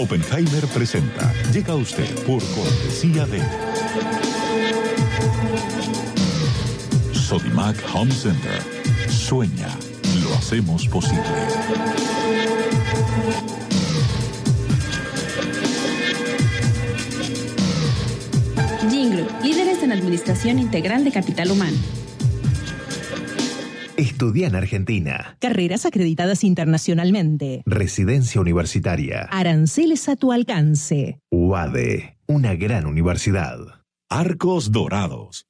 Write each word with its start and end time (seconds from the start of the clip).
Oppenheimer 0.00 0.66
presenta. 0.68 1.30
Llega 1.52 1.74
usted 1.74 2.08
por 2.24 2.42
cortesía 2.54 3.26
de 3.26 3.38
Sodimac 7.12 7.76
Home 7.92 8.10
Center. 8.10 8.62
Sueña, 9.10 9.68
lo 10.22 10.34
hacemos 10.36 10.88
posible. 10.88 11.20
Jingle, 18.90 19.26
líderes 19.42 19.82
en 19.82 19.92
administración 19.92 20.58
integral 20.58 21.04
de 21.04 21.12
capital 21.12 21.50
humano. 21.50 21.76
Estudia 24.00 24.46
en 24.46 24.54
Argentina. 24.56 25.36
Carreras 25.40 25.84
acreditadas 25.84 26.42
internacionalmente. 26.42 27.62
Residencia 27.66 28.40
universitaria. 28.40 29.28
Aranceles 29.30 30.08
a 30.08 30.16
tu 30.16 30.32
alcance. 30.32 31.20
UADE, 31.30 32.16
una 32.26 32.54
gran 32.54 32.86
universidad. 32.86 33.58
Arcos 34.08 34.72
Dorados. 34.72 35.48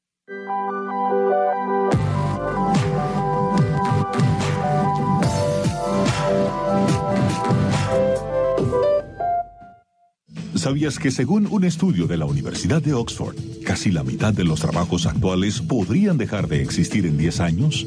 ¿Sabías 10.56 10.98
que 10.98 11.12
según 11.12 11.47
un 11.47 11.62
estudio 11.62 12.09
de 12.09 12.17
la 12.17 12.27
Universidad 12.27 12.83
de 12.83 12.95
Oxford, 12.95 13.37
casi 13.65 13.93
la 13.93 14.03
mitad 14.03 14.34
de 14.34 14.43
los 14.43 14.61
trabajos 14.61 15.06
actuales 15.06 15.61
podrían 15.61 16.19
dejar 16.19 16.48
de 16.48 16.62
existir 16.62 17.06
en 17.06 17.17
10 17.17 17.41
años? 17.41 17.87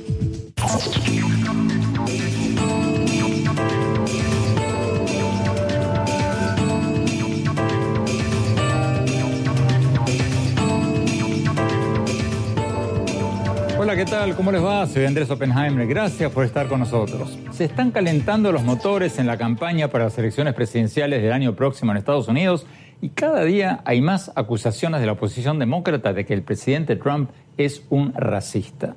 ¿Qué 14.03 14.09
tal? 14.09 14.35
¿Cómo 14.35 14.51
les 14.51 14.63
va? 14.63 14.87
Soy 14.87 15.05
Andrés 15.05 15.29
Oppenheimer. 15.29 15.85
Gracias 15.85 16.31
por 16.31 16.43
estar 16.43 16.67
con 16.67 16.79
nosotros. 16.79 17.37
Se 17.51 17.65
están 17.65 17.91
calentando 17.91 18.51
los 18.51 18.63
motores 18.63 19.19
en 19.19 19.27
la 19.27 19.37
campaña 19.37 19.89
para 19.89 20.05
las 20.05 20.17
elecciones 20.17 20.55
presidenciales 20.55 21.21
del 21.21 21.31
año 21.31 21.55
próximo 21.55 21.91
en 21.91 21.99
Estados 21.99 22.27
Unidos 22.27 22.65
y 22.99 23.09
cada 23.09 23.43
día 23.43 23.81
hay 23.85 24.01
más 24.01 24.31
acusaciones 24.35 25.01
de 25.01 25.05
la 25.05 25.11
oposición 25.11 25.59
demócrata 25.59 26.13
de 26.13 26.25
que 26.25 26.33
el 26.33 26.41
presidente 26.41 26.95
Trump 26.95 27.29
es 27.57 27.83
un 27.91 28.11
racista. 28.15 28.95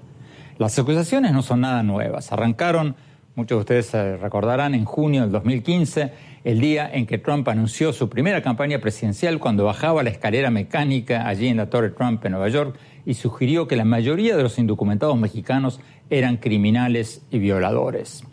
Las 0.57 0.79
acusaciones 0.79 1.33
no 1.33 1.43
son 1.43 1.61
nada 1.61 1.83
nuevas. 1.83 2.33
Arrancaron, 2.33 2.97
muchos 3.35 3.59
de 3.59 3.81
ustedes 3.81 4.21
recordarán, 4.23 4.75
en 4.75 4.87
junio 4.87 5.21
del 5.21 5.33
2015, 5.33 6.13
el 6.45 6.61
día 6.61 6.89
en 6.91 7.05
que 7.05 7.19
Trump 7.19 7.47
anunció 7.49 7.93
su 7.93 8.09
primera 8.09 8.41
campaña 8.41 8.79
presidencial 8.79 9.39
cuando 9.39 9.67
bajaba 9.67 10.03
la 10.03 10.09
escalera 10.09 10.51
mecánica 10.51 11.29
allí 11.29 11.49
en 11.49 11.59
la 11.59 11.69
Torre 11.69 11.91
Trump 11.91 12.25
en 12.25 12.33
Nueva 12.33 12.49
York 12.49 12.79
y 13.07 13.15
sugirió 13.15 13.69
que 13.69 13.77
la 13.77 13.85
mayoría 13.85 14.37
de 14.37 14.43
los 14.43 14.59
indocumentados 14.59 15.19
mexicanos 15.19 15.81
eran 16.11 16.37
criminales 16.37 17.23
y 17.31 17.39
violadores. 17.39 18.25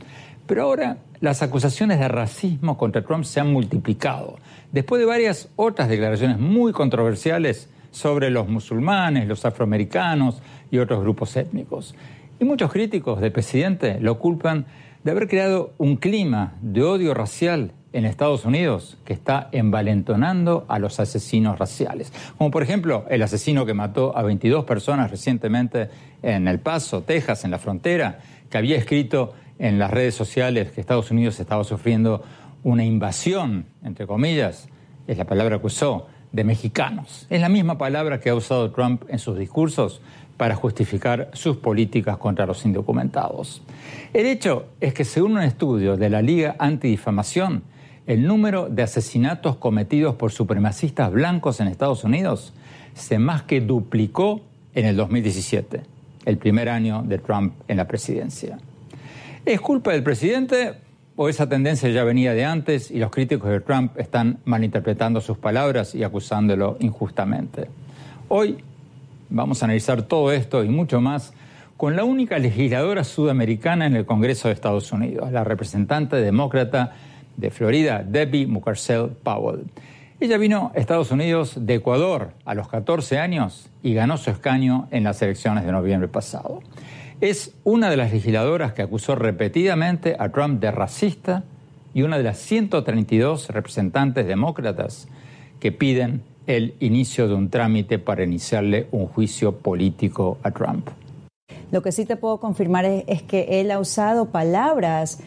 Pero 0.48 0.64
ahora 0.64 0.98
las 1.20 1.42
acusaciones 1.42 2.00
de 2.00 2.08
racismo 2.08 2.78
contra 2.78 3.04
Trump 3.04 3.24
se 3.24 3.40
han 3.40 3.52
multiplicado, 3.52 4.38
después 4.72 5.00
de 5.00 5.06
varias 5.06 5.50
otras 5.56 5.88
declaraciones 5.88 6.40
muy 6.40 6.72
controversiales 6.72 7.70
sobre 7.92 8.30
los 8.30 8.48
musulmanes, 8.48 9.28
los 9.28 9.46
afroamericanos 9.46 10.42
y 10.72 10.80
otros 10.80 11.02
grupos 11.02 11.36
étnicos. 11.36 11.96
Y 12.40 12.46
muchos 12.46 12.72
críticos 12.72 13.22
del 13.22 13.32
presidente 13.32 14.00
lo 14.00 14.18
culpan 14.18 14.66
de 15.04 15.12
haber 15.12 15.28
creado 15.28 15.74
un 15.78 15.98
clima 15.98 16.56
de 16.62 16.84
odio 16.84 17.14
racial 17.14 17.74
en 17.94 18.06
Estados 18.06 18.46
Unidos 18.46 18.98
que 19.06 19.14
está 19.14 19.50
envalentonando 19.52 20.66
a 20.68 20.80
los 20.80 21.00
asesinos 21.00 21.60
raciales. 21.60 22.12
Como 22.38 22.52
por 22.52 22.64
ejemplo 22.64 23.06
el 23.10 23.22
asesino 23.22 23.66
que 23.66 23.74
mató 23.74 24.18
a 24.18 24.24
22 24.24 24.66
personas 24.66 25.12
recientemente 25.12 25.90
en 26.22 26.48
El 26.48 26.60
Paso, 26.60 27.02
Texas, 27.02 27.44
en 27.44 27.52
la 27.52 27.60
frontera, 27.60 28.20
que 28.50 28.58
había 28.58 28.78
escrito 28.78 29.34
en 29.60 29.78
las 29.78 29.92
redes 29.92 30.16
sociales 30.16 30.72
que 30.72 30.82
Estados 30.82 31.12
Unidos 31.12 31.40
estaba 31.40 31.64
sufriendo 31.64 32.24
una 32.64 32.84
invasión, 32.84 33.66
entre 33.84 34.08
comillas, 34.08 34.68
es 35.08 35.18
la 35.18 35.26
palabra 35.26 35.60
que 35.60 35.68
usó, 35.68 36.08
de 36.32 36.44
mexicanos. 36.44 37.28
Es 37.30 37.42
la 37.42 37.50
misma 37.50 37.78
palabra 37.78 38.20
que 38.20 38.30
ha 38.30 38.36
usado 38.36 38.72
Trump 38.72 39.04
en 39.10 39.20
sus 39.20 39.38
discursos 39.38 40.02
para 40.38 40.56
justificar 40.56 41.30
sus 41.34 41.58
políticas 41.58 42.18
contra 42.18 42.46
los 42.46 42.66
indocumentados. 42.66 43.62
El 44.14 44.26
hecho 44.26 44.68
es 44.80 44.94
que 44.94 45.04
según 45.04 45.34
un 45.34 45.44
estudio 45.44 45.98
de 45.98 46.10
la 46.10 46.22
Liga 46.22 46.56
Antidifamación, 46.58 47.64
el 48.12 48.28
número 48.28 48.68
de 48.68 48.84
asesinatos 48.84 49.56
cometidos 49.56 50.16
por 50.16 50.34
supremacistas 50.34 51.10
blancos 51.14 51.62
en 51.62 51.70
Estados 51.70 52.04
Unidos 52.04 52.52
se 52.94 53.20
más 53.20 53.44
que 53.44 53.62
duplicó 53.62 54.42
en 54.76 54.86
el 54.86 54.98
2017, 54.98 55.84
el 56.26 56.38
primer 56.38 56.68
año 56.68 57.04
de 57.04 57.20
Trump 57.20 57.54
en 57.70 57.78
la 57.78 57.88
presidencia. 57.88 58.58
¿Es 59.46 59.62
culpa 59.62 59.94
del 59.94 60.04
presidente 60.04 60.74
o 61.16 61.30
esa 61.30 61.48
tendencia 61.48 61.88
ya 61.88 62.04
venía 62.04 62.34
de 62.34 62.44
antes 62.44 62.92
y 62.92 63.00
los 63.00 63.12
críticos 63.12 63.50
de 63.50 63.62
Trump 63.62 63.98
están 63.98 64.40
malinterpretando 64.44 65.22
sus 65.22 65.38
palabras 65.38 65.96
y 65.96 66.04
acusándolo 66.04 66.76
injustamente? 66.82 67.70
Hoy 68.28 68.58
vamos 69.30 69.62
a 69.62 69.68
analizar 69.68 70.02
todo 70.02 70.34
esto 70.34 70.66
y 70.66 70.68
mucho 70.68 71.00
más 71.00 71.34
con 71.78 71.96
la 71.96 72.04
única 72.04 72.38
legisladora 72.40 73.06
sudamericana 73.06 73.86
en 73.86 73.96
el 73.96 74.06
Congreso 74.06 74.50
de 74.50 74.54
Estados 74.54 74.92
Unidos, 74.92 75.32
la 75.32 75.46
representante 75.46 76.18
demócrata 76.18 76.94
de 77.38 77.52
Florida, 77.52 78.04
Debbie 78.08 78.48
Mucarsel 78.48 79.10
Powell. 79.24 79.66
Ella 80.20 80.38
vino 80.38 80.72
a 80.76 80.80
Estados 80.80 81.12
Unidos 81.12 81.54
de 81.60 81.76
Ecuador 81.76 82.34
a 82.46 82.54
los 82.54 82.68
14 82.68 83.18
años 83.18 83.70
y 83.82 83.94
ganó 83.94 84.18
su 84.18 84.30
escaño 84.30 84.88
en 84.92 85.04
las 85.04 85.22
elecciones 85.22 85.66
de 85.66 85.72
noviembre 85.72 86.08
pasado. 86.08 86.62
Es 87.22 87.56
una 87.64 87.90
de 87.90 87.98
las 87.98 88.12
legisladoras 88.12 88.74
que 88.74 88.84
acusó 88.84 89.16
repetidamente 89.16 90.16
a 90.20 90.30
Trump 90.30 90.62
de 90.62 90.72
racista 90.72 91.44
y 91.94 92.04
una 92.04 92.18
de 92.18 92.24
las 92.24 92.38
132 92.38 93.50
representantes 93.50 94.28
demócratas 94.28 95.08
que 95.60 95.72
piden 95.72 96.22
el 96.48 96.76
inicio 96.80 97.28
de 97.28 97.34
un 97.34 97.50
trámite 97.50 98.00
para 98.00 98.24
iniciarle 98.24 98.88
un 98.92 99.08
juicio 99.08 99.58
político 99.58 100.38
a 100.44 100.52
Trump. 100.52 100.90
Lo 101.72 101.82
que 101.82 101.92
sí 101.92 102.06
te 102.06 102.16
puedo 102.16 102.40
confirmar 102.40 102.86
es 102.86 103.24
que 103.24 103.62
él 103.62 103.72
ha 103.72 103.80
usado 103.80 104.26
palabras 104.26 105.20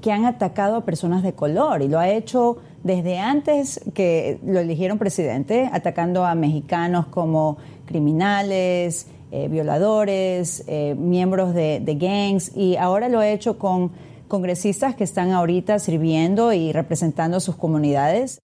que 0.00 0.12
han 0.12 0.24
atacado 0.24 0.76
a 0.76 0.84
personas 0.84 1.22
de 1.22 1.32
color 1.32 1.82
y 1.82 1.88
lo 1.88 1.98
ha 1.98 2.08
hecho 2.08 2.58
desde 2.82 3.18
antes 3.18 3.80
que 3.94 4.38
lo 4.44 4.60
eligieron 4.60 4.98
presidente, 4.98 5.68
atacando 5.72 6.24
a 6.24 6.34
mexicanos 6.34 7.06
como 7.06 7.58
criminales, 7.86 9.08
eh, 9.30 9.48
violadores, 9.48 10.64
eh, 10.68 10.94
miembros 10.98 11.54
de, 11.54 11.80
de 11.80 11.94
gangs 11.96 12.56
y 12.56 12.76
ahora 12.76 13.08
lo 13.08 13.18
ha 13.18 13.28
hecho 13.28 13.58
con 13.58 13.90
congresistas 14.28 14.94
que 14.94 15.04
están 15.04 15.32
ahorita 15.32 15.78
sirviendo 15.78 16.52
y 16.52 16.72
representando 16.72 17.38
a 17.38 17.40
sus 17.40 17.56
comunidades. 17.56 18.40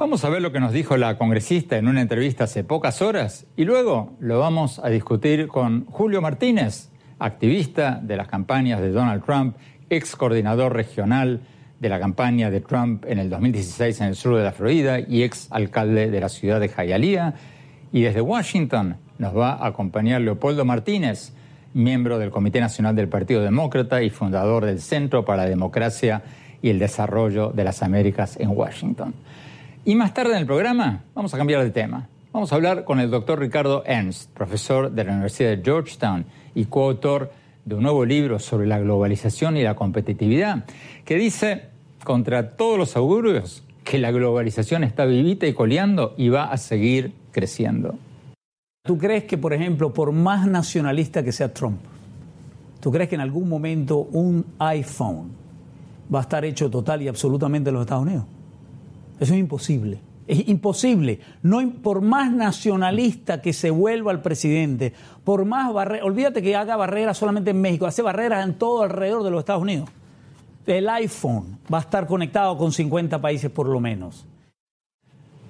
Vamos 0.00 0.24
a 0.24 0.30
ver 0.30 0.40
lo 0.40 0.50
que 0.50 0.60
nos 0.60 0.72
dijo 0.72 0.96
la 0.96 1.18
congresista 1.18 1.76
en 1.76 1.86
una 1.86 2.00
entrevista 2.00 2.44
hace 2.44 2.64
pocas 2.64 3.02
horas 3.02 3.46
y 3.54 3.64
luego 3.64 4.12
lo 4.18 4.38
vamos 4.38 4.78
a 4.78 4.88
discutir 4.88 5.46
con 5.46 5.84
Julio 5.86 6.22
Martínez, 6.22 6.88
activista 7.18 8.00
de 8.02 8.16
las 8.16 8.26
campañas 8.26 8.80
de 8.80 8.92
Donald 8.92 9.22
Trump 9.24 9.56
ex 9.90 10.16
coordinador 10.16 10.72
regional 10.72 11.40
de 11.80 11.88
la 11.88 11.98
campaña 11.98 12.50
de 12.50 12.60
Trump 12.60 13.04
en 13.06 13.18
el 13.18 13.28
2016 13.28 14.00
en 14.00 14.06
el 14.08 14.16
sur 14.16 14.36
de 14.36 14.44
la 14.44 14.52
Florida 14.52 15.00
y 15.00 15.22
ex 15.22 15.48
alcalde 15.50 16.10
de 16.10 16.20
la 16.20 16.28
ciudad 16.28 16.60
de 16.60 16.68
Hialeah. 16.68 17.34
Y 17.92 18.02
desde 18.02 18.20
Washington 18.20 18.96
nos 19.18 19.36
va 19.36 19.54
a 19.54 19.66
acompañar 19.66 20.20
Leopoldo 20.20 20.64
Martínez, 20.64 21.32
miembro 21.74 22.18
del 22.18 22.30
Comité 22.30 22.60
Nacional 22.60 22.94
del 22.94 23.08
Partido 23.08 23.42
Demócrata 23.42 24.02
y 24.02 24.10
fundador 24.10 24.64
del 24.64 24.80
Centro 24.80 25.24
para 25.24 25.44
la 25.44 25.48
Democracia 25.48 26.22
y 26.62 26.70
el 26.70 26.78
Desarrollo 26.78 27.50
de 27.50 27.64
las 27.64 27.82
Américas 27.82 28.38
en 28.38 28.50
Washington. 28.50 29.14
Y 29.84 29.94
más 29.94 30.12
tarde 30.12 30.32
en 30.32 30.38
el 30.38 30.46
programa 30.46 31.04
vamos 31.14 31.32
a 31.34 31.38
cambiar 31.38 31.62
de 31.64 31.70
tema. 31.70 32.08
Vamos 32.32 32.52
a 32.52 32.54
hablar 32.54 32.84
con 32.84 33.00
el 33.00 33.10
doctor 33.10 33.40
Ricardo 33.40 33.82
Ernst, 33.86 34.30
profesor 34.30 34.92
de 34.92 35.04
la 35.04 35.12
Universidad 35.12 35.50
de 35.50 35.62
Georgetown 35.64 36.26
y 36.54 36.66
coautor 36.66 37.32
de 37.64 37.74
un 37.74 37.82
nuevo 37.82 38.04
libro 38.04 38.38
sobre 38.38 38.66
la 38.66 38.78
globalización 38.78 39.56
y 39.56 39.62
la 39.62 39.74
competitividad, 39.74 40.64
que 41.04 41.16
dice, 41.16 41.64
contra 42.04 42.56
todos 42.56 42.78
los 42.78 42.96
augurios, 42.96 43.62
que 43.84 43.98
la 43.98 44.10
globalización 44.10 44.84
está 44.84 45.04
vivita 45.04 45.46
y 45.46 45.52
coleando 45.52 46.14
y 46.16 46.28
va 46.28 46.44
a 46.44 46.56
seguir 46.56 47.12
creciendo. 47.32 47.96
¿Tú 48.84 48.98
crees 48.98 49.24
que, 49.24 49.36
por 49.36 49.52
ejemplo, 49.52 49.92
por 49.92 50.12
más 50.12 50.46
nacionalista 50.46 51.22
que 51.22 51.32
sea 51.32 51.52
Trump, 51.52 51.78
¿tú 52.80 52.90
crees 52.90 53.08
que 53.08 53.14
en 53.14 53.20
algún 53.20 53.48
momento 53.48 53.98
un 53.98 54.44
iPhone 54.58 55.32
va 56.12 56.20
a 56.20 56.22
estar 56.22 56.44
hecho 56.44 56.70
total 56.70 57.02
y 57.02 57.08
absolutamente 57.08 57.70
en 57.70 57.74
los 57.74 57.82
Estados 57.82 58.04
Unidos? 58.04 58.24
Eso 59.18 59.34
es 59.34 59.40
imposible. 59.40 60.00
Es 60.30 60.46
imposible. 60.46 61.18
No, 61.42 61.58
por 61.82 62.02
más 62.02 62.30
nacionalista 62.30 63.42
que 63.42 63.52
se 63.52 63.70
vuelva 63.70 64.12
el 64.12 64.20
presidente, 64.20 64.92
por 65.24 65.44
más 65.44 65.72
barreras, 65.72 66.06
olvídate 66.06 66.40
que 66.40 66.54
haga 66.54 66.76
barreras 66.76 67.18
solamente 67.18 67.50
en 67.50 67.60
México, 67.60 67.84
hace 67.84 68.00
barreras 68.00 68.46
en 68.46 68.54
todo 68.54 68.84
alrededor 68.84 69.24
de 69.24 69.32
los 69.32 69.40
Estados 69.40 69.62
Unidos. 69.62 69.88
El 70.68 70.88
iPhone 70.88 71.58
va 71.72 71.78
a 71.78 71.80
estar 71.80 72.06
conectado 72.06 72.56
con 72.56 72.70
50 72.70 73.20
países 73.20 73.50
por 73.50 73.66
lo 73.66 73.80
menos. 73.80 74.24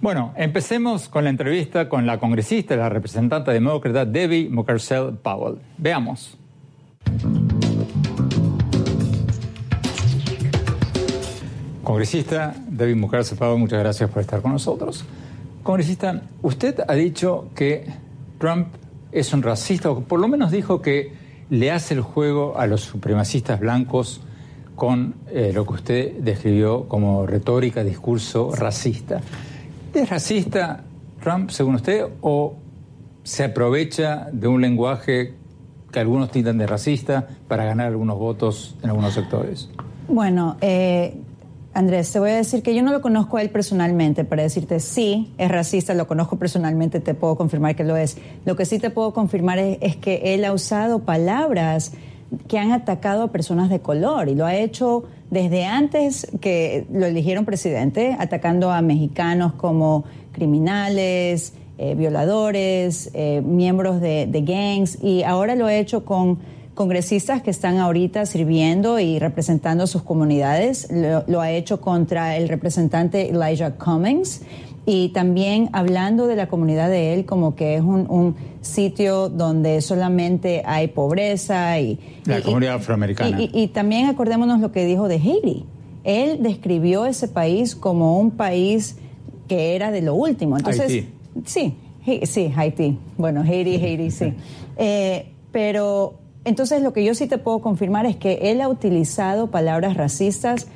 Bueno, 0.00 0.32
empecemos 0.34 1.10
con 1.10 1.24
la 1.24 1.30
entrevista 1.30 1.86
con 1.90 2.06
la 2.06 2.18
congresista 2.18 2.74
la 2.74 2.88
representante 2.88 3.50
demócrata 3.50 4.06
Debbie 4.06 4.48
Mucarsel 4.48 5.18
Powell. 5.18 5.58
Veamos. 5.76 6.38
Congresista 11.82 12.54
Debbie 12.80 12.94
Mucarsel 12.94 13.36
Powell, 13.36 13.58
muchas 13.58 13.78
gracias 13.78 14.08
por 14.08 14.22
estar 14.22 14.40
con 14.40 14.52
nosotros. 14.52 15.04
Congresista, 15.62 16.22
usted 16.40 16.80
ha 16.88 16.94
dicho 16.94 17.48
que 17.54 17.84
Trump 18.38 18.68
es 19.12 19.34
un 19.34 19.42
racista, 19.42 19.90
o 19.90 20.00
por 20.00 20.18
lo 20.18 20.28
menos 20.28 20.50
dijo 20.50 20.80
que 20.80 21.12
le 21.50 21.70
hace 21.70 21.92
el 21.92 22.00
juego 22.00 22.58
a 22.58 22.66
los 22.66 22.80
supremacistas 22.80 23.60
blancos 23.60 24.22
con 24.76 25.16
eh, 25.28 25.52
lo 25.54 25.66
que 25.66 25.72
usted 25.74 26.12
describió 26.20 26.88
como 26.88 27.26
retórica, 27.26 27.84
discurso 27.84 28.50
racista. 28.54 29.20
¿Es 29.92 30.08
racista 30.08 30.82
Trump, 31.22 31.50
según 31.50 31.74
usted, 31.74 32.06
o 32.22 32.54
se 33.22 33.44
aprovecha 33.44 34.28
de 34.32 34.48
un 34.48 34.62
lenguaje 34.62 35.34
que 35.92 36.00
algunos 36.00 36.30
tintan 36.30 36.56
de 36.56 36.66
racista 36.66 37.28
para 37.46 37.66
ganar 37.66 37.88
algunos 37.88 38.18
votos 38.18 38.76
en 38.82 38.88
algunos 38.88 39.12
sectores? 39.12 39.68
Bueno, 40.08 40.56
eh, 40.62 41.14
Andrés, 41.72 42.10
te 42.10 42.18
voy 42.18 42.30
a 42.30 42.36
decir 42.36 42.62
que 42.62 42.74
yo 42.74 42.82
no 42.82 42.90
lo 42.90 43.00
conozco 43.00 43.36
a 43.36 43.42
él 43.42 43.50
personalmente 43.50 44.24
para 44.24 44.42
decirte 44.42 44.80
sí, 44.80 45.32
es 45.38 45.48
racista, 45.48 45.94
lo 45.94 46.08
conozco 46.08 46.36
personalmente, 46.36 46.98
te 46.98 47.14
puedo 47.14 47.36
confirmar 47.36 47.76
que 47.76 47.84
lo 47.84 47.96
es. 47.96 48.16
Lo 48.44 48.56
que 48.56 48.64
sí 48.64 48.80
te 48.80 48.90
puedo 48.90 49.12
confirmar 49.12 49.58
es 49.58 49.96
que 49.96 50.34
él 50.34 50.44
ha 50.44 50.52
usado 50.52 51.00
palabras 51.00 51.92
que 52.48 52.58
han 52.58 52.72
atacado 52.72 53.22
a 53.22 53.28
personas 53.28 53.70
de 53.70 53.80
color 53.80 54.28
y 54.28 54.34
lo 54.34 54.46
ha 54.46 54.56
hecho 54.56 55.04
desde 55.30 55.64
antes 55.64 56.26
que 56.40 56.86
lo 56.92 57.06
eligieron 57.06 57.44
presidente, 57.44 58.16
atacando 58.18 58.72
a 58.72 58.82
mexicanos 58.82 59.52
como 59.52 60.04
criminales, 60.32 61.54
eh, 61.78 61.94
violadores, 61.94 63.10
eh, 63.14 63.42
miembros 63.44 64.00
de, 64.00 64.26
gangs, 64.44 64.98
y 65.02 65.22
ahora 65.22 65.54
lo 65.54 65.66
ha 65.66 65.74
hecho 65.74 66.04
con 66.04 66.38
congresistas 66.80 67.42
que 67.42 67.50
están 67.50 67.76
ahorita 67.76 68.24
sirviendo 68.24 68.98
y 68.98 69.18
representando 69.18 69.84
a 69.84 69.86
sus 69.86 70.02
comunidades. 70.02 70.88
lo 70.90 71.40
ha 71.42 71.50
hecho 71.50 71.78
contra 71.78 72.38
el 72.38 72.48
representante 72.48 73.28
Elijah 73.28 73.72
Cummings 73.72 74.40
y 74.86 75.10
también 75.10 75.68
hablando 75.74 76.26
de 76.26 76.36
la 76.36 76.48
comunidad 76.48 76.88
de 76.88 77.12
él 77.12 77.26
como 77.26 77.54
que 77.54 77.74
es 77.74 77.82
un, 77.82 78.34
sitio 78.62 79.28
donde 79.28 79.82
solamente 79.82 80.62
hay 80.64 80.88
pobreza 80.88 81.78
y... 81.78 81.98
La 82.24 82.40
comunidad 82.40 82.76
afroamericana. 82.76 83.36
Y, 83.38 83.68
también 83.68 84.06
acordémonos 84.06 84.60
lo 84.60 84.72
que 84.72 84.86
dijo 84.86 85.06
de 85.06 85.16
Haiti. 85.16 85.66
Él 86.04 86.38
describió 86.40 87.04
ese 87.04 87.28
país 87.28 87.74
como 87.74 88.18
un 88.18 88.30
país 88.30 88.96
que 89.48 89.76
era 89.76 89.90
de 89.90 90.00
lo 90.00 90.14
último. 90.14 90.56
Entonces, 90.56 90.90
Haití. 90.90 91.08
Sí, 91.44 91.74
sí, 92.24 92.52
Haití. 92.56 92.98
Bueno, 93.18 93.42
Haiti, 93.42 93.76
Haiti, 93.76 94.10
sí. 94.10 94.32
Eh, 94.82 95.26
pero 95.52 96.19
entonces 96.50 96.82
lo 96.82 96.92
que 96.92 97.04
yo 97.04 97.14
sí 97.14 97.28
te 97.28 97.38
puedo 97.38 97.60
confirmar 97.60 98.06
es 98.06 98.16
que 98.16 98.50
él 98.50 98.60
ha 98.60 98.68
utilizado 98.68 99.52
palabras 99.52 99.96
racistas 99.96 100.66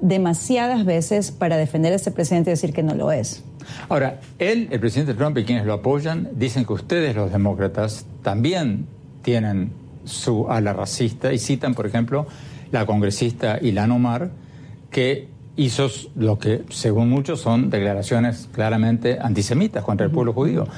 demasiadas 0.00 0.84
veces 0.84 1.32
para 1.32 1.56
defender 1.56 1.92
a 1.92 1.96
este 1.96 2.12
presidente 2.12 2.50
y 2.50 2.52
decir 2.52 2.72
que 2.72 2.84
no 2.84 2.94
lo 2.94 3.10
es. 3.10 3.42
Ahora, 3.88 4.20
él, 4.38 4.68
el 4.70 4.78
presidente 4.78 5.14
Trump 5.14 5.36
y 5.36 5.44
quienes 5.44 5.66
lo 5.66 5.72
apoyan, 5.72 6.28
dicen 6.36 6.64
que 6.64 6.72
ustedes, 6.72 7.16
los 7.16 7.32
demócratas, 7.32 8.06
también 8.22 8.86
tienen 9.22 9.72
su 10.04 10.48
ala 10.48 10.72
racista 10.72 11.32
y 11.32 11.38
citan, 11.40 11.74
por 11.74 11.84
ejemplo, 11.84 12.28
la 12.70 12.86
congresista 12.86 13.58
Ilan 13.60 13.90
Omar, 13.90 14.30
que 14.88 15.26
hizo 15.56 15.88
lo 16.14 16.38
que, 16.38 16.62
según 16.70 17.10
muchos, 17.10 17.40
son 17.40 17.70
declaraciones 17.70 18.48
claramente 18.52 19.18
antisemitas 19.20 19.82
contra 19.82 20.06
el 20.06 20.12
pueblo 20.12 20.32
judío. 20.32 20.68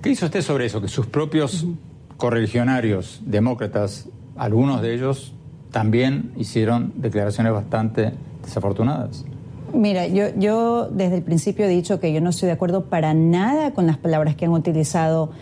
¿Qué 0.00 0.08
hizo 0.08 0.24
usted 0.24 0.40
sobre 0.40 0.64
eso? 0.64 0.80
Que 0.80 0.88
sus 0.88 1.06
propios 1.06 1.66
correligionarios 2.16 3.20
demócratas, 3.24 4.08
algunos 4.36 4.82
de 4.82 4.94
ellos, 4.94 5.34
también 5.70 6.32
hicieron 6.36 6.92
declaraciones 6.96 7.52
bastante 7.52 8.12
desafortunadas. 8.42 9.24
Mira, 9.76 10.06
yo, 10.06 10.28
yo 10.38 10.88
desde 10.88 11.16
el 11.16 11.22
principio 11.22 11.66
he 11.66 11.68
dicho 11.68 12.00
que 12.00 12.10
yo 12.10 12.22
no 12.22 12.30
estoy 12.30 12.46
de 12.46 12.54
acuerdo 12.54 12.86
para 12.86 13.12
nada 13.12 13.74
con 13.74 13.86
las 13.86 13.98
palabras 13.98 14.34
que 14.34 14.46
han 14.46 14.52
utilizado 14.52 15.32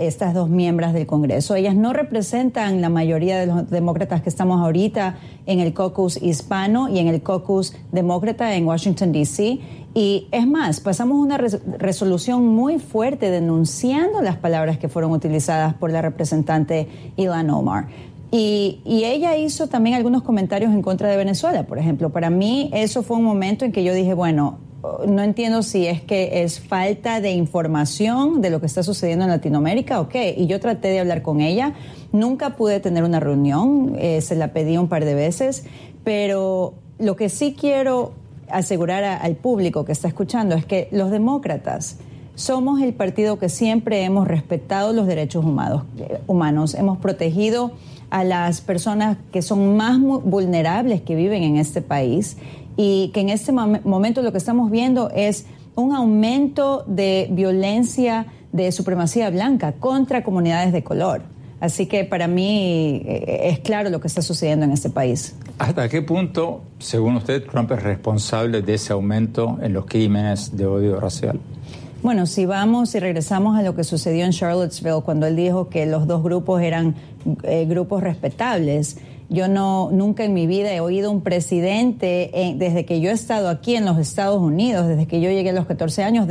estas 0.00 0.34
dos 0.34 0.48
miembros 0.48 0.92
del 0.92 1.06
Congreso. 1.06 1.54
Ellas 1.54 1.76
no 1.76 1.92
representan 1.92 2.80
la 2.80 2.88
mayoría 2.88 3.38
de 3.38 3.46
los 3.46 3.70
demócratas 3.70 4.22
que 4.22 4.28
estamos 4.28 4.60
ahorita 4.60 5.18
en 5.46 5.60
el 5.60 5.72
caucus 5.72 6.20
hispano 6.20 6.88
y 6.88 6.98
en 6.98 7.06
el 7.06 7.22
caucus 7.22 7.76
demócrata 7.92 8.56
en 8.56 8.66
Washington, 8.66 9.12
D.C. 9.12 9.60
Y 9.94 10.26
es 10.32 10.48
más, 10.48 10.80
pasamos 10.80 11.18
una 11.18 11.38
resolución 11.38 12.44
muy 12.44 12.80
fuerte 12.80 13.30
denunciando 13.30 14.20
las 14.20 14.36
palabras 14.36 14.78
que 14.78 14.88
fueron 14.88 15.12
utilizadas 15.12 15.74
por 15.74 15.92
la 15.92 16.02
representante 16.02 16.88
Ilan 17.16 17.50
Omar. 17.50 17.86
Y, 18.30 18.80
ella 18.84 19.36
hizo 19.36 19.68
también 19.68 19.96
algunos 19.96 20.22
comentarios 20.22 20.72
en 20.72 20.82
contra 20.82 21.08
de 21.08 21.16
Venezuela, 21.16 21.64
por 21.64 21.78
ejemplo. 21.78 22.10
Para 22.10 22.30
mí 22.30 22.70
eso 22.72 23.02
fue 23.02 23.16
un 23.16 23.24
momento 23.24 23.64
en 23.64 23.72
que 23.72 23.84
yo 23.84 23.94
dije, 23.94 24.14
bueno, 24.14 24.58
no 25.06 25.22
entiendo 25.22 25.62
si 25.62 25.86
es 25.86 26.00
que 26.00 26.42
es 26.42 26.60
falta 26.60 27.20
de 27.20 27.30
información 27.32 28.40
de 28.40 28.50
lo 28.50 28.60
que 28.60 28.66
está 28.66 28.82
sucediendo 28.82 29.24
en 29.24 29.30
Latinoamérica 29.30 30.00
o 30.00 30.08
qué. 30.08 30.34
Y 30.36 30.46
yo 30.46 30.60
traté 30.60 30.88
de 30.88 31.00
hablar 31.00 31.22
con 31.22 31.40
ella. 31.40 31.74
Nunca 32.12 32.56
pude 32.56 32.80
tener 32.80 33.04
una 33.04 33.20
reunión, 33.20 33.94
eh, 33.98 34.20
se 34.20 34.34
la 34.34 34.52
pedí 34.52 34.76
un 34.76 34.88
par 34.88 35.04
de 35.04 35.14
veces, 35.14 35.64
pero 36.04 36.74
lo 36.98 37.16
que 37.16 37.28
sí 37.28 37.56
quiero 37.58 38.12
asegurar 38.48 39.04
al 39.04 39.36
público 39.36 39.84
que 39.84 39.92
está 39.92 40.08
escuchando 40.08 40.54
es 40.54 40.64
que 40.64 40.88
los 40.92 41.10
demócratas 41.10 41.98
somos 42.36 42.80
el 42.80 42.92
partido 42.92 43.38
que 43.38 43.48
siempre 43.48 44.04
hemos 44.04 44.28
respetado 44.28 44.92
los 44.92 45.06
derechos 45.06 45.44
humanos, 45.44 45.84
eh, 45.98 46.20
humanos 46.26 46.74
hemos 46.74 46.98
protegido 46.98 47.72
a 48.10 48.24
las 48.24 48.60
personas 48.60 49.18
que 49.32 49.42
son 49.42 49.76
más 49.76 49.98
vulnerables 50.00 51.02
que 51.02 51.14
viven 51.14 51.42
en 51.42 51.56
este 51.56 51.82
país 51.82 52.36
y 52.76 53.10
que 53.14 53.20
en 53.20 53.30
este 53.30 53.52
momento 53.52 54.22
lo 54.22 54.32
que 54.32 54.38
estamos 54.38 54.70
viendo 54.70 55.10
es 55.10 55.46
un 55.74 55.94
aumento 55.94 56.84
de 56.86 57.28
violencia 57.30 58.26
de 58.52 58.72
supremacía 58.72 59.30
blanca 59.30 59.72
contra 59.72 60.24
comunidades 60.24 60.72
de 60.72 60.82
color. 60.82 61.22
Así 61.60 61.86
que 61.86 62.04
para 62.04 62.28
mí 62.28 63.02
eh, 63.06 63.48
es 63.50 63.60
claro 63.60 63.88
lo 63.88 64.00
que 64.00 64.08
está 64.08 64.20
sucediendo 64.20 64.66
en 64.66 64.72
este 64.72 64.90
país. 64.90 65.34
¿Hasta 65.58 65.88
qué 65.88 66.02
punto, 66.02 66.62
según 66.78 67.16
usted, 67.16 67.44
Trump 67.46 67.72
es 67.72 67.82
responsable 67.82 68.60
de 68.60 68.74
ese 68.74 68.92
aumento 68.92 69.58
en 69.62 69.72
los 69.72 69.86
crímenes 69.86 70.54
de 70.56 70.66
odio 70.66 71.00
racial? 71.00 71.40
Bueno, 72.06 72.26
si 72.26 72.46
vamos 72.46 72.94
y 72.94 73.00
regresamos 73.00 73.58
a 73.58 73.62
lo 73.62 73.74
que 73.74 73.82
sucedió 73.82 74.24
en 74.26 74.30
Charlottesville 74.30 75.02
cuando 75.04 75.26
él 75.26 75.34
dijo 75.34 75.68
que 75.68 75.86
los 75.86 76.06
dos 76.06 76.22
grupos 76.22 76.62
eran 76.62 76.94
eh, 77.42 77.66
grupos 77.68 78.00
respetables, 78.00 78.98
yo 79.28 79.48
no 79.48 79.90
nunca 79.90 80.22
en 80.22 80.32
mi 80.32 80.46
vida 80.46 80.72
he 80.72 80.78
oído 80.78 81.10
un 81.10 81.22
presidente 81.22 82.30
eh, 82.32 82.54
desde 82.56 82.84
que 82.84 83.00
yo 83.00 83.10
he 83.10 83.12
estado 83.12 83.48
aquí 83.48 83.74
en 83.74 83.84
los 83.84 83.98
Estados 83.98 84.40
Unidos, 84.40 84.86
desde 84.86 85.08
que 85.08 85.20
yo 85.20 85.30
llegué 85.30 85.50
a 85.50 85.52
los 85.52 85.66
14 85.66 86.04
años, 86.04 86.28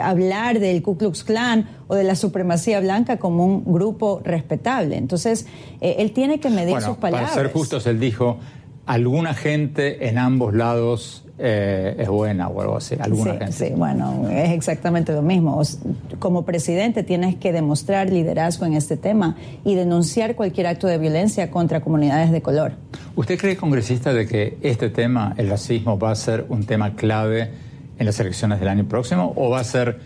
hablar 0.00 0.58
del 0.58 0.80
Ku 0.80 0.96
Klux 0.96 1.22
Klan 1.22 1.68
o 1.86 1.96
de 1.96 2.04
la 2.04 2.14
supremacía 2.14 2.80
blanca 2.80 3.18
como 3.18 3.44
un 3.44 3.62
grupo 3.66 4.22
respetable. 4.24 4.96
Entonces, 4.96 5.46
eh, 5.82 5.96
él 5.98 6.12
tiene 6.12 6.40
que 6.40 6.48
medir 6.48 6.80
sus 6.80 6.96
palabras. 6.96 7.32
Para 7.32 7.42
ser 7.42 7.52
justos, 7.52 7.86
él 7.86 8.00
dijo 8.00 8.38
alguna 8.86 9.34
gente 9.34 10.08
en 10.08 10.16
ambos 10.16 10.54
lados 10.54 11.26
eh, 11.42 11.96
es 11.98 12.08
buena 12.08 12.48
o 12.48 12.60
algo 12.60 12.76
así. 12.76 12.96
Alguna 13.00 13.32
sí, 13.32 13.38
gente. 13.38 13.52
sí, 13.52 13.72
bueno, 13.74 14.28
es 14.30 14.50
exactamente 14.50 15.12
lo 15.12 15.22
mismo. 15.22 15.62
Como 16.18 16.44
presidente 16.44 17.02
tienes 17.02 17.36
que 17.36 17.50
demostrar 17.50 18.10
liderazgo 18.10 18.66
en 18.66 18.74
este 18.74 18.98
tema 18.98 19.36
y 19.64 19.74
denunciar 19.74 20.34
cualquier 20.34 20.66
acto 20.66 20.86
de 20.86 20.98
violencia 20.98 21.50
contra 21.50 21.80
comunidades 21.80 22.30
de 22.30 22.42
color. 22.42 22.72
¿Usted 23.16 23.38
cree, 23.38 23.56
congresista, 23.56 24.12
de 24.12 24.26
que 24.26 24.58
este 24.60 24.90
tema, 24.90 25.34
el 25.38 25.48
racismo, 25.48 25.98
va 25.98 26.10
a 26.10 26.14
ser 26.14 26.44
un 26.50 26.66
tema 26.66 26.94
clave 26.94 27.50
en 27.98 28.04
las 28.04 28.20
elecciones 28.20 28.60
del 28.60 28.68
año 28.68 28.86
próximo 28.86 29.32
o 29.36 29.48
va 29.48 29.60
a 29.60 29.64
ser 29.64 29.98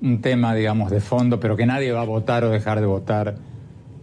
un 0.00 0.20
tema, 0.20 0.54
digamos, 0.54 0.90
de 0.90 1.00
fondo, 1.00 1.40
pero 1.40 1.56
que 1.56 1.66
nadie 1.66 1.90
va 1.90 2.02
a 2.02 2.06
votar 2.06 2.44
o 2.44 2.50
dejar 2.50 2.80
de 2.80 2.86
votar? 2.86 3.34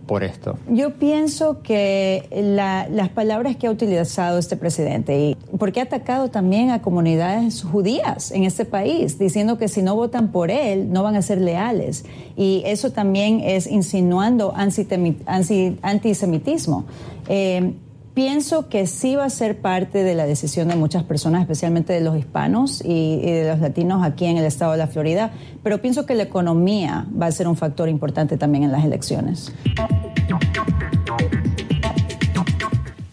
Por 0.05 0.23
esto? 0.23 0.57
Yo 0.69 0.95
pienso 0.95 1.61
que 1.61 2.27
las 2.31 3.09
palabras 3.09 3.55
que 3.55 3.67
ha 3.67 3.71
utilizado 3.71 4.37
este 4.37 4.57
presidente, 4.57 5.19
y 5.19 5.37
porque 5.57 5.79
ha 5.79 5.83
atacado 5.83 6.29
también 6.29 6.71
a 6.71 6.81
comunidades 6.81 7.63
judías 7.63 8.31
en 8.31 8.43
este 8.43 8.65
país, 8.65 9.17
diciendo 9.17 9.57
que 9.57 9.67
si 9.67 9.81
no 9.81 9.95
votan 9.95 10.31
por 10.31 10.51
él, 10.51 10.91
no 10.91 11.03
van 11.03 11.15
a 11.15 11.21
ser 11.21 11.39
leales. 11.39 12.05
Y 12.35 12.63
eso 12.65 12.91
también 12.91 13.41
es 13.41 13.67
insinuando 13.67 14.53
antisemitismo. 14.55 16.85
Eh, 17.27 17.73
pienso 18.13 18.69
que 18.69 18.85
sí 18.85 19.15
va 19.15 19.25
a 19.25 19.29
ser 19.29 19.59
parte 19.59 20.03
de 20.03 20.15
la 20.15 20.25
decisión 20.25 20.67
de 20.67 20.75
muchas 20.75 21.03
personas, 21.03 21.41
especialmente 21.41 21.93
de 21.93 22.01
los 22.01 22.17
hispanos 22.17 22.81
y, 22.83 23.21
de 23.21 23.49
los 23.49 23.59
latinos 23.59 24.03
aquí 24.03 24.25
en 24.25 24.37
el 24.37 24.45
estado 24.45 24.73
de 24.73 24.77
la 24.77 24.87
Florida, 24.87 25.31
pero 25.63 25.81
pienso 25.81 26.05
que 26.05 26.15
la 26.15 26.23
economía 26.23 27.05
va 27.19 27.27
a 27.27 27.31
ser 27.31 27.47
un 27.47 27.55
factor 27.55 27.89
importante 27.89 28.37
también 28.37 28.63
en 28.63 28.71
las 28.71 28.85
elecciones. 28.85 29.53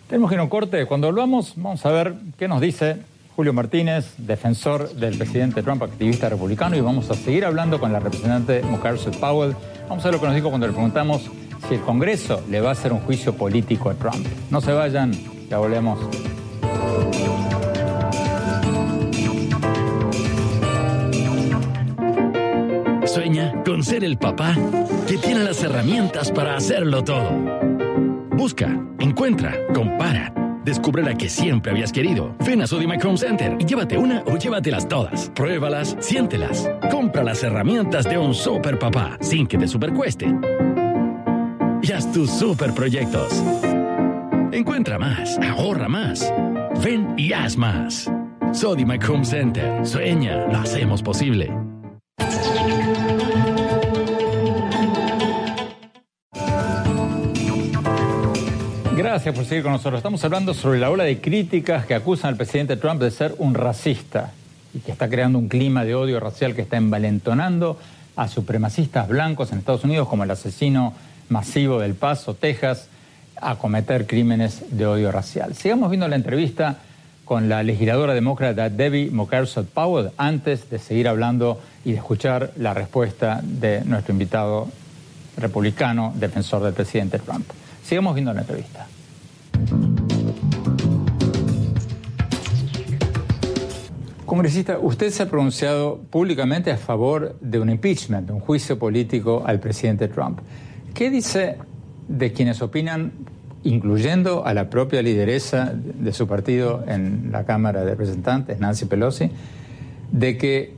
Tenemos 0.09 0.29
que 0.29 0.35
ir 0.35 0.41
a 0.41 0.43
un 0.43 0.49
corte. 0.49 0.87
Cuando 0.87 1.07
volvamos, 1.07 1.55
vamos 1.57 1.87
a 1.87 1.91
ver 1.91 2.15
qué 2.37 2.49
nos 2.49 2.61
dice 2.61 2.97
Julio 3.37 3.53
Martínez, 3.53 4.15
defensor 4.19 4.93
del 4.95 5.17
presidente 5.17 5.63
Trump, 5.63 5.83
activista 5.83 6.29
republicano, 6.29 6.77
y 6.77 6.81
vamos 6.81 7.11
a 7.11 7.15
seguir 7.15 7.45
hablando 7.45 7.79
con 7.79 7.93
la 7.93 8.01
representante 8.01 8.63
Mucarsel 8.63 9.17
Powell. 9.19 9.55
Vamos 9.89 10.05
a 10.05 10.09
ver 10.09 10.15
lo 10.15 10.21
que 10.21 10.27
nos 10.27 10.35
dijo 10.35 10.49
cuando 10.49 10.67
le 10.67 10.73
preguntamos 10.73 11.31
si 11.69 11.75
el 11.75 11.81
Congreso 11.81 12.43
le 12.49 12.61
va 12.61 12.71
a 12.71 12.73
hacer 12.73 12.93
un 12.93 13.01
juicio 13.01 13.35
político 13.35 13.91
a 13.91 13.95
Trump. 13.95 14.27
No 14.51 14.61
se 14.61 14.73
vayan, 14.73 15.13
ya 15.49 15.59
volvemos. 15.59 15.99
Sueña 23.07 23.63
con 23.65 23.83
ser 23.83 24.05
el 24.05 24.19
papá 24.19 24.57
que 25.09 25.19
tiene 25.19 25.43
las 25.43 25.63
herramientas 25.65 26.31
para 26.31 26.57
hacerlo 26.57 27.03
todo. 27.03 27.31
Busca, 28.37 28.81
encuentra, 29.01 29.55
compara. 29.75 30.33
Descubre 30.65 31.03
la 31.03 31.15
que 31.15 31.29
siempre 31.29 31.73
habías 31.73 31.91
querido. 31.91 32.37
Ven 32.47 32.63
a 32.63 32.67
Sodimac 32.67 33.05
Home 33.05 33.17
Center 33.17 33.57
y 33.59 33.65
llévate 33.65 33.99
una 33.99 34.23
o 34.27 34.37
llévatelas 34.37 34.87
todas. 34.87 35.31
Pruébalas, 35.35 35.97
siéntelas. 36.01 36.71
Compra 36.91 37.25
las 37.25 37.43
herramientas 37.43 38.05
de 38.05 38.19
un 38.19 38.35
super 38.35 38.79
papá 38.79 39.19
sin 39.21 39.47
que 39.47 39.59
te 39.59 39.67
supercueste. 39.67 40.33
Y 41.83 41.93
haz 41.93 42.13
tus 42.13 42.31
super 42.31 42.75
proyectos. 42.75 43.33
Encuentra 44.53 44.99
más, 44.99 45.39
ahorra 45.39 45.89
más. 45.89 46.33
Ven 46.85 47.15
y 47.17 47.33
haz 47.33 47.57
más. 47.57 48.11
Sodimac 48.53 49.09
Home 49.09 49.25
Center. 49.25 49.87
Sueña, 49.87 50.47
lo 50.49 50.59
hacemos 50.59 51.03
posible. 51.03 51.51
Gracias 58.95 59.35
por 59.35 59.47
seguir 59.47 59.63
con 59.63 59.73
nosotros. 59.73 60.01
Estamos 60.01 60.23
hablando 60.25 60.53
sobre 60.53 60.79
la 60.79 60.91
ola 60.91 61.05
de 61.05 61.21
críticas 61.21 61.87
que 61.87 61.95
acusan 61.95 62.29
al 62.29 62.37
presidente 62.37 62.77
Trump 62.77 63.01
de 63.01 63.11
ser 63.11 63.35
un 63.39 63.55
racista 63.55 64.33
y 64.75 64.81
que 64.81 64.93
está 64.93 65.09
creando 65.09 65.39
un 65.39 65.49
clima 65.49 65.85
de 65.85 65.95
odio 65.95 66.21
racial 66.21 66.55
que 66.55 66.61
está 66.61 66.77
envalentonando 66.77 67.79
a 68.17 68.29
supremacistas 68.29 69.09
blancos 69.09 69.51
en 69.51 69.59
Estados 69.59 69.85
Unidos 69.85 70.07
como 70.09 70.25
el 70.25 70.31
asesino 70.31 70.93
masivo 71.31 71.81
del 71.81 71.95
Paso, 71.95 72.35
Texas, 72.35 72.89
a 73.41 73.57
cometer 73.57 74.07
crímenes 74.07 74.63
de 74.71 74.87
odio 74.87 75.11
racial. 75.11 75.55
Sigamos 75.55 75.91
viendo 75.91 76.07
la 76.09 76.17
entrevista 76.17 76.79
con 77.25 77.49
la 77.49 77.63
legisladora 77.63 78.13
demócrata 78.13 78.69
Debbie 78.69 79.11
Mucarsel 79.11 79.65
Powell 79.65 80.11
antes 80.19 80.69
de 80.69 80.79
seguir 80.79 81.09
hablando 81.09 81.61
y 81.85 81.93
de 81.93 81.99
escuchar 81.99 82.53
la 82.57 82.75
respuesta 82.75 83.41
de 83.43 83.83
nuestro 83.85 84.13
invitado 84.13 84.69
republicano, 85.37 86.13
defensor 86.17 86.63
del 86.63 86.75
presidente 86.75 87.19
Trump. 87.19 87.49
Sigamos 87.85 88.15
viendo 88.15 88.33
la 88.35 88.41
entrevista. 88.41 88.87
Congresista, 94.27 94.79
usted 94.79 95.11
se 95.11 95.23
ha 95.25 95.29
pronunciado 95.29 95.99
públicamente 96.11 96.71
a 96.71 96.77
favor 96.77 97.37
de 97.41 97.59
un 97.59 97.69
impeachment, 97.69 98.31
un 98.31 98.41
juicio 98.41 98.79
político 98.79 99.43
al 99.45 99.59
presidente 99.59 100.07
Trump. 100.09 100.41
¿Qué 100.95 101.11
dice 101.11 101.57
de 102.09 102.33
quienes 102.33 102.63
opinan, 102.63 103.13
incluyendo 103.63 104.45
a 104.45 104.55
la 104.55 104.71
propia 104.71 105.03
lideresa 105.03 105.73
de 105.75 106.13
su 106.13 106.27
partido 106.27 106.85
en 106.87 107.31
la 107.33 107.45
Cámara 107.45 107.81
de 107.81 107.91
Representantes, 107.91 108.59
Nancy 108.59 108.87
Pelosi, 108.87 109.31
de 110.13 110.37
que 110.37 110.75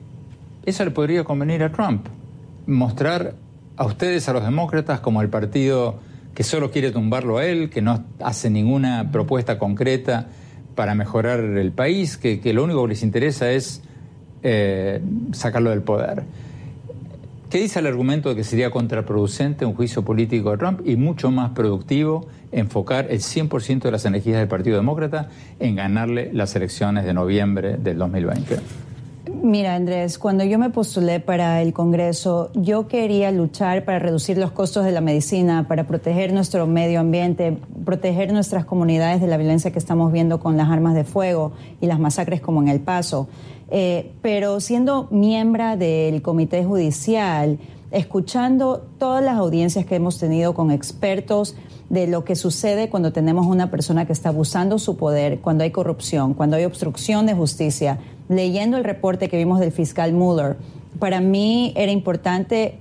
eso 0.65 0.85
le 0.85 0.91
podría 0.91 1.25
convenir 1.25 1.63
a 1.63 1.73
Trump? 1.73 2.07
Mostrar 2.67 3.35
a 3.77 3.85
ustedes, 3.87 4.29
a 4.29 4.33
los 4.33 4.45
demócratas, 4.45 5.01
como 5.01 5.23
el 5.23 5.29
partido 5.29 5.99
que 6.35 6.45
solo 6.45 6.71
quiere 6.71 6.91
tumbarlo 6.91 7.39
a 7.39 7.47
él, 7.47 7.71
que 7.71 7.83
no 7.83 8.05
hace 8.21 8.51
ninguna 8.51 9.11
propuesta 9.11 9.59
concreta 9.59 10.29
para 10.75 10.95
mejorar 10.95 11.41
el 11.41 11.73
país, 11.73 12.17
que, 12.17 12.41
lo 12.53 12.65
único 12.65 12.83
que 12.83 12.89
les 12.89 13.03
interesa 13.03 13.51
es 13.51 13.83
eh, 14.43 15.01
sacarlo 15.33 15.71
del 15.71 15.83
poder. 15.83 16.23
¿Qué 17.53 17.59
dice 17.59 17.81
el 17.81 17.87
argumento 17.87 18.31
de 18.31 18.37
que 18.37 18.45
sería 18.45 18.71
contraproducente 18.71 19.67
un 19.67 19.75
juicio 19.75 20.03
político 20.03 20.53
de 20.53 20.57
Trump 20.57 20.81
y 20.87 20.97
mucho 20.97 21.31
más 21.31 21.51
productivo 21.51 22.27
enfocar 22.51 23.09
el 23.11 23.19
100% 23.19 23.83
de 23.83 23.91
las 23.91 24.07
energías 24.07 24.39
del 24.39 24.49
Partido 24.49 24.77
Demócrata 24.77 25.29
en 25.61 25.77
ganarle 25.77 26.31
las 26.33 26.57
elecciones 26.57 27.05
de 27.05 27.13
noviembre 27.13 27.77
del 27.77 27.99
2020? 27.99 28.57
Mira, 29.31 29.77
Andrés, 29.77 30.19
cuando 30.19 30.43
yo 30.43 30.59
me 30.59 30.71
postulé 30.71 31.21
para 31.21 31.63
el 31.63 31.73
Congreso, 31.73 32.51
yo 32.55 32.89
quería 32.89 33.31
luchar 33.31 33.85
para 33.85 34.01
reducir 34.01 34.37
los 34.37 34.51
costos 34.51 34.85
de 34.85 34.91
la 34.91 35.01
medicina, 35.01 35.69
para 35.69 35.87
proteger 35.87 36.33
nuestro 36.33 36.67
medio 36.67 36.99
ambiente, 36.99 37.57
proteger 37.85 38.33
nuestras 38.33 38.65
comunidades 38.65 39.21
de 39.21 39.29
la 39.29 39.37
violencia 39.37 39.71
que 39.71 39.79
estamos 39.79 40.11
viendo 40.11 40.41
con 40.41 40.57
las 40.57 40.71
armas 40.71 40.97
de 40.97 41.05
fuego 41.05 41.53
y 41.81 41.87
las 41.87 42.01
masacres 42.01 42.41
como 42.41 42.63
en 42.63 42.69
El 42.69 42.81
Paso. 42.81 43.29
Eh, 43.71 44.11
pero 44.23 44.59
siendo 44.59 45.07
miembro 45.13 45.77
del 45.77 46.21
Comité 46.21 46.65
Judicial, 46.65 47.61
escuchando 47.93 48.89
todas 48.99 49.23
las 49.23 49.37
audiencias 49.37 49.87
que 49.87 49.95
hemos 49.95 50.19
tenido 50.19 50.53
con 50.53 50.73
expertos 50.73 51.55
de 51.91 52.07
lo 52.07 52.25
que 52.25 52.37
sucede 52.37 52.89
cuando 52.89 53.13
tenemos 53.13 53.47
una 53.47 53.71
persona 53.71 54.07
que 54.07 54.15
está 54.15 54.31
abusando 54.31 54.79
su 54.79 54.97
poder, 54.97 55.41
cuando 55.41 55.63
hay 55.63 55.71
corrupción, 55.71 56.33
cuando 56.33 56.57
hay 56.57 56.65
obstrucción 56.65 57.27
de 57.27 57.35
justicia, 57.35 57.99
leyendo 58.29 58.77
el 58.77 58.85
reporte 58.85 59.29
que 59.29 59.37
vimos 59.37 59.61
del 59.61 59.73
fiscal 59.73 60.13
Mueller, 60.13 60.57
para 60.99 61.21
mí 61.21 61.73
era 61.77 61.93
importante 61.93 62.79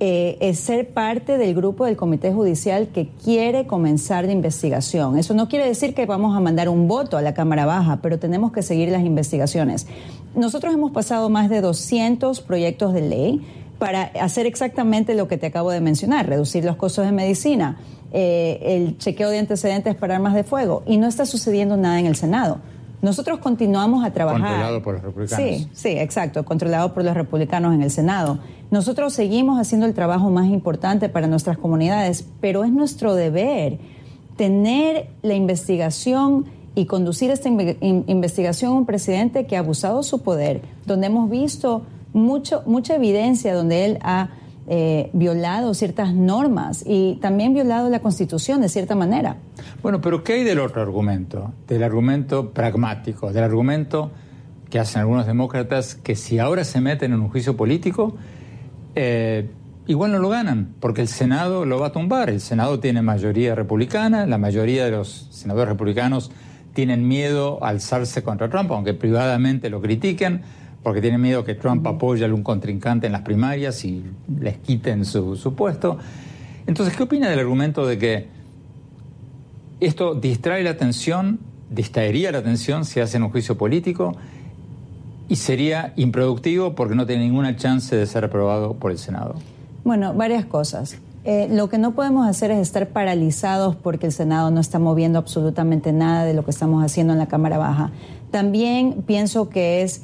eh, 0.00 0.54
ser 0.54 0.90
parte 0.90 1.38
del 1.38 1.56
grupo 1.56 1.84
del 1.84 1.96
Comité 1.96 2.32
Judicial 2.32 2.86
que 2.88 3.08
quiere 3.24 3.66
comenzar 3.66 4.24
la 4.26 4.32
investigación. 4.32 5.18
Eso 5.18 5.34
no 5.34 5.48
quiere 5.48 5.66
decir 5.66 5.92
que 5.92 6.06
vamos 6.06 6.36
a 6.36 6.40
mandar 6.40 6.68
un 6.68 6.86
voto 6.86 7.16
a 7.16 7.22
la 7.22 7.34
Cámara 7.34 7.66
Baja, 7.66 7.98
pero 8.00 8.18
tenemos 8.20 8.52
que 8.52 8.62
seguir 8.62 8.90
las 8.90 9.02
investigaciones. 9.02 9.88
Nosotros 10.36 10.72
hemos 10.72 10.92
pasado 10.92 11.30
más 11.30 11.50
de 11.50 11.60
200 11.60 12.40
proyectos 12.42 12.92
de 12.92 13.00
ley 13.00 13.42
para 13.80 14.02
hacer 14.20 14.46
exactamente 14.46 15.14
lo 15.14 15.26
que 15.26 15.36
te 15.36 15.46
acabo 15.46 15.72
de 15.72 15.80
mencionar, 15.80 16.28
reducir 16.28 16.64
los 16.64 16.76
costos 16.76 17.04
de 17.04 17.10
medicina, 17.10 17.78
eh, 18.12 18.58
el 18.62 18.98
chequeo 18.98 19.30
de 19.30 19.38
antecedentes 19.38 19.96
para 19.96 20.14
armas 20.14 20.34
de 20.34 20.44
fuego, 20.44 20.84
y 20.86 20.98
no 20.98 21.08
está 21.08 21.26
sucediendo 21.26 21.76
nada 21.76 21.98
en 21.98 22.06
el 22.06 22.14
Senado. 22.14 22.58
Nosotros 23.00 23.38
continuamos 23.38 24.04
a 24.04 24.12
trabajar. 24.12 24.40
Controlado 24.40 24.82
por 24.82 24.94
los 24.94 25.02
republicanos. 25.02 25.46
Sí, 25.46 25.68
sí, 25.72 25.88
exacto, 25.90 26.44
controlado 26.44 26.92
por 26.92 27.04
los 27.04 27.14
republicanos 27.14 27.74
en 27.74 27.82
el 27.82 27.90
Senado. 27.90 28.38
Nosotros 28.70 29.12
seguimos 29.12 29.60
haciendo 29.60 29.86
el 29.86 29.94
trabajo 29.94 30.30
más 30.30 30.46
importante 30.46 31.08
para 31.08 31.26
nuestras 31.26 31.58
comunidades, 31.58 32.26
pero 32.40 32.64
es 32.64 32.70
nuestro 32.70 33.14
deber 33.14 33.78
tener 34.36 35.08
la 35.22 35.34
investigación 35.34 36.46
y 36.74 36.86
conducir 36.86 37.30
esta 37.30 37.48
investigación 37.48 38.72
a 38.72 38.74
un 38.74 38.86
presidente 38.86 39.46
que 39.46 39.56
ha 39.56 39.60
abusado 39.60 40.02
su 40.02 40.22
poder, 40.22 40.62
donde 40.86 41.08
hemos 41.08 41.28
visto 41.28 41.82
mucho, 42.12 42.62
mucha 42.66 42.94
evidencia 42.94 43.54
donde 43.54 43.84
él 43.84 43.98
ha 44.02 44.30
eh, 44.70 45.10
violado 45.14 45.72
ciertas 45.72 46.12
normas 46.12 46.84
y 46.86 47.16
también 47.22 47.54
violado 47.54 47.88
la 47.88 48.00
Constitución 48.00 48.60
de 48.60 48.68
cierta 48.68 48.94
manera. 48.94 49.36
Bueno, 49.82 50.00
pero 50.00 50.22
¿qué 50.22 50.34
hay 50.34 50.44
del 50.44 50.60
otro 50.60 50.82
argumento? 50.82 51.52
Del 51.66 51.82
argumento 51.82 52.50
pragmático, 52.50 53.32
del 53.32 53.44
argumento 53.44 54.10
que 54.70 54.78
hacen 54.78 55.00
algunos 55.00 55.26
demócratas 55.26 55.94
que 55.94 56.14
si 56.14 56.38
ahora 56.38 56.64
se 56.64 56.80
meten 56.80 57.12
en 57.12 57.20
un 57.20 57.30
juicio 57.30 57.56
político, 57.56 58.16
eh, 58.94 59.48
igual 59.86 60.12
no 60.12 60.18
lo 60.18 60.28
ganan, 60.28 60.74
porque 60.80 61.00
el 61.00 61.08
Senado 61.08 61.64
lo 61.64 61.80
va 61.80 61.88
a 61.88 61.92
tumbar. 61.92 62.28
El 62.28 62.40
Senado 62.40 62.78
tiene 62.78 63.00
mayoría 63.00 63.54
republicana, 63.54 64.26
la 64.26 64.36
mayoría 64.36 64.84
de 64.84 64.90
los 64.90 65.28
senadores 65.30 65.70
republicanos 65.70 66.30
tienen 66.74 67.08
miedo 67.08 67.58
a 67.64 67.70
alzarse 67.70 68.22
contra 68.22 68.50
Trump, 68.50 68.70
aunque 68.70 68.94
privadamente 68.94 69.70
lo 69.70 69.80
critiquen, 69.80 70.42
porque 70.82 71.00
tienen 71.00 71.20
miedo 71.20 71.44
que 71.44 71.54
Trump 71.54 71.86
apoye 71.86 72.22
a 72.22 72.26
algún 72.26 72.42
contrincante 72.42 73.06
en 73.06 73.12
las 73.12 73.22
primarias 73.22 73.84
y 73.84 74.04
les 74.40 74.58
quiten 74.58 75.04
su, 75.04 75.36
su 75.36 75.54
puesto. 75.54 75.98
Entonces, 76.66 76.96
¿qué 76.96 77.02
opina 77.02 77.28
del 77.28 77.38
argumento 77.38 77.86
de 77.86 77.98
que 77.98 78.28
esto 79.80 80.14
distrae 80.14 80.62
la 80.62 80.70
atención, 80.70 81.40
distraería 81.70 82.32
la 82.32 82.38
atención 82.38 82.84
si 82.84 83.00
hacen 83.00 83.22
un 83.22 83.30
juicio 83.30 83.56
político 83.56 84.16
y 85.28 85.36
sería 85.36 85.92
improductivo 85.96 86.74
porque 86.74 86.94
no 86.94 87.06
tiene 87.06 87.24
ninguna 87.24 87.56
chance 87.56 87.94
de 87.94 88.06
ser 88.06 88.24
aprobado 88.24 88.74
por 88.74 88.90
el 88.90 88.98
Senado? 88.98 89.36
Bueno, 89.84 90.14
varias 90.14 90.44
cosas. 90.46 90.98
Eh, 91.24 91.48
lo 91.50 91.68
que 91.68 91.78
no 91.78 91.92
podemos 91.92 92.26
hacer 92.26 92.50
es 92.50 92.58
estar 92.58 92.88
paralizados 92.88 93.76
porque 93.76 94.06
el 94.06 94.12
Senado 94.12 94.50
no 94.50 94.60
está 94.60 94.78
moviendo 94.78 95.18
absolutamente 95.18 95.92
nada 95.92 96.24
de 96.24 96.32
lo 96.32 96.44
que 96.44 96.50
estamos 96.50 96.82
haciendo 96.82 97.12
en 97.12 97.18
la 97.18 97.26
Cámara 97.26 97.58
Baja. 97.58 97.90
También 98.30 99.02
pienso 99.06 99.48
que 99.48 99.82
es 99.82 100.02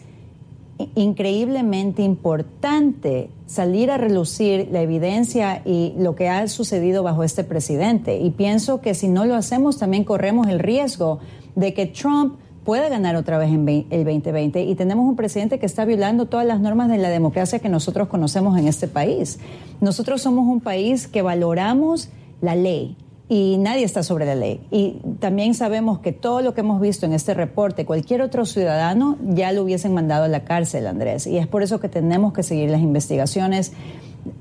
increíblemente 0.94 2.02
importante 2.02 3.30
salir 3.46 3.90
a 3.90 3.98
relucir 3.98 4.68
la 4.72 4.82
evidencia 4.82 5.62
y 5.64 5.94
lo 5.96 6.14
que 6.14 6.28
ha 6.28 6.46
sucedido 6.48 7.02
bajo 7.02 7.22
este 7.22 7.44
presidente. 7.44 8.18
Y 8.18 8.30
pienso 8.30 8.80
que 8.80 8.94
si 8.94 9.08
no 9.08 9.24
lo 9.24 9.34
hacemos, 9.34 9.78
también 9.78 10.04
corremos 10.04 10.48
el 10.48 10.58
riesgo 10.58 11.20
de 11.54 11.74
que 11.74 11.86
Trump 11.86 12.36
pueda 12.64 12.88
ganar 12.88 13.14
otra 13.14 13.38
vez 13.38 13.50
en 13.50 13.68
el 13.90 14.04
2020 14.04 14.64
y 14.64 14.74
tenemos 14.74 15.06
un 15.06 15.16
presidente 15.16 15.58
que 15.58 15.66
está 15.66 15.84
violando 15.84 16.26
todas 16.26 16.46
las 16.46 16.60
normas 16.60 16.88
de 16.88 16.98
la 16.98 17.10
democracia 17.10 17.58
que 17.58 17.68
nosotros 17.68 18.08
conocemos 18.08 18.58
en 18.58 18.66
este 18.66 18.88
país. 18.88 19.38
Nosotros 19.80 20.22
somos 20.22 20.46
un 20.48 20.60
país 20.60 21.06
que 21.06 21.20
valoramos 21.20 22.08
la 22.40 22.56
ley, 22.56 22.96
y 23.34 23.58
nadie 23.58 23.82
está 23.82 24.04
sobre 24.04 24.26
la 24.26 24.36
ley. 24.36 24.60
Y 24.70 24.98
también 25.18 25.54
sabemos 25.54 25.98
que 25.98 26.12
todo 26.12 26.40
lo 26.40 26.54
que 26.54 26.60
hemos 26.60 26.80
visto 26.80 27.04
en 27.04 27.12
este 27.12 27.34
reporte, 27.34 27.84
cualquier 27.84 28.22
otro 28.22 28.46
ciudadano 28.46 29.18
ya 29.24 29.50
lo 29.50 29.64
hubiesen 29.64 29.92
mandado 29.92 30.22
a 30.22 30.28
la 30.28 30.44
cárcel, 30.44 30.86
Andrés. 30.86 31.26
Y 31.26 31.38
es 31.38 31.48
por 31.48 31.64
eso 31.64 31.80
que 31.80 31.88
tenemos 31.88 32.32
que 32.32 32.44
seguir 32.44 32.70
las 32.70 32.80
investigaciones. 32.80 33.72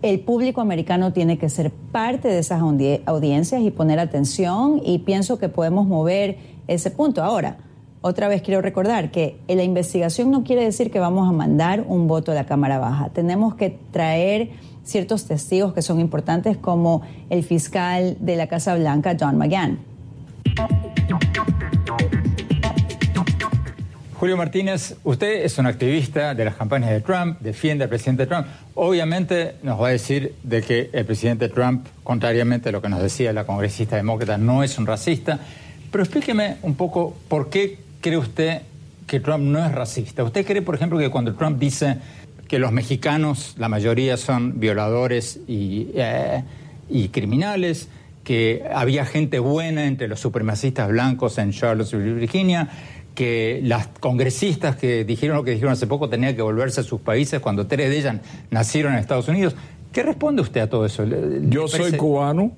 El 0.04 0.20
público 0.20 0.62
americano 0.62 1.12
tiene 1.12 1.40
que 1.40 1.50
ser 1.50 1.72
parte 1.72 2.28
de 2.28 2.38
esas 2.38 2.62
audiencias 2.62 3.64
y 3.64 3.72
poner 3.72 3.98
atención 3.98 4.80
y 4.86 5.00
pienso 5.00 5.40
que 5.40 5.50
podemos 5.50 5.88
mover 5.88 6.38
ese 6.68 6.92
punto. 6.92 7.24
Ahora, 7.24 7.58
otra 8.02 8.28
vez 8.28 8.44
quiero 8.44 8.62
recordar 8.62 9.10
que 9.10 9.40
la 9.48 9.64
investigación 9.64 10.30
no 10.30 10.44
quiere 10.44 10.64
decir 10.64 10.92
que 10.92 11.00
vamos 11.00 11.28
a 11.28 11.32
mandar 11.32 11.84
un 11.88 12.08
voto 12.08 12.32
a 12.32 12.36
la 12.36 12.46
Cámara 12.46 12.78
Baja. 12.78 13.10
Tenemos 13.10 13.56
que 13.56 13.76
traer 13.90 14.52
ciertos 14.84 15.26
testigos 15.26 15.74
que 15.74 15.82
son 15.82 16.00
importantes 16.00 16.58
como 16.58 17.02
el 17.30 17.44
fiscal 17.44 18.18
de 18.20 18.36
la 18.36 18.48
Casa 18.48 18.76
Blanca, 18.76 19.16
John 19.20 19.38
McGahn. 19.38 19.80
Julio 24.24 24.38
Martínez, 24.38 24.96
usted 25.04 25.44
es 25.44 25.58
un 25.58 25.66
activista 25.66 26.34
de 26.34 26.46
las 26.46 26.56
campañas 26.56 26.92
de 26.92 27.02
Trump, 27.02 27.42
defiende 27.42 27.84
al 27.84 27.90
presidente 27.90 28.26
Trump. 28.26 28.48
Obviamente 28.74 29.56
nos 29.64 29.82
va 29.82 29.88
a 29.88 29.92
decir 29.92 30.36
de 30.44 30.62
que 30.62 30.90
el 30.94 31.06
presidente 31.06 31.50
Trump, 31.50 31.88
contrariamente 32.06 32.70
a 32.70 32.72
lo 32.72 32.82
que 32.82 32.88
nos 32.88 33.02
decía 33.02 33.34
la 33.34 33.46
congresista 33.46 33.98
demócrata, 33.98 34.38
no 34.38 34.64
es 34.64 34.78
un 34.78 34.86
racista. 34.86 35.42
Pero 35.92 36.06
explíqueme 36.06 36.56
un 36.62 36.76
poco 36.76 37.18
por 37.28 37.50
qué 37.50 37.80
cree 38.00 38.18
usted 38.18 38.62
que 39.08 39.20
Trump 39.20 39.44
no 39.44 39.64
es 39.64 39.72
racista. 39.74 40.24
¿Usted 40.24 40.46
cree, 40.46 40.62
por 40.62 40.76
ejemplo, 40.76 40.98
que 40.98 41.10
cuando 41.10 41.34
Trump 41.36 41.60
dice 41.60 41.98
que 42.48 42.60
los 42.60 42.72
mexicanos, 42.72 43.56
la 43.58 43.70
mayoría 43.70 44.18
son 44.18 44.60
violadores 44.60 45.40
y, 45.48 45.90
eh, 45.96 46.44
y 46.90 47.10
criminales, 47.10 47.90
que 48.24 48.64
había 48.74 49.06
gente 49.06 49.40
buena 49.40 49.86
entre 49.86 50.08
los 50.08 50.20
supremacistas 50.20 50.90
blancos 50.90 51.38
en 51.38 51.52
Charlottesville, 51.52 52.14
Virginia, 52.14 52.70
que 53.16 53.62
las 53.64 53.88
congresistas 53.88 54.76
que 54.76 55.04
dijeron 55.06 55.38
lo 55.38 55.44
que 55.44 55.52
dijeron 55.52 55.74
hace 55.74 55.88
poco 55.88 56.10
tenían 56.10 56.36
que 56.36 56.42
volverse 56.42 56.82
a 56.82 56.84
sus 56.84 57.02
países 57.02 57.40
cuando 57.40 57.68
tres 57.68 57.90
de 57.90 58.00
ellas 58.00 58.18
nacieron 58.50 58.94
en 58.94 59.00
Estados 59.00 59.28
Unidos. 59.28 59.56
¿Qué 59.92 60.02
responde 60.02 60.42
usted 60.42 60.62
a 60.62 60.70
todo 60.70 60.86
eso? 60.86 61.06
Yo 61.44 61.68
soy 61.68 61.92
cubano, 61.94 62.54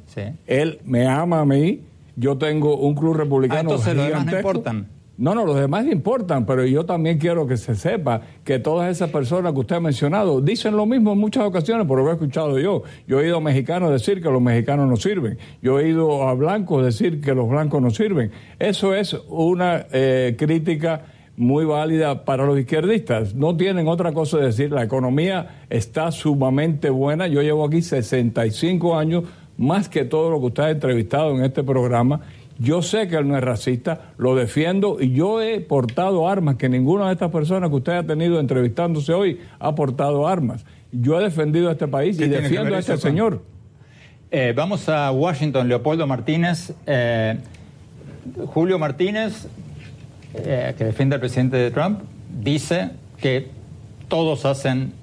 él 0.48 0.80
me 0.86 1.08
ama 1.08 1.42
a 1.42 1.46
mí, 1.46 1.82
yo 2.15 2.38
tengo 2.38 2.77
un 2.77 2.96
club 2.96 3.15
republicano. 3.15 3.58
Ah, 3.58 3.62
entonces 3.62 3.96
los 3.96 4.08
demás 4.08 4.25
no 4.25 4.38
importan. 4.38 4.88
No, 5.17 5.34
no, 5.34 5.45
los 5.45 5.55
demás 5.55 5.86
importan, 5.88 6.45
pero 6.45 6.65
yo 6.65 6.86
también 6.86 7.17
quiero 7.17 7.48
que 7.48 7.55
se 7.55 7.75
sepa 7.75 8.22
que 8.43 8.60
todas 8.60 8.91
esas 8.91 9.10
personas 9.12 9.53
que 9.53 9.60
usted 9.60 9.77
ha 9.77 9.79
mencionado 9.79 10.41
dicen 10.41 10.75
lo 10.75 10.86
mismo 10.86 11.13
en 11.13 11.19
muchas 11.19 11.45
ocasiones, 11.45 11.88
por 11.88 11.99
lo 11.99 12.10
he 12.10 12.13
escuchado 12.13 12.60
yo. 12.60 12.84
Yo 13.08 13.19
he 13.19 13.23
oído 13.23 13.38
a 13.38 13.41
mexicanos 13.41 13.91
decir 13.91 14.21
que 14.21 14.30
los 14.30 14.41
mexicanos 14.41 14.89
no 14.89 14.97
sirven. 14.97 15.38
Yo 15.62 15.80
he 15.80 15.86
oído 15.86 16.28
a 16.28 16.34
blancos 16.34 16.84
decir 16.84 17.21
que 17.21 17.34
los 17.34 17.47
blancos 17.47 17.82
no 17.82 17.91
sirven. 17.91 18.32
Eso 18.60 18.93
es 18.93 19.15
una 19.30 19.86
eh, 19.93 20.36
crítica 20.38 21.06
muy 21.38 21.63
válida 21.63 22.25
para 22.25 22.45
los 22.45 22.60
izquierdistas. 22.60 23.36
No 23.36 23.56
tienen 23.56 23.88
otra 23.88 24.12
cosa 24.12 24.39
que 24.39 24.45
decir. 24.45 24.71
La 24.73 24.84
economía 24.84 25.63
está 25.69 26.12
sumamente 26.12 26.89
buena. 26.89 27.28
Yo 27.28 27.41
llevo 27.41 27.65
aquí 27.65 27.82
65 27.82 28.97
años, 28.97 29.23
más 29.58 29.88
que 29.88 30.04
todo 30.04 30.30
lo 30.30 30.41
que 30.41 30.45
usted 30.47 30.63
ha 30.63 30.69
entrevistado 30.71 31.38
en 31.38 31.45
este 31.45 31.63
programa 31.63 32.19
yo 32.58 32.82
sé 32.82 33.08
que 33.08 33.18
él 33.18 33.28
no 33.28 33.38
es 33.38 33.44
racista, 33.44 34.13
lo 34.18 34.36
defiendo 34.36 34.98
y 35.02 35.12
yo 35.12 35.41
he 35.41 35.60
portado 35.60 36.30
armas, 36.30 36.56
que 36.56 36.70
ninguna 36.70 37.08
de 37.08 37.13
estas 37.13 37.32
personas 37.32 37.70
que 37.70 37.76
usted 37.76 37.94
ha 37.94 38.04
tenido 38.04 38.39
entrevistándose 38.39 39.13
hoy 39.13 39.39
ha 39.60 39.76
portado 39.76 40.28
armas. 40.28 40.65
Yo 40.91 41.20
he 41.20 41.24
defendido 41.24 41.70
a 41.70 41.74
este 41.74 41.88
país 41.88 42.20
y 42.20 42.28
defiendo 42.28 42.76
a 42.76 42.80
este 42.80 42.98
señor. 42.98 43.41
Eh, 44.32 44.54
vamos 44.56 44.88
a 44.89 45.12
Washington, 45.12 45.68
Leopoldo 45.68 46.08
Martínez. 46.08 46.74
Eh, 46.86 47.38
Julio 48.48 48.80
Martínez, 48.80 49.48
eh, 50.34 50.74
que 50.78 50.86
defiende 50.86 51.15
al 51.15 51.20
presidente 51.20 51.58
de 51.58 51.72
Trump, 51.72 52.02
dice 52.41 52.91
que 53.20 53.50
todos 54.08 54.46
hacen 54.46 54.94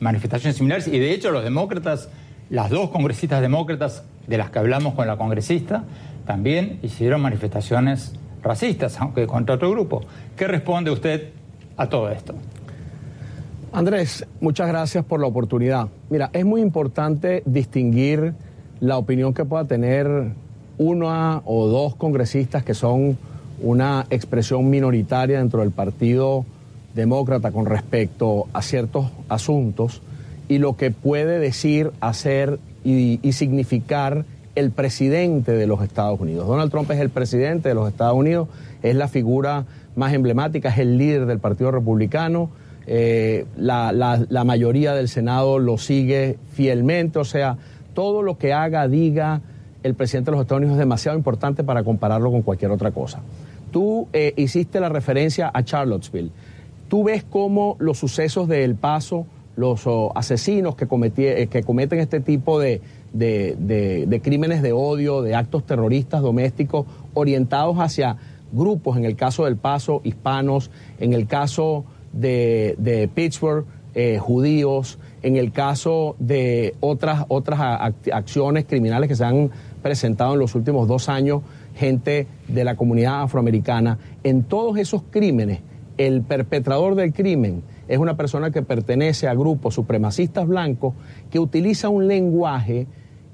manifestaciones 0.00 0.56
similares 0.56 0.88
y 0.88 0.98
de 0.98 1.12
hecho 1.12 1.30
los 1.30 1.44
demócratas, 1.44 2.08
las 2.50 2.70
dos 2.70 2.90
congresistas 2.90 3.40
demócratas 3.40 4.04
de 4.26 4.38
las 4.38 4.50
que 4.50 4.58
hablamos 4.58 4.94
con 4.94 5.06
la 5.06 5.16
congresista, 5.16 5.84
también 6.26 6.78
hicieron 6.82 7.20
manifestaciones 7.22 8.12
racistas, 8.42 9.00
aunque 9.00 9.26
contra 9.26 9.54
otro 9.54 9.70
grupo. 9.70 10.02
¿Qué 10.36 10.46
responde 10.46 10.90
usted 10.90 11.30
a 11.76 11.88
todo 11.88 12.10
esto? 12.10 12.34
Andrés, 13.72 14.26
muchas 14.40 14.68
gracias 14.68 15.04
por 15.04 15.20
la 15.20 15.26
oportunidad. 15.26 15.88
Mira, 16.10 16.30
es 16.32 16.44
muy 16.44 16.60
importante 16.60 17.42
distinguir 17.44 18.34
la 18.80 18.98
opinión 18.98 19.34
que 19.34 19.44
pueda 19.44 19.64
tener 19.64 20.32
una 20.78 21.42
o 21.44 21.66
dos 21.66 21.96
congresistas 21.96 22.64
que 22.64 22.74
son 22.74 23.18
una 23.60 24.06
expresión 24.10 24.68
minoritaria 24.68 25.38
dentro 25.38 25.60
del 25.60 25.70
Partido 25.70 26.44
Demócrata 26.94 27.52
con 27.52 27.66
respecto 27.66 28.46
a 28.52 28.62
ciertos 28.62 29.10
asuntos 29.28 30.02
y 30.48 30.58
lo 30.58 30.76
que 30.76 30.90
puede 30.90 31.38
decir, 31.38 31.92
hacer 32.00 32.58
y, 32.84 33.18
y 33.22 33.32
significar 33.32 34.24
el 34.56 34.72
presidente 34.72 35.52
de 35.52 35.66
los 35.66 35.82
Estados 35.82 36.18
Unidos. 36.18 36.48
Donald 36.48 36.70
Trump 36.70 36.90
es 36.90 36.98
el 36.98 37.10
presidente 37.10 37.68
de 37.68 37.74
los 37.74 37.88
Estados 37.88 38.16
Unidos, 38.16 38.48
es 38.82 38.96
la 38.96 39.06
figura 39.06 39.66
más 39.94 40.12
emblemática, 40.12 40.70
es 40.70 40.78
el 40.78 40.98
líder 40.98 41.26
del 41.26 41.38
Partido 41.38 41.70
Republicano, 41.70 42.50
eh, 42.86 43.46
la, 43.56 44.44
mayoría 44.44 44.94
del 44.94 45.08
Senado 45.08 45.58
lo 45.58 45.76
sigue 45.76 46.38
fielmente, 46.52 47.18
o 47.18 47.24
sea, 47.24 47.58
todo 47.94 48.22
lo 48.22 48.38
que 48.38 48.52
haga, 48.52 48.86
diga 48.86 49.40
el 49.82 49.94
presidente 49.94 50.30
de 50.30 50.36
los 50.36 50.42
Estados 50.42 50.60
Unidos 50.60 50.74
es 50.74 50.78
demasiado 50.78 51.16
importante 51.16 51.64
para 51.64 51.82
compararlo 51.82 52.30
con 52.30 52.42
cualquier 52.42 52.70
otra 52.70 52.90
cosa. 52.90 53.20
Tú 53.72 54.08
eh, 54.12 54.32
hiciste 54.36 54.80
la 54.80 54.88
referencia 54.88 55.50
a 55.52 55.64
Charlottesville. 55.64 56.30
Tú 56.88 57.04
ves 57.04 57.24
cómo 57.24 57.76
los 57.78 57.98
sucesos 57.98 58.48
de 58.48 58.64
El 58.64 58.76
Paso, 58.76 59.26
los 59.56 59.86
oh, 59.86 60.12
asesinos 60.14 60.76
eh, 60.78 61.48
que 61.48 61.62
cometen 61.62 61.98
este 61.98 62.20
tipo 62.20 62.60
de, 62.60 62.80
de, 63.18 64.20
crímenes 64.22 64.62
de 64.62 64.72
odio, 64.72 65.22
de 65.22 65.34
actos 65.34 65.64
terroristas 65.64 66.22
domésticos 66.22 66.86
orientados 67.14 67.76
hacia 67.78 68.16
grupos, 68.52 68.96
en 68.96 69.04
el 69.04 69.16
caso 69.16 69.44
del 69.44 69.56
Paso, 69.56 70.00
hispanos, 70.04 70.70
en 70.98 71.12
el 71.12 71.26
caso 71.26 71.84
de, 72.12 73.10
Pittsburgh, 73.14 73.64
eh, 73.94 74.18
judíos, 74.18 74.98
en 75.22 75.36
el 75.36 75.52
caso 75.52 76.16
de 76.18 76.74
otras, 76.80 77.24
otras 77.28 77.58
acciones 78.12 78.66
criminales 78.66 79.08
que 79.08 79.16
se 79.16 79.24
han 79.24 79.50
presentado 79.82 80.34
en 80.34 80.40
los 80.40 80.54
últimos 80.54 80.86
dos 80.86 81.08
años, 81.08 81.42
gente 81.74 82.26
de 82.48 82.64
la 82.64 82.76
comunidad 82.76 83.22
afroamericana, 83.22 83.98
en 84.22 84.44
todos 84.44 84.78
esos 84.78 85.02
crímenes, 85.10 85.60
el 85.98 86.22
perpetrador 86.22 86.94
del 86.94 87.12
crimen 87.12 87.62
es 87.88 87.98
una 87.98 88.16
persona 88.16 88.50
que 88.50 88.62
pertenece 88.62 89.28
a 89.28 89.34
grupos 89.34 89.74
supremacistas 89.74 90.46
blancos 90.46 90.94
que 91.30 91.38
utiliza 91.38 91.88
un 91.88 92.08
lenguaje 92.08 92.86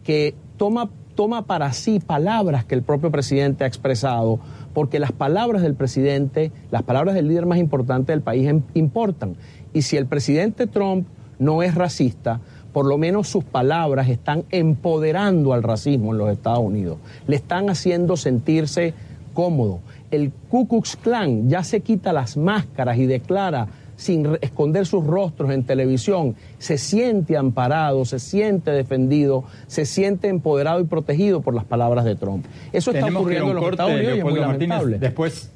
que 0.04 0.34
toma, 0.56 0.90
toma 1.14 1.46
para 1.46 1.72
sí 1.72 2.00
palabras 2.00 2.64
que 2.64 2.74
el 2.74 2.82
propio 2.82 3.10
presidente 3.10 3.64
ha 3.64 3.66
expresado, 3.66 4.40
porque 4.74 4.98
las 4.98 5.12
palabras 5.12 5.62
del 5.62 5.74
presidente, 5.74 6.52
las 6.70 6.82
palabras 6.82 7.14
del 7.14 7.28
líder 7.28 7.46
más 7.46 7.58
importante 7.58 8.12
del 8.12 8.22
país 8.22 8.50
importan. 8.74 9.36
Y 9.72 9.82
si 9.82 9.96
el 9.96 10.06
presidente 10.06 10.66
Trump 10.66 11.06
no 11.38 11.62
es 11.62 11.74
racista, 11.74 12.40
por 12.72 12.86
lo 12.86 12.96
menos 12.96 13.28
sus 13.28 13.44
palabras 13.44 14.08
están 14.08 14.44
empoderando 14.50 15.52
al 15.52 15.62
racismo 15.62 16.12
en 16.12 16.18
los 16.18 16.30
Estados 16.30 16.60
Unidos, 16.60 16.98
le 17.26 17.36
están 17.36 17.68
haciendo 17.68 18.16
sentirse 18.16 18.94
cómodo. 19.34 19.80
El 20.10 20.32
Ku 20.48 20.66
Klux 20.68 20.96
Klan 20.96 21.48
ya 21.48 21.64
se 21.64 21.80
quita 21.80 22.12
las 22.12 22.36
máscaras 22.36 22.98
y 22.98 23.06
declara 23.06 23.68
sin 23.96 24.36
esconder 24.40 24.86
sus 24.86 25.06
rostros 25.06 25.50
en 25.50 25.64
televisión, 25.64 26.34
se 26.58 26.78
siente 26.78 27.36
amparado, 27.36 28.04
se 28.04 28.18
siente 28.18 28.70
defendido, 28.70 29.44
se 29.66 29.84
siente 29.86 30.28
empoderado 30.28 30.80
y 30.80 30.84
protegido 30.84 31.40
por 31.40 31.54
las 31.54 31.64
palabras 31.64 32.04
de 32.04 32.16
Trump. 32.16 32.44
Eso 32.72 32.90
está 32.90 33.04
Tenemos 33.04 33.20
ocurriendo 33.22 33.48
en 33.50 33.54
los 33.54 33.62
corte, 33.62 33.74
Estados 33.74 33.92
Unidos 33.94 34.14
y 34.14 34.18
es 34.18 34.24
muy 34.24 34.32
Martínez. 34.34 34.58
lamentable. 34.68 34.98
Después 34.98 35.52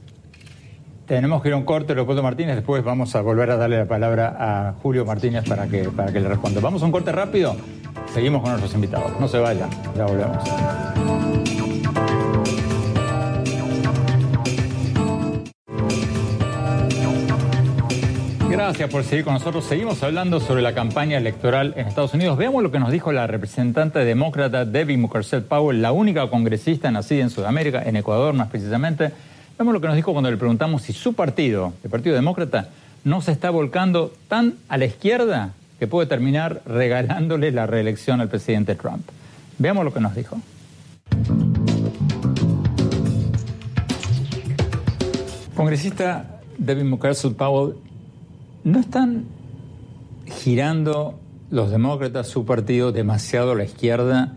tenemos 1.07 1.41
que 1.43 1.49
ir 1.49 1.55
a 1.55 1.57
un 1.57 1.65
corte, 1.65 1.95
Leopoldo 1.95 2.23
Martínez. 2.23 2.57
Después 2.57 2.83
vamos 2.83 3.15
a 3.15 3.21
volver 3.23 3.51
a 3.51 3.57
darle 3.57 3.79
la 3.79 3.87
palabra 3.87 4.37
a 4.39 4.75
Julio 4.83 5.05
Martínez 5.05 5.45
para 5.49 5.69
que, 5.69 5.85
para 5.85 6.13
que 6.13 6.21
le 6.21 6.29
responda. 6.29 6.61
Vamos 6.61 6.83
a 6.83 6.87
un 6.87 6.93
corte 6.93 7.13
rápido. 7.13 7.57
Seguimos 8.13 8.43
con 8.43 8.51
nuestros 8.51 8.75
invitados. 8.75 9.13
No 9.21 9.29
se 9.29 9.39
vayan, 9.39 9.71
ya 9.97 10.05
volvemos. 10.05 10.96
Gracias 18.57 18.89
por 18.89 19.05
seguir 19.05 19.23
con 19.23 19.35
nosotros. 19.35 19.67
Seguimos 19.67 20.03
hablando 20.03 20.41
sobre 20.41 20.63
la 20.63 20.75
campaña 20.75 21.19
electoral 21.19 21.75
en 21.77 21.87
Estados 21.87 22.15
Unidos. 22.15 22.39
Veamos 22.39 22.63
lo 22.63 22.73
que 22.73 22.79
nos 22.79 22.91
dijo 22.91 23.13
la 23.13 23.27
representante 23.27 23.99
demócrata 23.99 24.65
Debbie 24.65 24.97
Mukasey 24.97 25.43
Powell, 25.43 25.83
la 25.83 25.93
única 25.93 26.27
congresista 26.31 26.91
nacida 26.91 27.23
en 27.23 27.29
Sudamérica, 27.29 27.83
en 27.83 27.97
Ecuador 27.97 28.33
más 28.33 28.49
precisamente. 28.49 29.13
Veamos 29.59 29.75
lo 29.75 29.83
que 29.83 29.89
nos 29.89 29.95
dijo 29.95 30.13
cuando 30.13 30.31
le 30.31 30.39
preguntamos 30.39 30.81
si 30.81 30.95
su 30.95 31.13
partido, 31.13 31.75
el 31.85 31.91
Partido 31.91 32.15
Demócrata, 32.15 32.71
no 33.05 33.21
se 33.21 33.31
está 33.31 33.51
volcando 33.51 34.15
tan 34.27 34.55
a 34.71 34.79
la 34.79 34.87
izquierda 34.87 35.51
que 35.79 35.87
puede 35.87 36.07
terminar 36.07 36.63
regalándole 36.65 37.53
la 37.53 37.67
reelección 37.67 38.23
al 38.23 38.31
presidente 38.31 38.75
Trump. 38.75 39.07
Veamos 39.59 39.85
lo 39.85 39.93
que 39.93 40.01
nos 40.01 40.15
dijo. 40.15 40.41
Congresista 45.55 46.41
Debbie 46.57 46.85
Mukasey 46.85 47.33
Powell, 47.33 47.75
¿no 48.67 48.81
están 48.81 49.27
girando 50.27 51.21
los 51.51 51.71
demócratas 51.71 52.27
su 52.27 52.45
partido 52.45 52.91
demasiado 52.91 53.53
a 53.53 53.55
la 53.55 53.63
izquierda 53.63 54.33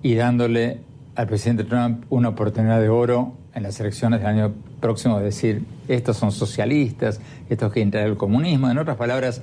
y 0.00 0.14
dándole 0.14 0.78
al 1.16 1.26
presidente 1.26 1.64
Trump 1.64 2.04
una 2.08 2.28
oportunidad 2.28 2.80
de 2.80 2.88
oro 2.88 3.34
en 3.52 3.64
las 3.64 3.80
elecciones 3.80 4.20
del 4.20 4.28
año 4.28 4.54
próximo 4.80 5.18
de 5.18 5.24
decir, 5.24 5.64
estos 5.88 6.16
son 6.16 6.30
socialistas, 6.30 7.20
estos 7.50 7.72
quieren 7.72 7.90
traer 7.90 8.06
el 8.06 8.16
comunismo? 8.16 8.70
En 8.70 8.78
otras 8.78 8.96
palabras, 8.96 9.42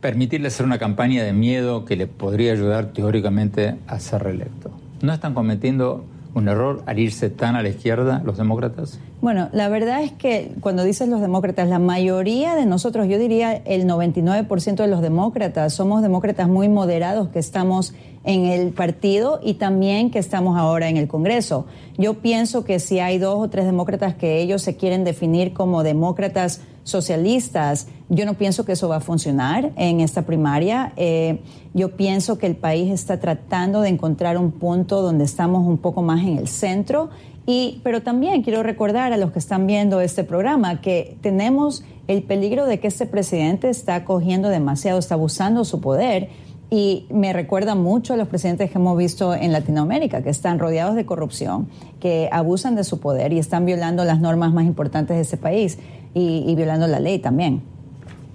permitirle 0.00 0.46
hacer 0.46 0.64
una 0.64 0.78
campaña 0.78 1.24
de 1.24 1.32
miedo 1.32 1.84
que 1.84 1.96
le 1.96 2.06
podría 2.06 2.52
ayudar 2.52 2.92
teóricamente 2.92 3.74
a 3.88 3.98
ser 3.98 4.22
reelecto. 4.22 4.70
¿No 5.02 5.12
están 5.12 5.34
cometiendo 5.34 6.04
un 6.34 6.48
error 6.48 6.82
al 6.86 6.98
irse 6.98 7.30
tan 7.30 7.56
a 7.56 7.62
la 7.62 7.68
izquierda 7.68 8.22
los 8.24 8.38
demócratas? 8.38 8.98
Bueno, 9.20 9.48
la 9.52 9.68
verdad 9.68 10.02
es 10.02 10.12
que 10.12 10.52
cuando 10.60 10.84
dices 10.84 11.08
los 11.08 11.20
demócratas, 11.20 11.68
la 11.68 11.78
mayoría 11.78 12.54
de 12.54 12.66
nosotros, 12.66 13.08
yo 13.08 13.18
diría 13.18 13.54
el 13.54 13.86
99% 13.86 14.76
de 14.76 14.86
los 14.86 15.02
demócratas, 15.02 15.74
somos 15.74 16.02
demócratas 16.02 16.48
muy 16.48 16.68
moderados 16.68 17.28
que 17.28 17.38
estamos 17.38 17.94
en 18.24 18.46
el 18.46 18.72
partido 18.72 19.40
y 19.42 19.54
también 19.54 20.10
que 20.10 20.18
estamos 20.18 20.58
ahora 20.58 20.88
en 20.88 20.96
el 20.96 21.08
Congreso. 21.08 21.66
Yo 21.96 22.14
pienso 22.14 22.64
que 22.64 22.78
si 22.78 23.00
hay 23.00 23.18
dos 23.18 23.36
o 23.38 23.48
tres 23.48 23.64
demócratas 23.64 24.14
que 24.14 24.40
ellos 24.40 24.62
se 24.62 24.76
quieren 24.76 25.04
definir 25.04 25.52
como 25.52 25.82
demócratas 25.82 26.60
socialistas, 26.90 27.86
yo 28.08 28.26
no 28.26 28.34
pienso 28.34 28.64
que 28.64 28.72
eso 28.72 28.88
va 28.88 28.96
a 28.96 29.00
funcionar 29.00 29.70
en 29.76 30.00
esta 30.00 30.22
primaria. 30.22 30.92
Eh, 30.96 31.40
yo 31.72 31.96
pienso 31.96 32.38
que 32.38 32.46
el 32.46 32.56
país 32.56 32.92
está 32.92 33.20
tratando 33.20 33.80
de 33.80 33.88
encontrar 33.88 34.36
un 34.36 34.50
punto 34.50 35.00
donde 35.00 35.24
estamos 35.24 35.66
un 35.66 35.78
poco 35.78 36.02
más 36.02 36.20
en 36.22 36.36
el 36.36 36.48
centro. 36.48 37.10
Y, 37.46 37.80
pero 37.82 38.02
también 38.02 38.42
quiero 38.42 38.62
recordar 38.62 39.12
a 39.12 39.16
los 39.16 39.32
que 39.32 39.38
están 39.38 39.66
viendo 39.66 40.00
este 40.00 40.24
programa 40.24 40.80
que 40.80 41.16
tenemos 41.20 41.84
el 42.08 42.22
peligro 42.22 42.66
de 42.66 42.80
que 42.80 42.88
este 42.88 43.06
presidente 43.06 43.70
está 43.70 44.04
cogiendo 44.04 44.48
demasiado, 44.48 44.98
está 44.98 45.14
abusando 45.14 45.64
su 45.64 45.80
poder. 45.80 46.28
Y 46.72 47.06
me 47.10 47.32
recuerda 47.32 47.74
mucho 47.74 48.14
a 48.14 48.16
los 48.16 48.28
presidentes 48.28 48.70
que 48.70 48.78
hemos 48.78 48.96
visto 48.96 49.34
en 49.34 49.52
Latinoamérica, 49.52 50.22
que 50.22 50.30
están 50.30 50.60
rodeados 50.60 50.94
de 50.94 51.04
corrupción, 51.04 51.68
que 51.98 52.28
abusan 52.30 52.76
de 52.76 52.84
su 52.84 53.00
poder 53.00 53.32
y 53.32 53.40
están 53.40 53.66
violando 53.66 54.04
las 54.04 54.20
normas 54.20 54.52
más 54.52 54.66
importantes 54.66 55.16
de 55.16 55.22
ese 55.22 55.36
país 55.36 55.78
y, 56.14 56.44
y 56.46 56.54
violando 56.54 56.86
la 56.86 57.00
ley 57.00 57.18
también. 57.18 57.62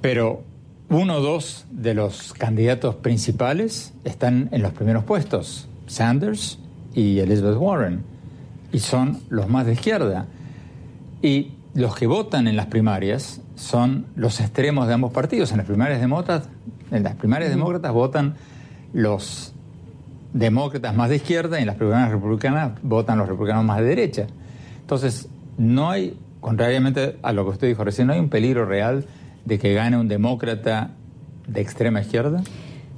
Pero 0.01 0.43
uno 0.89 1.15
o 1.15 1.21
dos 1.21 1.65
de 1.71 1.93
los 1.93 2.33
candidatos 2.33 2.95
principales 2.95 3.93
están 4.03 4.49
en 4.51 4.61
los 4.61 4.71
primeros 4.71 5.03
puestos, 5.03 5.67
Sanders 5.87 6.59
y 6.93 7.19
Elizabeth 7.19 7.57
Warren, 7.57 8.03
y 8.71 8.79
son 8.79 9.19
los 9.29 9.49
más 9.49 9.65
de 9.65 9.73
izquierda. 9.73 10.27
Y 11.21 11.53
los 11.73 11.95
que 11.95 12.07
votan 12.07 12.47
en 12.47 12.55
las 12.55 12.67
primarias 12.67 13.41
son 13.55 14.05
los 14.15 14.39
extremos 14.39 14.87
de 14.87 14.93
ambos 14.93 15.11
partidos. 15.11 15.51
En 15.51 15.57
las 15.57 15.65
primarias 15.65 15.99
demócratas, 15.99 16.49
en 16.91 17.03
las 17.03 17.15
primarias 17.15 17.49
demócratas 17.49 17.91
votan 17.91 18.35
los 18.93 19.53
demócratas 20.33 20.95
más 20.95 21.09
de 21.09 21.15
izquierda 21.15 21.57
y 21.57 21.61
en 21.61 21.67
las 21.67 21.77
primarias 21.77 22.11
republicanas 22.11 22.73
votan 22.83 23.17
los 23.17 23.27
republicanos 23.27 23.65
más 23.65 23.79
de 23.79 23.85
derecha. 23.85 24.27
Entonces, 24.81 25.29
no 25.57 25.89
hay, 25.89 26.17
contrariamente 26.45 27.17
a 27.23 27.33
lo 27.33 27.43
que 27.43 27.49
usted 27.49 27.67
dijo 27.69 27.83
recién, 27.83 28.05
no 28.05 28.13
hay 28.13 28.19
un 28.19 28.29
peligro 28.29 28.67
real 28.67 29.05
de 29.45 29.57
que 29.57 29.73
gane 29.73 29.97
un 29.97 30.07
demócrata 30.07 30.91
de 31.47 31.59
extrema 31.59 32.01
izquierda. 32.01 32.43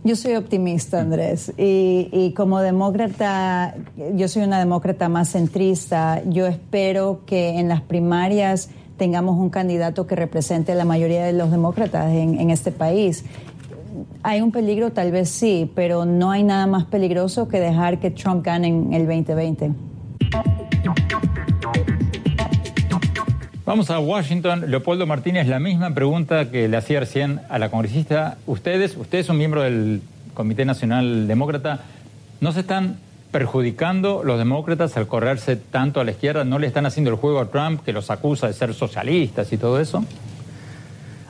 Yo 0.03 0.17
soy 0.17 0.35
optimista, 0.35 0.99
Andrés, 0.99 1.53
y, 1.57 2.33
como 2.35 2.59
demócrata, 2.59 3.73
yo 4.15 4.27
soy 4.27 4.43
una 4.43 4.59
demócrata 4.59 5.07
más 5.07 5.29
centrista. 5.29 6.21
Yo 6.25 6.45
espero 6.45 7.21
que 7.25 7.57
en 7.57 7.69
las 7.69 7.79
primarias 7.79 8.69
tengamos 8.97 9.39
un 9.39 9.49
candidato 9.49 10.07
que 10.07 10.17
represente 10.17 10.73
a 10.73 10.75
la 10.75 10.83
mayoría 10.83 11.23
de 11.23 11.31
los 11.31 11.49
demócratas 11.49 12.11
en 12.11 12.49
este 12.49 12.73
país. 12.73 13.23
Hay 14.23 14.41
un 14.41 14.51
peligro, 14.51 14.91
tal 14.91 15.13
vez 15.13 15.29
sí, 15.29 15.71
pero 15.73 16.03
no 16.03 16.31
hay 16.31 16.43
nada 16.43 16.67
más 16.67 16.83
peligroso 16.83 17.47
que 17.47 17.61
dejar 17.61 18.01
que 18.01 18.11
Trump 18.11 18.45
gane 18.45 18.67
en 18.67 18.93
el 18.93 19.07
2020. 19.07 19.86
Vamos 23.67 23.89
a 23.89 23.99
Washington. 23.99 24.71
Leopoldo 24.71 25.05
Martínez, 25.05 25.45
la 25.45 25.59
misma 25.59 25.93
pregunta 25.93 26.49
que 26.49 26.69
le 26.69 26.77
hacía 26.77 27.01
recién 27.01 27.41
a 27.49 27.59
la 27.59 27.69
congresista. 27.69 28.37
Ustedes, 28.45 28.95
ustedes 28.95 29.25
son 29.25 29.37
miembros 29.37 29.65
del 29.65 30.01
Comité 30.33 30.63
Nacional 30.63 31.27
Demócrata, 31.27 31.81
¿no 32.39 32.53
se 32.53 32.61
están 32.61 32.95
perjudicando 33.33 34.23
los 34.23 34.37
demócratas 34.37 34.95
al 34.95 35.07
correrse 35.07 35.57
tanto 35.57 35.99
a 35.99 36.05
la 36.05 36.11
izquierda? 36.11 36.45
¿No 36.45 36.59
le 36.59 36.67
están 36.67 36.85
haciendo 36.85 37.11
el 37.11 37.17
juego 37.17 37.41
a 37.41 37.47
Trump 37.47 37.83
que 37.83 37.91
los 37.91 38.09
acusa 38.09 38.47
de 38.47 38.53
ser 38.53 38.73
socialistas 38.73 39.51
y 39.51 39.57
todo 39.57 39.81
eso? 39.81 40.01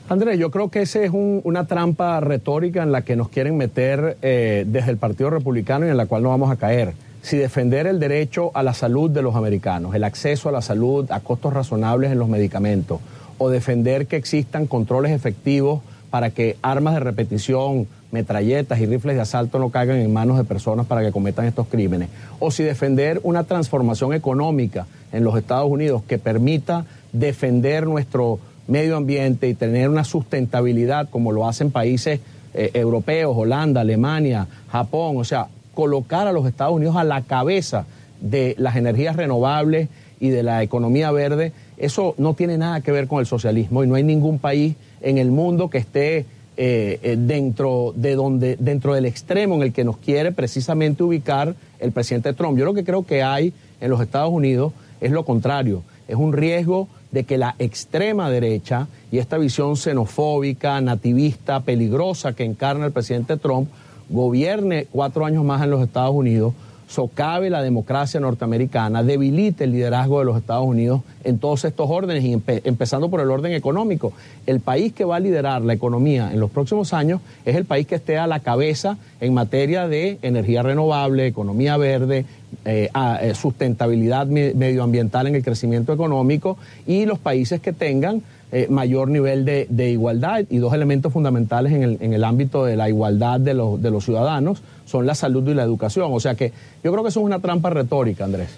Andrés, 0.08 0.38
yo 0.38 0.52
creo 0.52 0.69
que 0.69 0.84
esa 0.84 1.02
es 1.02 1.10
un, 1.10 1.41
una 1.43 1.65
trampa 1.65 2.19
retórica 2.19 2.84
en 2.84 2.91
la 2.91 3.02
que 3.02 3.15
nos 3.15 3.30
quieren 3.30 3.58
meter 3.58 4.15
eh, 4.21 4.63
desde 4.67 4.91
el 4.91 4.97
Partido 4.97 5.32
Republicano 5.32 5.88
y 5.88 5.89
en 5.89 5.97
la 5.97 6.06
cual 6.06 6.21
no 6.21 6.30
vamos 6.30 6.52
a 6.52 6.58
caer 6.58 6.93
si 7.28 7.36
defender 7.36 7.88
el 7.88 8.00
derecho 8.00 8.52
a 8.54 8.63
la 8.63 8.74
salud 8.74 9.12
de 9.12 9.22
los 9.22 9.36
americanos, 9.36 9.94
el 9.94 10.06
acceso 10.06 10.48
a 10.48 10.54
la 10.54 10.62
salud 10.62 11.12
a 11.12 11.20
costos 11.20 11.54
razonables 11.54 12.10
en 12.10 12.20
los 12.20 12.30
medicamentos, 12.30 13.02
o 13.38 13.50
defender 13.50 14.08
que 14.08 14.16
existan 14.16 14.66
controles 14.66 15.12
efectivos 15.12 15.82
para 16.10 16.30
que 16.30 16.56
armas 16.62 16.94
de 16.94 17.02
repetición, 17.02 17.86
metralletas 18.12 18.80
y 18.80 18.86
rifles 18.86 19.18
de 19.18 19.22
asalto 19.24 19.60
no 19.60 19.72
caigan 19.72 19.98
en 19.98 20.13
manos 20.13 20.38
de 20.38 20.46
personas 20.46 20.86
para 20.86 21.02
que 21.02 21.12
cometan 21.12 21.46
estos 21.46 21.68
crímenes, 21.68 22.08
o 22.40 22.50
si 22.50 22.63
defender 22.63 23.20
una 23.24 23.44
transformación 23.44 24.13
económica 24.13 24.88
en 25.12 25.26
los 25.26 25.38
Estados 25.38 25.70
Unidos 25.70 26.04
que 26.08 26.18
permita 26.18 26.86
defender 27.12 27.88
nuestro 27.88 28.40
medio 28.70 28.96
ambiente 28.96 29.50
y 29.50 29.54
tener 29.54 29.90
una 29.90 30.06
sustentabilidad 30.06 31.10
como 31.10 31.34
lo 31.34 31.46
hacen 31.46 31.72
países 31.72 32.22
eh, 32.54 32.72
europeos, 32.74 33.36
Holanda, 33.36 33.82
Alemania, 33.82 34.48
Japón, 34.72 35.18
o 35.18 35.26
sea, 35.26 35.48
colocar 35.78 36.26
a 36.26 36.32
los 36.32 36.48
Estados 36.48 36.74
Unidos 36.74 36.96
a 36.96 37.04
la 37.04 37.22
cabeza 37.22 37.86
de 38.20 38.56
las 38.58 38.78
energías 38.78 39.16
renovables 39.16 39.90
y 40.20 40.30
de 40.30 40.42
la 40.42 40.63
economía 40.63 41.12
verde, 41.12 41.52
eso 41.78 42.16
no 42.18 42.34
tiene 42.34 42.58
nada 42.58 42.82
que 42.82 42.92
ver 42.92 43.08
con 43.08 43.20
el 43.20 43.28
socialismo 43.28 43.84
y 43.84 43.88
no 43.88 43.94
hay 43.94 44.02
ningún 44.02 44.40
país 44.40 44.74
en 45.02 45.20
el 45.20 45.30
mundo 45.30 45.70
que 45.70 45.78
esté 45.78 46.26
eh, 46.58 47.16
dentro, 47.20 47.94
de 47.96 48.16
donde, 48.16 48.56
dentro 48.56 48.96
del 48.96 49.06
extremo 49.06 49.54
en 49.54 49.62
el 49.62 49.72
que 49.72 49.84
nos 49.84 49.98
quiere 49.98 50.32
precisamente 50.32 51.04
ubicar 51.04 51.54
el 51.80 51.92
presidente 51.92 52.34
Trump. 52.34 52.58
Yo 52.58 52.66
lo 52.66 52.74
que 52.74 52.84
creo 52.84 53.06
que 53.06 53.22
hay 53.22 53.54
en 53.80 53.92
los 53.92 54.02
Estados 54.02 54.32
Unidos 54.32 54.74
es 55.00 55.12
lo 55.12 55.26
contrario, 55.26 55.84
es 56.08 56.16
un 56.16 56.34
riesgo 56.34 56.88
de 57.12 57.24
que 57.24 57.38
la 57.38 57.54
extrema 57.60 58.32
derecha 58.32 58.88
y 59.12 59.20
esta 59.20 59.38
visión 59.38 59.78
xenofóbica, 59.78 60.82
nativista, 60.82 61.60
peligrosa 61.60 62.34
que 62.34 62.46
encarna 62.46 62.88
el 62.88 62.92
presidente 62.92 63.38
Trump, 63.38 63.70
gobierne 64.10 64.88
cuatro 64.91 65.26
años 65.26 65.43
más 65.43 65.62
en 65.63 65.70
los 65.72 65.84
Estados 65.84 66.13
Unidos, 66.15 66.54
socave 66.88 67.50
la 67.50 67.62
democracia 67.62 68.17
norteamericana, 68.22 69.04
debilite 69.04 69.65
el 69.65 69.74
liderazgo 69.74 70.20
de 70.20 70.26
los 70.26 70.38
Estados 70.38 70.65
Unidos 70.65 71.02
en 71.26 71.38
todos 71.38 71.65
estos 71.65 71.89
órdenes, 71.89 72.24
y 72.24 72.32
empe 72.32 72.62
empezando 72.63 73.10
por 73.10 73.20
el 73.20 73.30
orden 73.30 73.52
económico. 73.52 74.13
El 74.46 74.62
país 74.62 74.93
que 74.93 75.04
va 75.04 75.17
a 75.17 75.20
liderar 75.20 75.63
la 75.63 75.74
economía 75.74 76.32
en 76.32 76.39
los 76.39 76.50
próximos 76.50 76.93
años 76.93 77.20
es 77.43 77.58
el 77.58 77.65
país 77.65 77.88
que 77.88 77.96
esté 77.96 78.17
a 78.17 78.26
la 78.26 78.39
cabeza 78.39 78.98
en 79.20 79.34
materia 79.34 79.89
de 79.89 80.17
energía 80.22 80.63
renovable, 80.63 81.28
economía 81.28 81.76
verde, 81.76 82.24
eh, 82.63 82.89
eh, 83.22 83.34
sustentabilidad 83.36 84.26
me- 84.28 84.54
medioambiental 84.54 85.28
en 85.28 85.36
el 85.36 85.43
crecimiento 85.43 85.91
económico 85.91 86.58
y 86.86 87.06
los 87.06 87.20
países 87.20 87.60
que 87.60 87.74
tengan 87.74 88.22
eh, 88.52 88.68
mayor 88.70 89.10
nivel 89.10 89.46
de, 89.46 89.68
de 89.70 89.90
igualdad. 89.90 90.46
Y 90.50 90.58
dos 90.58 90.74
elementos 90.74 91.12
fundamentales 91.12 91.74
en 91.74 91.84
el, 91.84 91.98
en 92.00 92.14
el 92.14 92.24
ámbito 92.24 92.66
de 92.66 92.76
la 92.76 92.90
igualdad 92.90 93.40
de 93.40 93.54
los, 93.54 93.82
de 93.82 93.92
los 93.92 94.06
ciudadanos 94.06 94.62
son 94.86 95.06
la 95.06 95.16
salud 95.16 95.48
y 95.50 95.54
la 95.54 95.64
educación. 95.64 96.10
O 96.12 96.20
sea 96.20 96.36
que 96.36 96.54
yo 96.84 96.92
creo 96.92 97.04
que 97.04 97.10
eso 97.10 97.20
es 97.20 97.26
una 97.26 97.40
trampa 97.40 97.70
retórica, 97.70 98.26
Andrés. 98.26 98.50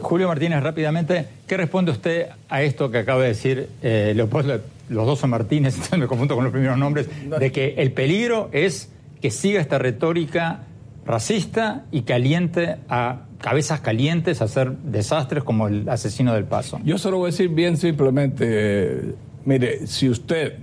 Julio 0.00 0.28
Martínez, 0.28 0.62
rápidamente, 0.62 1.26
¿qué 1.46 1.56
responde 1.56 1.90
usted 1.90 2.28
a 2.48 2.62
esto 2.62 2.90
que 2.90 2.98
acaba 2.98 3.22
de 3.22 3.28
decir 3.28 3.68
eh, 3.82 4.12
Leopoldo? 4.14 4.60
Los 4.88 5.06
dos 5.06 5.18
son 5.18 5.30
Martínez, 5.30 5.74
entonces 5.76 5.98
me 5.98 6.06
confundo 6.06 6.34
con 6.34 6.44
los 6.44 6.52
primeros 6.52 6.76
nombres, 6.76 7.08
de 7.38 7.52
que 7.52 7.74
el 7.78 7.92
peligro 7.92 8.50
es 8.52 8.90
que 9.20 9.30
siga 9.30 9.60
esta 9.60 9.78
retórica 9.78 10.60
racista 11.06 11.84
y 11.90 12.02
que 12.02 12.14
aliente 12.14 12.76
a 12.88 13.22
cabezas 13.40 13.80
calientes 13.80 14.40
a 14.40 14.44
hacer 14.44 14.76
desastres 14.78 15.44
como 15.44 15.68
el 15.68 15.88
asesino 15.88 16.34
del 16.34 16.44
paso. 16.44 16.80
Yo 16.84 16.98
solo 16.98 17.18
voy 17.18 17.28
a 17.28 17.30
decir 17.30 17.48
bien 17.48 17.76
simplemente, 17.76 18.46
eh, 18.48 19.14
mire, 19.44 19.86
si 19.86 20.08
usted 20.08 20.58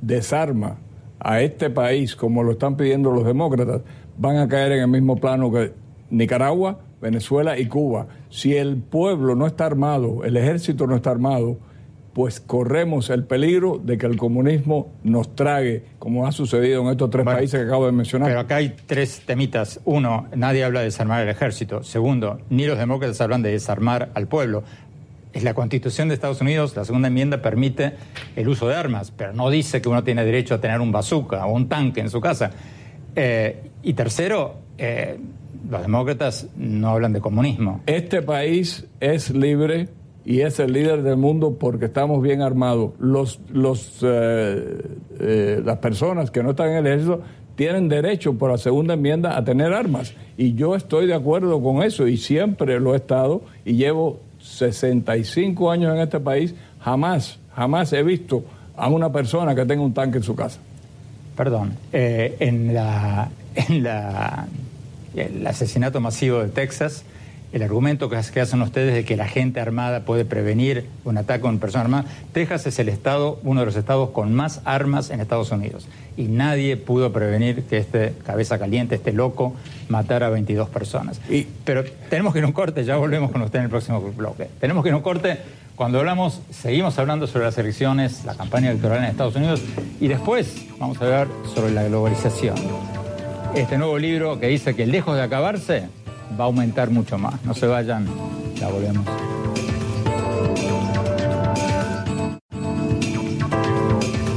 desarma 0.00 0.76
a 1.20 1.40
este 1.40 1.70
país 1.70 2.14
como 2.14 2.42
lo 2.42 2.52
están 2.52 2.76
pidiendo 2.76 3.10
los 3.10 3.24
demócratas, 3.24 3.82
van 4.16 4.36
a 4.36 4.48
caer 4.48 4.72
en 4.72 4.80
el 4.80 4.88
mismo 4.88 5.16
plano 5.16 5.50
que 5.52 5.72
Nicaragua, 6.10 6.80
Venezuela 7.00 7.58
y 7.58 7.66
Cuba. 7.66 8.08
Si 8.30 8.56
el 8.56 8.76
pueblo 8.76 9.34
no 9.34 9.46
está 9.46 9.66
armado, 9.66 10.24
el 10.24 10.36
ejército 10.36 10.86
no 10.86 10.96
está 10.96 11.10
armado, 11.10 11.58
pues 12.12 12.40
corremos 12.40 13.10
el 13.10 13.24
peligro 13.24 13.80
de 13.82 13.96
que 13.98 14.06
el 14.06 14.16
comunismo 14.16 14.92
nos 15.04 15.34
trague, 15.36 15.84
como 15.98 16.26
ha 16.26 16.32
sucedido 16.32 16.82
en 16.82 16.88
estos 16.88 17.10
tres 17.10 17.24
países 17.24 17.60
que 17.60 17.66
acabo 17.66 17.86
de 17.86 17.92
mencionar. 17.92 18.28
Pero 18.28 18.40
acá 18.40 18.56
hay 18.56 18.74
tres 18.86 19.22
temitas. 19.24 19.80
Uno, 19.84 20.26
nadie 20.34 20.64
habla 20.64 20.80
de 20.80 20.86
desarmar 20.86 21.22
el 21.22 21.28
ejército. 21.28 21.82
Segundo, 21.82 22.40
ni 22.50 22.66
los 22.66 22.78
demócratas 22.78 23.20
hablan 23.20 23.42
de 23.42 23.50
desarmar 23.50 24.10
al 24.14 24.26
pueblo. 24.26 24.64
Es 25.32 25.44
la 25.44 25.54
Constitución 25.54 26.08
de 26.08 26.14
Estados 26.14 26.40
Unidos, 26.40 26.74
la 26.74 26.84
segunda 26.84 27.08
enmienda 27.08 27.42
permite 27.42 27.92
el 28.34 28.48
uso 28.48 28.66
de 28.66 28.74
armas, 28.74 29.12
pero 29.16 29.32
no 29.32 29.50
dice 29.50 29.80
que 29.80 29.88
uno 29.88 30.02
tiene 30.02 30.24
derecho 30.24 30.54
a 30.54 30.60
tener 30.60 30.80
un 30.80 30.90
bazooka 30.90 31.46
o 31.46 31.52
un 31.52 31.68
tanque 31.68 32.00
en 32.00 32.10
su 32.10 32.20
casa. 32.20 32.50
Eh, 33.14 33.70
y 33.82 33.92
tercero, 33.92 34.56
eh, 34.78 35.18
los 35.70 35.82
demócratas 35.82 36.48
no 36.56 36.88
hablan 36.88 37.12
de 37.12 37.20
comunismo. 37.20 37.82
Este 37.86 38.22
país 38.22 38.86
es 39.00 39.30
libre 39.30 39.88
y 40.28 40.42
es 40.42 40.60
el 40.60 40.74
líder 40.74 41.02
del 41.02 41.16
mundo 41.16 41.56
porque 41.58 41.86
estamos 41.86 42.20
bien 42.20 42.42
armados. 42.42 42.90
Los, 43.00 43.40
los, 43.50 44.00
eh, 44.02 44.82
eh, 45.20 45.62
las 45.64 45.78
personas 45.78 46.30
que 46.30 46.42
no 46.42 46.50
están 46.50 46.68
en 46.68 46.76
el 46.76 46.86
ejército 46.86 47.22
tienen 47.56 47.88
derecho 47.88 48.34
por 48.34 48.50
la 48.50 48.58
segunda 48.58 48.92
enmienda 48.92 49.38
a 49.38 49.42
tener 49.42 49.72
armas. 49.72 50.12
Y 50.36 50.52
yo 50.52 50.76
estoy 50.76 51.06
de 51.06 51.14
acuerdo 51.14 51.62
con 51.62 51.82
eso 51.82 52.06
y 52.06 52.18
siempre 52.18 52.78
lo 52.78 52.92
he 52.92 52.98
estado 52.98 53.40
y 53.64 53.76
llevo 53.76 54.20
65 54.42 55.70
años 55.70 55.94
en 55.94 56.02
este 56.02 56.20
país. 56.20 56.54
Jamás, 56.82 57.38
jamás 57.56 57.90
he 57.94 58.02
visto 58.02 58.44
a 58.76 58.90
una 58.90 59.10
persona 59.10 59.54
que 59.54 59.64
tenga 59.64 59.82
un 59.82 59.94
tanque 59.94 60.18
en 60.18 60.24
su 60.24 60.36
casa. 60.36 60.60
Perdón, 61.38 61.72
eh, 61.90 62.36
en, 62.38 62.74
la, 62.74 63.30
en 63.54 63.82
la, 63.82 64.46
el 65.16 65.46
asesinato 65.46 66.02
masivo 66.02 66.40
de 66.40 66.48
Texas, 66.48 67.06
el 67.52 67.62
argumento 67.62 68.10
que, 68.10 68.16
hacen 68.16 68.62
ustedes 68.62 68.94
de 68.94 69.04
que 69.04 69.16
la 69.16 69.26
gente 69.26 69.60
armada 69.60 70.04
puede 70.04 70.24
prevenir 70.24 70.86
un 71.04 71.16
ataque 71.16 71.40
con 71.40 71.58
persona 71.58 71.84
armada, 71.84 72.04
Texas 72.32 72.66
es 72.66 72.78
el 72.78 72.88
estado, 72.88 73.40
uno 73.42 73.60
de 73.60 73.66
los 73.66 73.76
estados 73.76 74.10
con 74.10 74.34
más 74.34 74.60
armas 74.64 75.10
en 75.10 75.20
Estados 75.20 75.50
Unidos. 75.50 75.88
Y 76.16 76.24
nadie 76.24 76.76
pudo 76.76 77.12
prevenir 77.12 77.64
que 77.64 77.78
este 77.78 78.14
cabeza 78.26 78.58
caliente, 78.58 78.96
este 78.96 79.12
loco, 79.12 79.54
matara 79.88 80.26
a 80.26 80.30
22 80.30 80.68
personas. 80.68 81.20
Pero 81.64 81.84
tenemos 82.10 82.32
que 82.32 82.40
ir 82.40 82.44
a 82.44 82.48
un 82.48 82.52
corte, 82.52 82.84
ya 82.84 82.96
volvemos 82.96 83.30
con 83.30 83.40
usted 83.42 83.60
en 83.60 83.64
el 83.66 83.70
próximo 83.70 84.00
bloque. 84.00 84.48
Tenemos 84.60 84.82
que 84.82 84.90
ir 84.90 84.94
a 84.94 84.96
un 84.96 85.02
corte. 85.02 85.38
Cuando 85.74 86.00
hablamos, 86.00 86.42
seguimos 86.50 86.98
hablando 86.98 87.28
sobre 87.28 87.44
las 87.44 87.56
elecciones, 87.56 88.24
la 88.24 88.34
campaña 88.34 88.70
electoral 88.70 88.98
en 88.98 89.04
Estados 89.04 89.36
Unidos 89.36 89.62
y 90.00 90.08
después 90.08 90.66
vamos 90.78 91.00
a 91.00 91.04
hablar 91.04 91.28
sobre 91.54 91.72
la 91.72 91.84
globalización. 91.84 92.56
Este 93.54 93.78
nuevo 93.78 93.96
libro 93.96 94.40
que 94.40 94.48
dice 94.48 94.74
que 94.74 94.86
lejos 94.86 95.14
de 95.14 95.22
acabarse, 95.22 95.88
va 96.38 96.44
a 96.44 96.46
aumentar 96.46 96.90
mucho 96.90 97.18
más. 97.18 97.44
No 97.44 97.54
se 97.54 97.66
vayan, 97.66 98.06
ya 98.54 98.68
volvemos. 98.68 99.04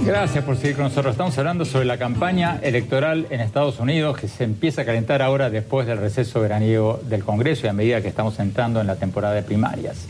Gracias 0.06 0.43
por 0.43 0.58
seguir 0.58 0.75
con 0.75 0.86
nosotros. 0.86 1.13
Estamos 1.13 1.38
hablando 1.38 1.63
sobre 1.63 1.86
la 1.86 1.97
campaña 1.97 2.60
electoral 2.62 3.27
en 3.30 3.39
Estados 3.39 3.80
Unidos 3.80 4.17
que 4.17 4.27
se 4.27 4.43
empieza 4.43 4.82
a 4.82 4.86
calentar 4.86 5.21
ahora 5.21 5.49
después 5.49 5.88
del 5.88 5.99
receso 5.99 6.41
veraniego 6.41 6.99
del 7.08 7.23
Congreso 7.23 7.65
y 7.65 7.69
a 7.69 7.73
medida 7.73 8.01
que 8.01 8.10
estamos 8.10 8.38
entrando 8.39 8.82
en 8.82 8.88
la 8.88 8.97
temporada 8.97 9.36
de 9.36 9.43
primarias. 9.43 10.08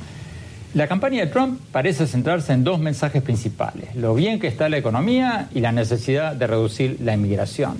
La 0.73 0.87
campaña 0.87 1.19
de 1.19 1.27
Trump 1.27 1.59
parece 1.71 2.07
centrarse 2.07 2.53
en 2.53 2.63
dos 2.63 2.79
mensajes 2.79 3.21
principales, 3.21 3.93
lo 3.93 4.15
bien 4.15 4.39
que 4.39 4.47
está 4.47 4.69
la 4.69 4.77
economía 4.77 5.49
y 5.53 5.59
la 5.59 5.73
necesidad 5.73 6.33
de 6.33 6.47
reducir 6.47 6.97
la 7.01 7.13
inmigración. 7.13 7.77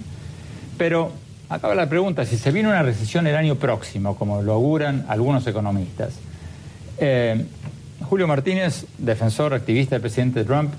Pero 0.78 1.14
acaba 1.52 1.76
la 1.76 1.90
pregunta, 1.90 2.26
si 2.26 2.38
se 2.38 2.50
viene 2.52 2.70
una 2.70 2.82
recesión 2.82 3.28
el 3.28 3.36
año 3.36 3.56
próximo, 3.56 4.16
como 4.16 4.42
lo 4.42 4.54
auguran 4.54 5.06
algunos 5.10 5.46
economistas, 5.46 6.14
eh, 6.98 7.46
Julio 8.04 8.26
Martínez, 8.28 8.86
defensor, 8.98 9.54
activista 9.54 9.96
del 9.96 10.02
presidente 10.02 10.46
Trump, 10.46 10.72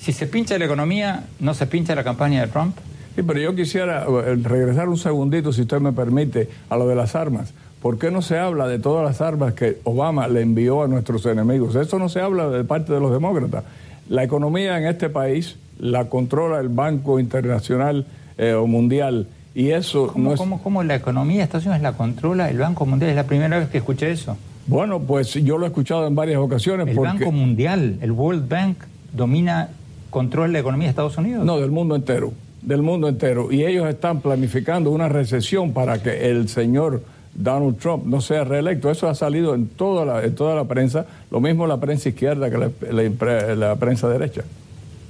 si 0.00 0.12
se 0.12 0.26
pincha 0.26 0.58
la 0.58 0.64
economía, 0.64 1.24
¿no 1.40 1.52
se 1.52 1.66
pincha 1.66 1.94
la 1.94 2.02
campaña 2.02 2.40
de 2.40 2.46
Trump? 2.48 2.74
Sí, 3.14 3.22
pero 3.22 3.38
yo 3.38 3.54
quisiera 3.54 4.04
eh, 4.04 4.36
regresar 4.42 4.88
un 4.88 4.96
segundito, 4.96 5.52
si 5.52 5.60
usted 5.62 5.78
me 5.80 5.92
permite, 5.92 6.48
a 6.70 6.76
lo 6.76 6.88
de 6.88 6.94
las 6.94 7.14
armas. 7.14 7.52
¿Por 7.82 7.98
qué 7.98 8.10
no 8.10 8.22
se 8.22 8.38
habla 8.38 8.66
de 8.66 8.78
todas 8.78 9.04
las 9.04 9.20
armas 9.20 9.52
que 9.52 9.78
Obama 9.84 10.26
le 10.26 10.40
envió 10.40 10.82
a 10.82 10.88
nuestros 10.88 11.26
enemigos? 11.26 11.74
Eso 11.74 11.98
no 11.98 12.08
se 12.08 12.20
habla 12.20 12.48
de 12.48 12.64
parte 12.64 12.94
de 12.94 13.00
los 13.00 13.12
demócratas. 13.12 13.64
La 14.08 14.24
economía 14.24 14.78
en 14.78 14.86
este 14.86 15.10
país 15.10 15.56
la 15.78 16.08
controla 16.08 16.60
el 16.60 16.70
Banco 16.70 17.20
Internacional 17.20 18.06
eh, 18.38 18.54
o 18.54 18.66
Mundial. 18.66 19.26
Y 19.54 19.70
eso 19.70 20.08
¿Cómo, 20.08 20.24
no 20.24 20.34
es... 20.34 20.38
cómo- 20.40 20.62
cómo 20.62 20.82
la 20.82 20.96
economía 20.96 21.38
de 21.38 21.42
Estados 21.44 21.66
Unidos 21.66 21.82
la 21.82 21.92
controla 21.92 22.50
el 22.50 22.58
Banco 22.58 22.86
Mundial? 22.86 23.10
Es 23.10 23.16
la 23.16 23.24
primera 23.24 23.58
vez 23.58 23.68
que 23.68 23.78
escuché 23.78 24.10
eso. 24.10 24.36
Bueno, 24.66 24.98
pues 25.00 25.34
yo 25.34 25.58
lo 25.58 25.64
he 25.66 25.68
escuchado 25.68 26.06
en 26.06 26.14
varias 26.14 26.38
ocasiones. 26.38 26.88
El 26.88 26.94
porque... 26.96 27.08
Banco 27.12 27.32
Mundial, 27.32 27.98
el 28.00 28.10
World 28.12 28.48
Bank, 28.48 28.78
domina, 29.12 29.68
controla 30.10 30.52
la 30.52 30.58
economía 30.58 30.86
de 30.86 30.90
Estados 30.90 31.16
Unidos. 31.18 31.44
No, 31.44 31.60
del 31.60 31.70
mundo 31.70 31.94
entero, 31.94 32.32
del 32.62 32.82
mundo 32.82 33.08
entero. 33.08 33.52
Y 33.52 33.64
ellos 33.64 33.88
están 33.88 34.20
planificando 34.20 34.90
una 34.90 35.08
recesión 35.08 35.72
para 35.72 36.02
que 36.02 36.30
el 36.30 36.48
señor 36.48 37.02
Donald 37.34 37.78
Trump 37.78 38.06
no 38.06 38.20
sea 38.20 38.42
reelecto. 38.44 38.90
Eso 38.90 39.08
ha 39.08 39.14
salido 39.14 39.54
en 39.54 39.66
toda 39.68 40.04
la, 40.04 40.24
en 40.24 40.34
toda 40.34 40.54
la 40.56 40.64
prensa, 40.64 41.04
lo 41.30 41.40
mismo 41.40 41.66
la 41.66 41.76
prensa 41.78 42.08
izquierda 42.08 42.48
que 42.50 42.56
la, 42.58 42.70
la 42.90 43.02
impre- 43.04 43.54
la 43.54 43.76
prensa 43.76 44.08
derecha. 44.08 44.42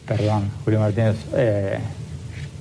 Perdón, 0.07 0.45
Julio 0.65 0.81
Martínez. 0.81 1.17
eh, 1.35 1.79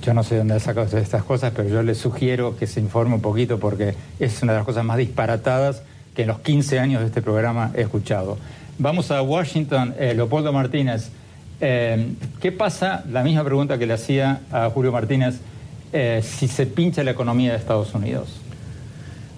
yo 0.04 0.12
no 0.12 0.22
sé 0.22 0.36
dónde 0.36 0.54
ha 0.54 0.60
sacado 0.60 0.98
estas 0.98 1.24
cosas, 1.24 1.52
pero 1.56 1.68
yo 1.68 1.82
le 1.82 1.94
sugiero 1.94 2.56
que 2.56 2.66
se 2.66 2.78
informe 2.78 3.14
un 3.14 3.22
poquito 3.22 3.58
porque 3.58 3.94
es 4.20 4.42
una 4.42 4.52
de 4.52 4.58
las 4.58 4.66
cosas 4.66 4.84
más 4.84 4.98
disparatadas 4.98 5.82
que 6.14 6.22
en 6.22 6.28
los 6.28 6.40
15 6.40 6.78
años 6.78 7.00
de 7.00 7.06
este 7.06 7.22
programa 7.22 7.72
he 7.74 7.80
escuchado. 7.80 8.36
Vamos 8.78 9.10
a 9.10 9.22
Washington, 9.22 9.94
eh, 9.98 10.12
Leopoldo 10.14 10.52
Martínez. 10.52 11.10
eh, 11.60 12.12
¿Qué 12.40 12.52
pasa? 12.52 13.04
La 13.10 13.22
misma 13.22 13.44
pregunta 13.44 13.78
que 13.78 13.86
le 13.86 13.94
hacía 13.94 14.42
a 14.52 14.68
Julio 14.68 14.92
Martínez, 14.92 15.40
eh, 15.92 16.20
si 16.22 16.48
se 16.48 16.66
pincha 16.66 17.02
la 17.02 17.12
economía 17.12 17.52
de 17.52 17.58
Estados 17.58 17.94
Unidos. 17.94 18.28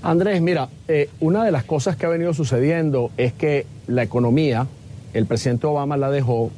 Andrés, 0.02 0.40
mira, 0.40 0.68
eh, 0.88 1.10
una 1.20 1.44
de 1.44 1.52
las 1.52 1.64
cosas 1.64 1.96
que 1.96 2.06
ha 2.06 2.08
venido 2.08 2.34
sucediendo 2.34 3.10
es 3.16 3.32
que 3.32 3.66
la 3.86 4.02
economía, 4.02 4.66
el 5.14 5.26
presidente 5.26 5.66
Obama 5.66 5.96
la 5.96 6.10
dejó 6.10 6.50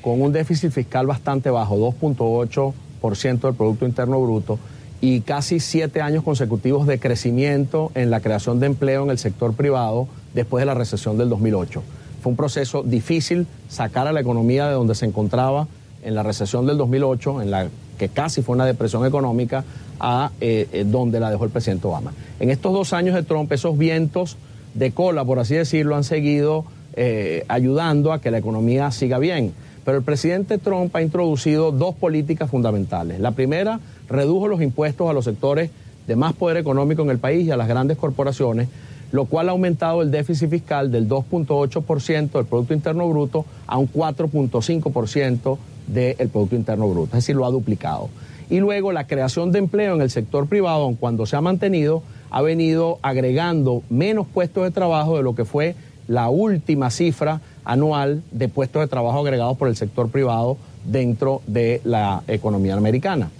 con 0.00 0.22
un 0.22 0.32
déficit 0.32 0.70
fiscal 0.70 1.06
bastante 1.06 1.50
bajo, 1.50 1.76
2.8% 1.76 2.72
del 3.02 3.54
Producto 3.54 3.86
Interno 3.86 4.20
Bruto, 4.20 4.58
y 5.00 5.22
casi 5.22 5.60
siete 5.60 6.02
años 6.02 6.22
consecutivos 6.22 6.86
de 6.86 6.98
crecimiento 6.98 7.90
en 7.94 8.10
la 8.10 8.20
creación 8.20 8.60
de 8.60 8.66
empleo 8.66 9.04
en 9.04 9.10
el 9.10 9.18
sector 9.18 9.54
privado 9.54 10.08
después 10.34 10.60
de 10.60 10.66
la 10.66 10.74
recesión 10.74 11.16
del 11.16 11.30
2008. 11.30 11.82
Fue 12.22 12.30
un 12.30 12.36
proceso 12.36 12.82
difícil 12.82 13.46
sacar 13.68 14.06
a 14.06 14.12
la 14.12 14.20
economía 14.20 14.66
de 14.66 14.74
donde 14.74 14.94
se 14.94 15.06
encontraba 15.06 15.68
en 16.02 16.14
la 16.14 16.22
recesión 16.22 16.66
del 16.66 16.76
2008, 16.76 17.42
en 17.42 17.50
la 17.50 17.68
que 17.98 18.08
casi 18.08 18.42
fue 18.42 18.54
una 18.54 18.66
depresión 18.66 19.06
económica, 19.06 19.64
a 20.00 20.30
eh, 20.40 20.66
eh, 20.72 20.84
donde 20.86 21.20
la 21.20 21.30
dejó 21.30 21.44
el 21.44 21.50
presidente 21.50 21.86
Obama. 21.86 22.12
En 22.40 22.50
estos 22.50 22.72
dos 22.72 22.92
años 22.92 23.14
de 23.14 23.22
Trump, 23.22 23.52
esos 23.52 23.76
vientos 23.76 24.36
de 24.74 24.92
cola, 24.92 25.24
por 25.24 25.38
así 25.38 25.54
decirlo, 25.54 25.96
han 25.96 26.04
seguido 26.04 26.64
eh, 26.94 27.44
ayudando 27.48 28.12
a 28.12 28.20
que 28.20 28.30
la 28.30 28.38
economía 28.38 28.90
siga 28.90 29.18
bien. 29.18 29.52
Pero 29.90 29.98
el 29.98 30.04
presidente 30.04 30.58
Trump 30.58 30.94
ha 30.94 31.02
introducido 31.02 31.72
dos 31.72 31.96
políticas 31.96 32.48
fundamentales. 32.48 33.18
La 33.18 33.32
primera, 33.32 33.80
redujo 34.08 34.46
los 34.46 34.62
impuestos 34.62 35.10
a 35.10 35.12
los 35.12 35.24
sectores 35.24 35.72
de 36.06 36.14
más 36.14 36.32
poder 36.32 36.58
económico 36.58 37.02
en 37.02 37.10
el 37.10 37.18
país 37.18 37.44
y 37.44 37.50
a 37.50 37.56
las 37.56 37.66
grandes 37.66 37.98
corporaciones, 37.98 38.68
lo 39.10 39.24
cual 39.24 39.48
ha 39.48 39.50
aumentado 39.50 40.02
el 40.02 40.12
déficit 40.12 40.48
fiscal 40.48 40.92
del 40.92 41.08
2.8% 41.08 42.30
del 42.30 42.44
Producto 42.44 42.72
Interno 42.72 43.08
Bruto 43.08 43.44
a 43.66 43.78
un 43.78 43.92
4.5% 43.92 45.58
del 45.88 46.28
Producto 46.28 46.54
Interno 46.54 46.88
Bruto, 46.88 47.16
es 47.16 47.24
decir, 47.24 47.34
lo 47.34 47.44
ha 47.44 47.50
duplicado. 47.50 48.10
Y 48.48 48.60
luego 48.60 48.92
la 48.92 49.08
creación 49.08 49.50
de 49.50 49.58
empleo 49.58 49.96
en 49.96 50.02
el 50.02 50.10
sector 50.10 50.46
privado, 50.46 50.94
cuando 51.00 51.26
se 51.26 51.34
ha 51.34 51.40
mantenido, 51.40 52.04
ha 52.30 52.42
venido 52.42 53.00
agregando 53.02 53.82
menos 53.90 54.28
puestos 54.28 54.62
de 54.62 54.70
trabajo 54.70 55.16
de 55.16 55.24
lo 55.24 55.34
que 55.34 55.44
fue 55.44 55.74
la 56.06 56.28
última 56.28 56.92
cifra 56.92 57.40
anual 57.64 58.22
de 58.30 58.48
puestos 58.48 58.80
de 58.80 58.88
trabajo 58.88 59.20
agregados 59.20 59.56
por 59.56 59.68
el 59.68 59.76
sector 59.76 60.10
privado 60.10 60.56
dentro 60.84 61.42
de 61.46 61.80
la 61.84 62.22
economía 62.28 62.74
americana. 62.74 63.30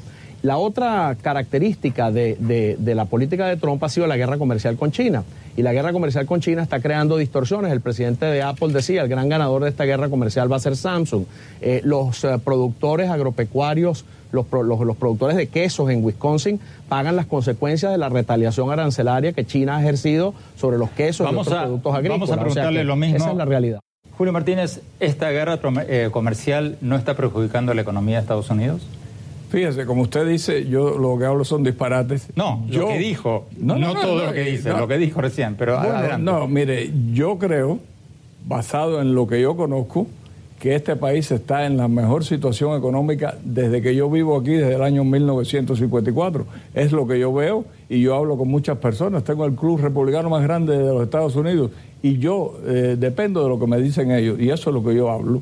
La 0.43 0.57
otra 0.57 1.17
característica 1.21 2.11
de, 2.11 2.77
la 2.79 3.05
política 3.05 3.47
de 3.47 3.57
Trump 3.57 3.83
ha 3.85 3.89
sido 3.91 4.07
la 4.07 4.17
guerra 4.17 4.39
comercial 4.39 4.77
con 4.77 4.91
China. 4.91 5.23
Y 5.57 5.63
la 5.63 5.73
guerra 5.73 5.93
comercial 5.93 6.25
con 6.25 6.41
China 6.41 6.63
está 6.63 6.81
creando 6.81 7.19
distorsiones. 7.19 7.73
El 7.73 7.83
presidente 7.83 8.25
de 8.25 8.41
Apple 8.41 8.73
decía, 8.73 9.03
el 9.03 9.09
gran 9.09 9.29
ganador 9.29 9.65
de 9.65 9.69
esta 9.69 9.85
guerra 9.85 10.09
comercial 10.09 10.51
va 10.51 10.57
a 10.57 10.61
ser 10.61 10.77
Samsung. 10.77 11.25
Eh, 11.61 11.83
los 11.85 12.25
eh, 12.25 12.39
productores 12.43 13.11
agropecuarios, 13.11 14.07
los, 14.33 14.47
los, 14.51 14.97
productores 14.97 15.37
de 15.37 15.49
quesos 15.49 15.91
en 15.91 16.03
Wisconsin 16.03 16.59
pagan 16.89 17.17
las 17.17 17.27
consecuencias 17.27 17.93
de 17.93 17.99
la 17.99 18.09
retaliación 18.09 18.71
arancelaria 18.71 19.33
que 19.35 19.45
China 19.45 19.77
ha 19.77 19.81
ejercido 19.83 20.33
sobre 20.57 20.79
los 20.79 20.89
quesos 20.91 21.31
y 21.31 21.35
otros 21.35 21.49
productos 21.49 21.95
agrícolas. 21.95 22.21
Vamos 22.21 22.31
a 22.31 22.41
preguntarle 22.41 22.85
lo 22.85 22.97
mismo. 22.97 23.17
Esa 23.17 23.31
es 23.33 23.37
la 23.37 23.45
realidad. 23.45 23.81
Julio 24.21 24.35
Martínez, 24.35 24.83
¿esta 25.01 25.31
guerra 25.31 25.59
eh, 25.89 26.11
comercial 26.13 26.77
no 26.83 26.97
está 26.97 27.17
perjudicando 27.17 27.73
la 27.73 27.81
economía 27.81 28.17
de 28.17 28.21
Estados 28.21 28.51
Unidos? 28.51 28.87
Fíjese, 29.49 29.87
como 29.87 30.03
usted 30.03 30.29
dice, 30.29 30.69
yo 30.69 30.99
lo 30.99 31.19
que 31.19 31.25
hablo 31.25 31.43
son 31.43 31.65
disparates. 31.65 32.29
No, 32.37 32.63
yo, 32.69 32.83
lo 32.83 32.89
que 32.89 32.99
dijo, 32.99 33.49
no, 33.57 33.79
todo 33.95 34.27
lo 34.27 34.33
que 34.35 34.43
dice, 34.43 34.75
lo 34.75 34.87
que 34.87 34.99
dijo 34.99 35.23
recién, 35.23 35.55
pero 35.55 35.79
adelante. 35.79 36.23
No, 36.23 36.47
mire, 36.49 36.93
yo 37.15 37.39
creo, 37.39 37.79
basado 38.45 39.01
en 39.01 39.15
lo 39.15 39.27
que 39.27 39.41
yo 39.41 39.57
conozco, 39.57 40.07
que 40.61 40.75
este 40.75 40.95
país 40.95 41.33
está 41.33 41.65
en 41.65 41.79
la 41.79 41.89
mejor 41.89 42.23
situación 42.23 42.77
económica 42.77 43.35
desde 43.43 43.81
que 43.81 43.95
yo 43.95 44.11
vivo 44.11 44.37
aquí, 44.37 44.53
desde 44.53 44.75
el 44.75 44.83
año 44.83 45.05
1954. 45.05 46.45
Es 46.75 46.93
lo 46.93 47.07
que 47.07 47.19
yo 47.19 47.33
veo 47.33 47.65
y 47.89 48.03
yo 48.03 48.15
hablo 48.15 48.37
con 48.37 48.49
muchas 48.49 48.77
personas. 48.77 49.25
Tengo 49.25 49.47
el 49.47 49.55
club 49.55 49.81
republicano 49.81 50.29
más 50.29 50.43
grande 50.43 50.77
de 50.77 50.93
los 50.93 51.03
Estados 51.03 51.35
Unidos 51.35 51.71
y 52.03 52.19
yo 52.19 52.61
eh, 52.67 52.97
dependo 52.99 53.43
de 53.43 53.49
lo 53.49 53.59
que 53.59 53.67
me 53.67 53.79
dicen 53.79 54.11
ellos 54.11 54.39
y 54.39 54.51
eso 54.51 54.69
es 54.69 54.75
lo 54.75 54.85
que 54.85 54.95
yo 54.95 55.11
hablo. 55.11 55.41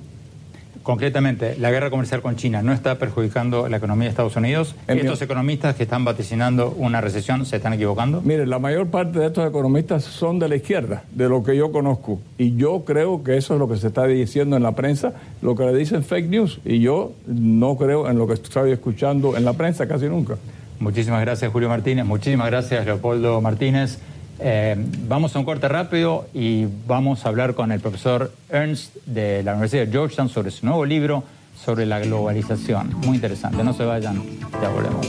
Concretamente, 0.83 1.57
la 1.59 1.71
guerra 1.71 1.91
comercial 1.91 2.23
con 2.23 2.37
China 2.37 2.63
no 2.63 2.73
está 2.73 2.99
perjudicando 2.99 3.69
la 3.69 3.77
economía 3.77 4.05
de 4.05 4.11
Estados 4.11 4.37
Unidos. 4.37 4.75
¿Estos 4.87 5.21
economistas 5.23 5.77
que 5.77 5.83
están 5.83 6.05
vaticinando 6.05 6.75
una 6.77 7.01
recesión 7.01 7.45
se 7.45 7.57
están 7.57 7.75
equivocando? 7.75 8.23
Mire, 8.23 8.47
la 8.47 8.59
mayor 8.59 8.89
parte 8.89 9.19
de 9.19 9.27
estos 9.27 9.47
economistas 9.47 10.05
son 10.05 10.39
de 10.39 10.49
la 10.49 10.57
izquierda, 10.57 11.05
de 11.13 11.29
lo 11.29 11.43
que 11.43 11.57
yo 11.57 11.73
conozco. 11.73 12.21
Y 12.39 12.57
yo 12.57 12.85
creo 12.85 13.23
que 13.23 13.37
eso 13.37 13.55
es 13.55 13.61
lo 13.61 13.69
que 13.69 13.77
se 13.77 13.89
está 13.89 14.07
diciendo 14.07 14.57
en 14.57 14.63
la 14.63 14.73
prensa, 14.73 15.13
lo 15.43 15.55
que 15.55 15.65
le 15.65 15.75
dicen 15.75 16.03
fake 16.03 16.29
news. 16.29 16.61
Y 16.65 16.81
yo 16.81 17.13
no 17.27 17.77
creo 17.77 18.09
en 18.09 18.19
lo 18.19 18.27
que 18.27 18.35
estoy 18.35 18.73
escuchando 18.73 19.37
en 19.37 19.45
la 19.45 19.53
prensa 19.53 19.87
casi 19.87 20.07
nunca. 20.07 20.37
Muchísimas 20.81 21.21
gracias, 21.21 21.51
Julio 21.53 21.69
Martínez. 21.69 22.05
Muchísimas 22.07 22.47
gracias, 22.47 22.87
Leopoldo 22.87 23.41
Martínez. 23.41 23.99
Eh, 24.41 24.77
vamos 25.09 25.35
a 25.35 25.39
un 25.41 25.45
corte 25.45 25.67
rápido 25.69 26.29
y 26.33 26.67
vamos 26.87 27.27
a 27.27 27.29
hablar 27.29 27.55
con 27.55 27.73
el 27.73 27.81
profesor 27.81 28.33
Ernst 28.49 28.95
de 29.05 29.43
la 29.43 29.53
Universidad 29.53 29.87
de 29.87 29.93
Georgetown 29.93 30.29
sobre 30.29 30.51
su 30.51 30.65
nuevo 30.65 30.85
libro 30.85 31.25
sobre 31.57 31.87
la 31.87 31.99
globalización. 31.99 32.95
Muy 33.05 33.17
interesante, 33.17 33.65
no 33.65 33.73
se 33.73 33.85
vayan, 33.85 34.23
ya 34.63 34.69
volvemos. 34.69 35.07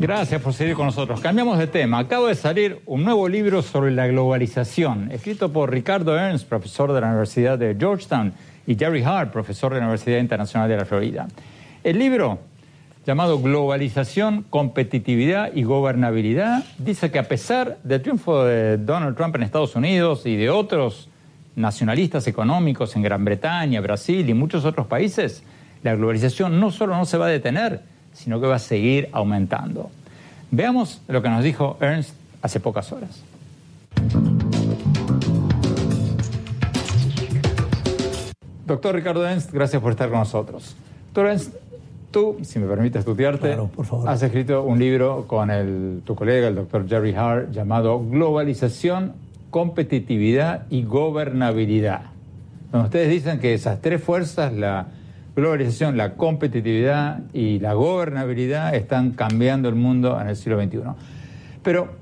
Gracias 0.00 0.40
por 0.40 0.54
seguir 0.54 0.74
con 0.74 0.86
nosotros. 0.86 1.20
Cambiamos 1.20 1.58
de 1.58 1.66
tema. 1.66 1.98
Acaba 1.98 2.28
de 2.28 2.34
salir 2.34 2.80
un 2.86 3.04
nuevo 3.04 3.28
libro 3.28 3.60
sobre 3.60 3.92
la 3.92 4.06
globalización, 4.06 5.12
escrito 5.12 5.52
por 5.52 5.70
Ricardo 5.70 6.18
Ernst, 6.18 6.48
profesor 6.48 6.92
de 6.92 7.02
la 7.02 7.08
Universidad 7.08 7.58
de 7.58 7.76
Georgetown, 7.78 8.32
y 8.66 8.76
Jerry 8.76 9.02
Hart, 9.02 9.30
profesor 9.30 9.74
de 9.74 9.80
la 9.80 9.86
Universidad 9.86 10.18
Internacional 10.18 10.68
de 10.68 10.76
la 10.76 10.86
Florida. 10.86 11.28
El 11.84 11.98
libro 11.98 12.38
llamado 13.06 13.40
Globalización, 13.40 14.44
Competitividad 14.50 15.52
y 15.54 15.62
Gobernabilidad, 15.62 16.64
dice 16.78 17.10
que 17.10 17.18
a 17.18 17.28
pesar 17.28 17.78
del 17.82 18.02
triunfo 18.02 18.44
de 18.44 18.76
Donald 18.76 19.16
Trump 19.16 19.36
en 19.36 19.42
Estados 19.42 19.74
Unidos 19.74 20.26
y 20.26 20.36
de 20.36 20.50
otros 20.50 21.08
nacionalistas 21.56 22.26
económicos 22.26 22.94
en 22.96 23.02
Gran 23.02 23.24
Bretaña, 23.24 23.80
Brasil 23.80 24.28
y 24.28 24.34
muchos 24.34 24.64
otros 24.64 24.86
países, 24.86 25.42
la 25.82 25.94
globalización 25.94 26.60
no 26.60 26.70
solo 26.70 26.96
no 26.96 27.06
se 27.06 27.16
va 27.16 27.26
a 27.26 27.30
detener, 27.30 27.80
sino 28.12 28.40
que 28.40 28.46
va 28.46 28.56
a 28.56 28.60
seguir 28.60 29.08
aumentando. 29.12 29.90
Veamos 30.50 31.00
lo 31.08 31.22
que 31.22 31.28
nos 31.28 31.42
dijo 31.42 31.78
Ernst 31.80 32.14
hace 32.42 32.60
pocas 32.60 32.92
horas. 32.92 33.22
Doctor 38.66 38.94
Ricardo 38.94 39.26
Ernst, 39.26 39.52
gracias 39.52 39.82
por 39.82 39.92
estar 39.92 40.08
con 40.10 40.20
nosotros. 40.20 40.76
Doctor 41.06 41.26
Ernst, 41.26 41.54
Tú, 42.10 42.38
si 42.42 42.58
me 42.58 42.66
permite 42.66 42.98
estudiarte, 42.98 43.56
has 44.06 44.22
escrito 44.22 44.64
un 44.64 44.80
libro 44.80 45.26
con 45.28 45.48
el, 45.48 46.02
tu 46.04 46.16
colega, 46.16 46.48
el 46.48 46.56
doctor 46.56 46.88
Jerry 46.88 47.14
Hart, 47.14 47.52
llamado 47.52 48.04
Globalización, 48.04 49.12
Competitividad 49.50 50.66
y 50.70 50.82
Gobernabilidad. 50.82 52.06
Donde 52.72 52.86
ustedes 52.86 53.10
dicen 53.10 53.38
que 53.38 53.54
esas 53.54 53.80
tres 53.80 54.02
fuerzas, 54.02 54.52
la 54.52 54.88
globalización, 55.36 55.96
la 55.96 56.14
competitividad 56.14 57.20
y 57.32 57.60
la 57.60 57.74
gobernabilidad, 57.74 58.74
están 58.74 59.12
cambiando 59.12 59.68
el 59.68 59.76
mundo 59.76 60.20
en 60.20 60.28
el 60.28 60.36
siglo 60.36 60.60
XXI. 60.60 60.80
Pero 61.62 61.94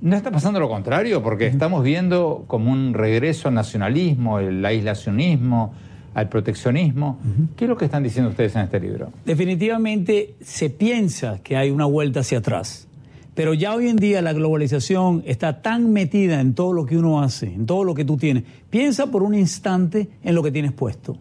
no 0.00 0.16
está 0.16 0.32
pasando 0.32 0.58
lo 0.58 0.68
contrario, 0.68 1.22
porque 1.22 1.46
estamos 1.46 1.84
viendo 1.84 2.44
como 2.48 2.72
un 2.72 2.92
regreso 2.92 3.48
al 3.48 3.54
nacionalismo, 3.54 4.40
el 4.40 4.64
aislacionismo, 4.64 5.74
al 6.14 6.28
proteccionismo. 6.28 7.18
¿Qué 7.56 7.64
es 7.64 7.68
lo 7.68 7.76
que 7.76 7.84
están 7.84 8.02
diciendo 8.02 8.30
ustedes 8.30 8.54
en 8.56 8.62
este 8.62 8.80
libro? 8.80 9.12
Definitivamente 9.24 10.34
se 10.40 10.70
piensa 10.70 11.40
que 11.42 11.56
hay 11.56 11.70
una 11.70 11.84
vuelta 11.84 12.20
hacia 12.20 12.38
atrás. 12.38 12.88
Pero 13.34 13.52
ya 13.52 13.74
hoy 13.74 13.88
en 13.88 13.96
día 13.96 14.22
la 14.22 14.32
globalización 14.32 15.24
está 15.26 15.60
tan 15.60 15.92
metida 15.92 16.40
en 16.40 16.54
todo 16.54 16.72
lo 16.72 16.86
que 16.86 16.96
uno 16.96 17.20
hace, 17.20 17.46
en 17.46 17.66
todo 17.66 17.82
lo 17.82 17.92
que 17.92 18.04
tú 18.04 18.16
tienes. 18.16 18.44
Piensa 18.70 19.08
por 19.08 19.24
un 19.24 19.34
instante 19.34 20.08
en 20.22 20.34
lo 20.36 20.42
que 20.42 20.52
tienes 20.52 20.72
puesto. 20.72 21.18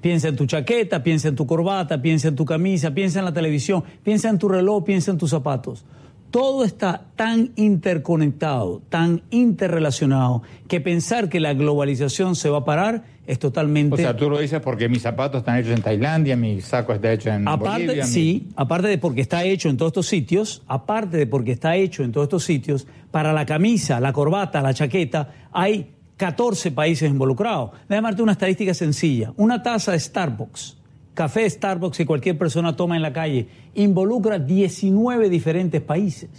Piensa 0.00 0.26
en 0.26 0.34
tu 0.34 0.46
chaqueta, 0.46 1.04
piensa 1.04 1.28
en 1.28 1.36
tu 1.36 1.46
corbata, 1.46 2.02
piensa 2.02 2.26
en 2.26 2.34
tu 2.34 2.44
camisa, 2.44 2.92
piensa 2.92 3.20
en 3.20 3.24
la 3.24 3.32
televisión, 3.32 3.84
piensa 4.02 4.28
en 4.28 4.38
tu 4.38 4.48
reloj, 4.48 4.82
piensa 4.82 5.12
en 5.12 5.18
tus 5.18 5.30
zapatos. 5.30 5.84
Todo 6.32 6.64
está 6.64 7.04
tan 7.14 7.52
interconectado, 7.56 8.80
tan 8.88 9.22
interrelacionado, 9.30 10.42
que 10.66 10.80
pensar 10.80 11.28
que 11.28 11.40
la 11.40 11.52
globalización 11.52 12.36
se 12.36 12.48
va 12.48 12.58
a 12.58 12.64
parar 12.64 13.04
es 13.26 13.38
totalmente... 13.38 13.94
O 13.94 13.98
sea, 13.98 14.16
tú 14.16 14.30
lo 14.30 14.38
dices 14.38 14.60
porque 14.60 14.88
mis 14.88 15.02
zapatos 15.02 15.40
están 15.40 15.58
hechos 15.58 15.72
en 15.72 15.82
Tailandia, 15.82 16.34
mi 16.34 16.62
saco 16.62 16.94
está 16.94 17.12
hecho 17.12 17.28
en 17.30 17.46
aparte, 17.46 18.02
Sí, 18.04 18.48
aparte 18.56 18.88
de 18.88 18.96
porque 18.96 19.20
está 19.20 19.44
hecho 19.44 19.68
en 19.68 19.76
todos 19.76 19.90
estos 19.90 20.06
sitios, 20.06 20.62
aparte 20.66 21.18
de 21.18 21.26
porque 21.26 21.52
está 21.52 21.76
hecho 21.76 22.02
en 22.02 22.12
todos 22.12 22.24
estos 22.24 22.44
sitios, 22.44 22.86
para 23.10 23.34
la 23.34 23.44
camisa, 23.44 24.00
la 24.00 24.14
corbata, 24.14 24.62
la 24.62 24.72
chaqueta, 24.72 25.28
hay 25.52 25.92
14 26.16 26.72
países 26.72 27.10
involucrados. 27.10 27.72
Déjame 27.90 28.08
darte 28.08 28.22
una 28.22 28.32
estadística 28.32 28.72
sencilla. 28.72 29.34
Una 29.36 29.62
taza 29.62 29.92
de 29.92 30.00
Starbucks, 30.00 30.78
café 31.14 31.48
Starbucks 31.48 31.98
que 31.98 32.06
cualquier 32.06 32.38
persona 32.38 32.76
toma 32.76 32.96
en 32.96 33.02
la 33.02 33.12
calle, 33.12 33.48
involucra 33.74 34.38
19 34.38 35.28
diferentes 35.28 35.80
países. 35.80 36.30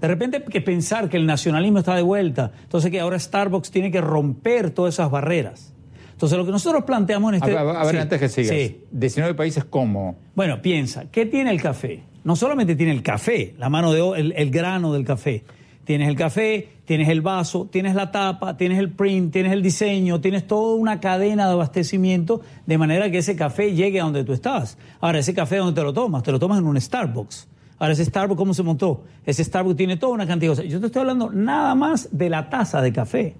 De 0.00 0.08
repente 0.08 0.36
hay 0.38 0.42
que 0.44 0.60
pensar 0.60 1.08
que 1.08 1.16
el 1.16 1.26
nacionalismo 1.26 1.78
está 1.78 1.94
de 1.94 2.02
vuelta, 2.02 2.52
entonces 2.62 2.90
que 2.90 3.00
ahora 3.00 3.18
Starbucks 3.18 3.70
tiene 3.70 3.90
que 3.90 4.00
romper 4.00 4.70
todas 4.70 4.94
esas 4.94 5.10
barreras. 5.10 5.72
Entonces, 6.12 6.38
lo 6.38 6.46
que 6.46 6.50
nosotros 6.50 6.84
planteamos 6.84 7.28
en 7.30 7.34
este... 7.42 7.56
A, 7.58 7.84
ver, 7.84 7.98
antes 7.98 8.18
que 8.18 8.30
sigas. 8.30 8.56
Sí. 8.56 8.80
19 8.90 9.34
países, 9.34 9.64
¿cómo? 9.64 10.16
Bueno, 10.34 10.62
piensa, 10.62 11.10
¿qué 11.10 11.26
tiene 11.26 11.50
el 11.50 11.60
café? 11.60 12.04
No 12.24 12.36
solamente 12.36 12.74
tiene 12.74 12.92
el 12.92 13.02
café, 13.02 13.54
la 13.58 13.68
mano 13.68 13.92
de 13.92 14.20
el, 14.20 14.32
el 14.32 14.50
grano 14.50 14.94
del 14.94 15.04
café. 15.04 15.44
Tienes 15.86 16.08
el 16.08 16.16
café, 16.16 16.68
tienes 16.84 17.08
el 17.08 17.20
vaso, 17.20 17.68
tienes 17.70 17.94
la 17.94 18.10
tapa, 18.10 18.56
tienes 18.56 18.80
el 18.80 18.90
print, 18.90 19.32
tienes 19.32 19.52
el 19.52 19.62
diseño, 19.62 20.20
tienes 20.20 20.44
toda 20.44 20.74
una 20.74 20.98
cadena 20.98 21.46
de 21.46 21.52
abastecimiento 21.52 22.40
de 22.66 22.76
manera 22.76 23.08
que 23.08 23.18
ese 23.18 23.36
café 23.36 23.72
llegue 23.72 24.00
a 24.00 24.02
donde 24.02 24.24
tú 24.24 24.32
estás. 24.32 24.78
Ahora, 25.00 25.20
ese 25.20 25.32
café, 25.32 25.58
¿dónde 25.58 25.80
te 25.80 25.84
lo 25.84 25.92
tomas? 25.92 26.24
Te 26.24 26.32
lo 26.32 26.40
tomas 26.40 26.58
en 26.58 26.66
un 26.66 26.80
Starbucks. 26.80 27.46
Ahora, 27.78 27.92
ese 27.92 28.04
Starbucks, 28.04 28.36
¿cómo 28.36 28.52
se 28.52 28.64
montó? 28.64 29.04
Ese 29.24 29.44
Starbucks 29.44 29.76
tiene 29.76 29.96
toda 29.96 30.12
una 30.14 30.26
cantidad 30.26 30.50
de 30.50 30.56
cosas. 30.56 30.72
Yo 30.72 30.80
te 30.80 30.86
estoy 30.86 31.02
hablando 31.02 31.30
nada 31.30 31.76
más 31.76 32.08
de 32.10 32.30
la 32.30 32.50
taza 32.50 32.82
de 32.82 32.92
café. 32.92 33.36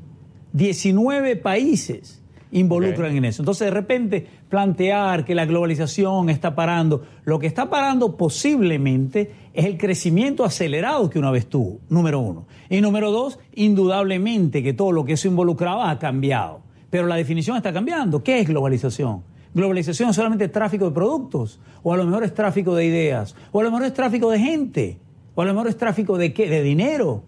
19 0.52 1.34
países 1.34 2.22
involucran 2.52 3.16
en 3.16 3.24
eso. 3.24 3.42
Entonces, 3.42 3.66
de 3.66 3.70
repente, 3.70 4.26
plantear 4.48 5.24
que 5.24 5.34
la 5.34 5.46
globalización 5.46 6.30
está 6.30 6.54
parando, 6.54 7.02
lo 7.24 7.38
que 7.38 7.46
está 7.46 7.68
parando 7.68 8.16
posiblemente 8.16 9.32
es 9.52 9.64
el 9.64 9.76
crecimiento 9.78 10.44
acelerado 10.44 11.10
que 11.10 11.18
una 11.18 11.30
vez 11.30 11.46
tuvo, 11.46 11.80
número 11.88 12.20
uno. 12.20 12.46
Y 12.68 12.80
número 12.80 13.10
dos, 13.10 13.38
indudablemente 13.54 14.62
que 14.62 14.72
todo 14.72 14.92
lo 14.92 15.04
que 15.04 15.14
eso 15.14 15.28
involucraba 15.28 15.90
ha 15.90 15.98
cambiado. 15.98 16.60
Pero 16.90 17.06
la 17.06 17.16
definición 17.16 17.56
está 17.56 17.72
cambiando. 17.72 18.22
¿Qué 18.22 18.40
es 18.40 18.48
globalización? 18.48 19.22
Globalización 19.54 20.10
es 20.10 20.16
solamente 20.16 20.48
tráfico 20.48 20.84
de 20.84 20.90
productos, 20.90 21.60
o 21.82 21.94
a 21.94 21.96
lo 21.96 22.04
mejor 22.04 22.24
es 22.24 22.34
tráfico 22.34 22.74
de 22.74 22.84
ideas, 22.84 23.34
o 23.52 23.60
a 23.60 23.64
lo 23.64 23.70
mejor 23.70 23.86
es 23.86 23.94
tráfico 23.94 24.30
de 24.30 24.38
gente, 24.38 24.98
o 25.34 25.40
a 25.40 25.46
lo 25.46 25.54
mejor 25.54 25.68
es 25.68 25.78
tráfico 25.78 26.18
de 26.18 26.34
qué? 26.34 26.50
De 26.50 26.62
dinero. 26.62 27.22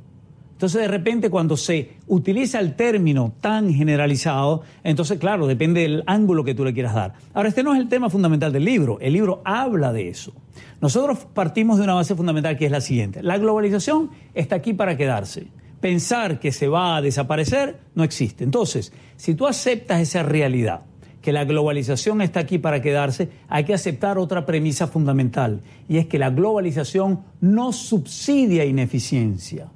Entonces, 0.59 0.83
de 0.83 0.89
repente, 0.89 1.31
cuando 1.31 1.57
se 1.57 1.93
utiliza 2.09 2.59
el 2.59 2.75
término 2.75 3.33
tan 3.41 3.73
generalizado, 3.73 4.63
entonces, 4.83 5.17
claro, 5.21 5.47
depende 5.47 5.83
del 5.83 6.03
ángulo 6.05 6.43
que 6.43 6.53
tú 6.53 6.65
le 6.65 6.75
quieras 6.75 6.95
dar. 6.95 7.15
Ahora, 7.33 7.51
este 7.51 7.63
no 7.63 7.75
es 7.75 7.79
el 7.79 7.89
tema 7.89 8.11
fundamental 8.11 8.53
del 8.53 8.65
libro. 8.65 8.99
El 9.01 9.13
libro 9.13 9.41
habla 9.45 9.93
de 9.93 10.09
eso. 10.09 10.33
Nosotros 10.81 11.29
partimos 11.33 11.79
de 11.79 11.85
una 11.85 11.95
base 11.95 12.17
fundamental 12.17 12.59
que 12.59 12.67
es 12.67 12.73
la 12.73 12.81
siguiente. 12.81 13.23
La 13.23 13.39
globalización 13.39 14.11
está 14.35 14.57
aquí 14.57 14.73
para 14.73 14.97
quedarse. 14.97 15.47
Pensar 15.81 16.41
que 16.41 16.51
se 16.51 16.67
va 16.67 16.97
a 16.97 17.03
desaparecer 17.03 17.79
no 17.95 18.03
existe. 18.03 18.43
Entonces, 18.43 18.93
si 19.15 19.37
tú 19.37 19.47
aceptas 19.47 20.01
esa 20.01 20.25
realidad, 20.25 20.81
que 21.23 21.33
la 21.33 21.45
globalización 21.45 22.21
está 22.21 22.41
aquí 22.41 22.59
para 22.59 22.83
quedarse, 22.83 23.29
hay 23.49 23.63
que 23.63 23.75
aceptar 23.75 24.19
otra 24.19 24.45
premisa 24.45 24.89
fundamental, 24.89 25.61
y 25.89 25.99
es 25.99 26.07
que 26.07 26.19
la 26.19 26.31
globalización 26.31 27.21
no 27.41 27.73
subsidia 27.73 28.65
ineficiencia. 28.65 29.69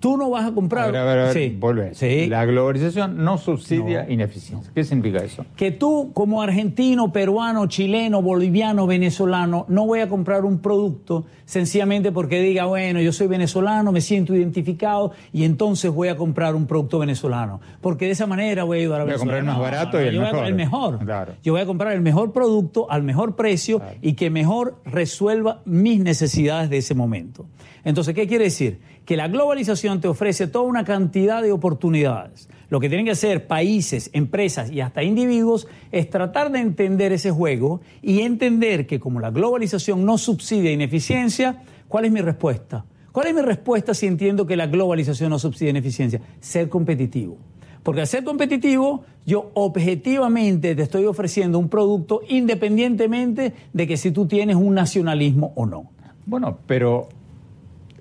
Tú 0.00 0.16
no 0.16 0.30
vas 0.30 0.46
a 0.46 0.52
comprar. 0.52 0.84
A 0.84 0.90
ver, 0.92 0.96
a 1.00 1.04
ver, 1.04 1.18
a 1.18 1.24
ver, 1.24 1.32
Sí. 1.32 1.56
vuelve. 1.58 1.94
Sí. 1.94 2.26
La 2.26 2.44
globalización 2.44 3.24
no 3.24 3.38
subsidia 3.38 4.06
ineficiencia. 4.10 4.70
¿Qué 4.74 4.84
significa 4.84 5.24
eso? 5.24 5.44
Que 5.56 5.70
tú, 5.70 6.10
como 6.12 6.42
argentino, 6.42 7.12
peruano, 7.12 7.66
chileno, 7.66 8.22
boliviano, 8.22 8.86
venezolano, 8.86 9.64
no 9.68 9.86
voy 9.86 10.00
a 10.00 10.08
comprar 10.08 10.44
un 10.44 10.58
producto 10.58 11.24
sencillamente 11.44 12.12
porque 12.12 12.40
diga, 12.40 12.66
bueno, 12.66 13.00
yo 13.00 13.12
soy 13.12 13.26
venezolano, 13.26 13.92
me 13.92 14.00
siento 14.00 14.34
identificado 14.34 15.12
y 15.32 15.44
entonces 15.44 15.90
voy 15.92 16.08
a 16.08 16.16
comprar 16.16 16.54
un 16.54 16.66
producto 16.66 16.98
venezolano. 16.98 17.60
Porque 17.80 18.06
de 18.06 18.10
esa 18.12 18.26
manera 18.26 18.64
voy 18.64 18.78
a 18.78 18.80
ayudar 18.82 19.00
a 19.02 19.04
Voy 19.04 19.14
a 19.14 19.16
comprar 19.18 19.38
el 19.38 19.44
más 19.44 19.56
Venezuela. 19.58 19.78
barato 19.78 20.02
y 20.02 20.06
el 20.08 20.14
yo 20.14 20.20
voy 20.20 20.28
a- 20.28 20.32
mejor. 20.32 20.46
el 20.48 20.54
mejor. 20.54 20.98
Claro. 21.04 21.32
Yo 21.42 21.52
voy 21.52 21.62
a 21.62 21.66
comprar 21.66 21.92
el 21.92 22.00
mejor 22.00 22.32
producto 22.32 22.90
al 22.90 23.02
mejor 23.02 23.36
precio 23.36 23.80
y 24.02 24.14
que 24.14 24.30
mejor 24.30 24.80
resuelva 24.84 25.62
mis 25.64 26.00
necesidades 26.00 26.70
de 26.70 26.78
ese 26.78 26.94
momento. 26.94 27.46
Entonces, 27.86 28.16
¿qué 28.16 28.26
quiere 28.26 28.46
decir? 28.46 28.80
Que 29.04 29.16
la 29.16 29.28
globalización 29.28 30.00
te 30.00 30.08
ofrece 30.08 30.48
toda 30.48 30.64
una 30.64 30.84
cantidad 30.84 31.40
de 31.40 31.52
oportunidades. 31.52 32.48
Lo 32.68 32.80
que 32.80 32.88
tienen 32.88 33.06
que 33.06 33.12
hacer 33.12 33.46
países, 33.46 34.10
empresas 34.12 34.72
y 34.72 34.80
hasta 34.80 35.04
individuos 35.04 35.68
es 35.92 36.10
tratar 36.10 36.50
de 36.50 36.58
entender 36.58 37.12
ese 37.12 37.30
juego 37.30 37.80
y 38.02 38.22
entender 38.22 38.88
que 38.88 38.98
como 38.98 39.20
la 39.20 39.30
globalización 39.30 40.04
no 40.04 40.18
subsidia 40.18 40.72
ineficiencia, 40.72 41.62
¿cuál 41.86 42.06
es 42.06 42.10
mi 42.10 42.20
respuesta? 42.22 42.84
¿Cuál 43.12 43.28
es 43.28 43.34
mi 43.34 43.42
respuesta 43.42 43.94
si 43.94 44.06
entiendo 44.08 44.48
que 44.48 44.56
la 44.56 44.66
globalización 44.66 45.30
no 45.30 45.38
subsidia 45.38 45.70
ineficiencia? 45.70 46.20
Ser 46.40 46.68
competitivo. 46.68 47.38
Porque 47.84 48.00
al 48.00 48.08
ser 48.08 48.24
competitivo, 48.24 49.04
yo 49.24 49.52
objetivamente 49.54 50.74
te 50.74 50.82
estoy 50.82 51.04
ofreciendo 51.04 51.60
un 51.60 51.68
producto 51.68 52.22
independientemente 52.28 53.54
de 53.72 53.86
que 53.86 53.96
si 53.96 54.10
tú 54.10 54.26
tienes 54.26 54.56
un 54.56 54.74
nacionalismo 54.74 55.52
o 55.54 55.66
no. 55.66 55.92
Bueno, 56.26 56.58
pero 56.66 57.10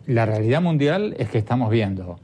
la 0.07 0.25
realidad 0.25 0.61
mundial 0.61 1.15
es 1.17 1.29
que 1.29 1.37
estamos 1.37 1.69
viendo 1.69 2.19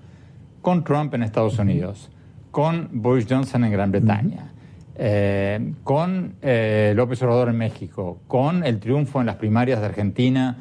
con 0.62 0.84
Trump 0.84 1.14
en 1.14 1.24
Estados 1.24 1.58
Unidos, 1.58 2.10
con 2.52 2.90
Boris 2.92 3.26
Johnson 3.28 3.64
en 3.64 3.72
Gran 3.72 3.92
Bretaña, 3.92 4.52
eh, 4.96 5.74
con 5.84 6.36
eh, 6.42 6.94
López 6.96 7.22
Obrador 7.24 7.50
en 7.50 7.58
México, 7.58 8.20
con 8.28 8.64
el 8.64 8.80
triunfo 8.80 9.20
en 9.20 9.26
las 9.26 9.38
primarias 9.38 9.80
de 9.80 9.86
Argentina 9.88 10.58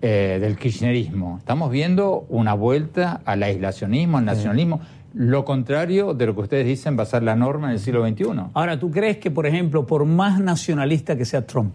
eh, 0.00 0.38
del 0.40 0.56
kirchnerismo. 0.56 1.38
Estamos 1.38 1.70
viendo 1.70 2.26
una 2.28 2.54
vuelta 2.54 3.20
al 3.24 3.42
aislacionismo, 3.42 4.18
al 4.18 4.24
nacionalismo, 4.24 4.80
lo 5.12 5.44
contrario 5.44 6.14
de 6.14 6.26
lo 6.26 6.34
que 6.36 6.42
ustedes 6.42 6.66
dicen 6.66 6.96
va 6.96 7.02
a 7.02 7.06
ser 7.06 7.24
la 7.24 7.34
norma 7.34 7.66
en 7.66 7.72
el 7.72 7.80
siglo 7.80 8.06
XXI. 8.06 8.24
Ahora, 8.54 8.78
¿tú 8.78 8.92
crees 8.92 9.16
que, 9.16 9.32
por 9.32 9.46
ejemplo, 9.46 9.86
por 9.86 10.04
más 10.04 10.38
nacionalista 10.38 11.16
que 11.16 11.24
sea 11.24 11.44
Trump, 11.44 11.74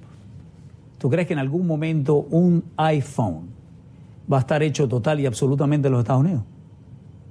¿tú 0.97 1.09
crees 1.09 1.27
que 1.27 1.33
en 1.33 1.39
algún 1.39 1.67
momento 1.67 2.15
un 2.29 2.63
iPhone 2.77 3.54
va 4.31 4.37
a 4.37 4.39
estar 4.41 4.63
hecho 4.63 4.87
total 4.87 5.19
y 5.19 5.25
absolutamente 5.25 5.87
en 5.87 5.93
los 5.93 6.01
Estados 6.01 6.21
Unidos? 6.21 6.43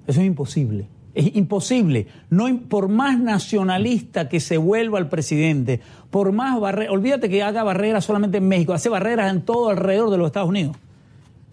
Eso 0.07 0.21
es 0.21 0.27
imposible. 0.27 0.89
Es 1.15 1.35
imposible. 1.37 2.09
No, 2.29 2.47
por 2.69 2.89
más 2.89 3.19
nacionalista 3.19 4.29
que 4.29 4.41
se 4.41 4.59
vuelva 4.59 4.99
el 4.99 5.09
presidente, 5.09 5.81
por 6.11 6.33
más 6.33 6.59
barreras, 6.61 6.93
olvídate 6.93 7.29
que 7.29 7.43
haga 7.43 7.63
barreras 7.63 8.05
solamente 8.05 8.39
en 8.39 8.49
México, 8.49 8.73
hace 8.73 8.89
barreras 8.89 9.33
en 9.33 9.43
todo 9.43 9.71
alrededor 9.71 10.11
de 10.11 10.19
los 10.19 10.27
Estados 10.27 10.49
Unidos. 10.49 10.77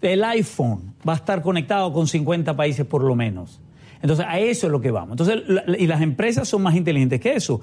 El 0.00 0.24
iPhone 0.24 0.94
va 1.08 1.12
a 1.12 1.16
estar 1.16 1.42
conectado 1.42 1.92
con 1.92 2.08
50 2.08 2.56
países 2.56 2.84
por 2.84 3.04
lo 3.04 3.14
menos. 3.14 3.61
Entonces, 4.02 4.26
a 4.28 4.38
eso 4.40 4.66
es 4.66 4.72
lo 4.72 4.80
que 4.80 4.90
vamos. 4.90 5.12
Entonces, 5.12 5.42
y 5.78 5.86
las 5.86 6.02
empresas 6.02 6.48
son 6.48 6.60
más 6.62 6.74
inteligentes 6.74 7.20
que 7.20 7.34
eso. 7.34 7.60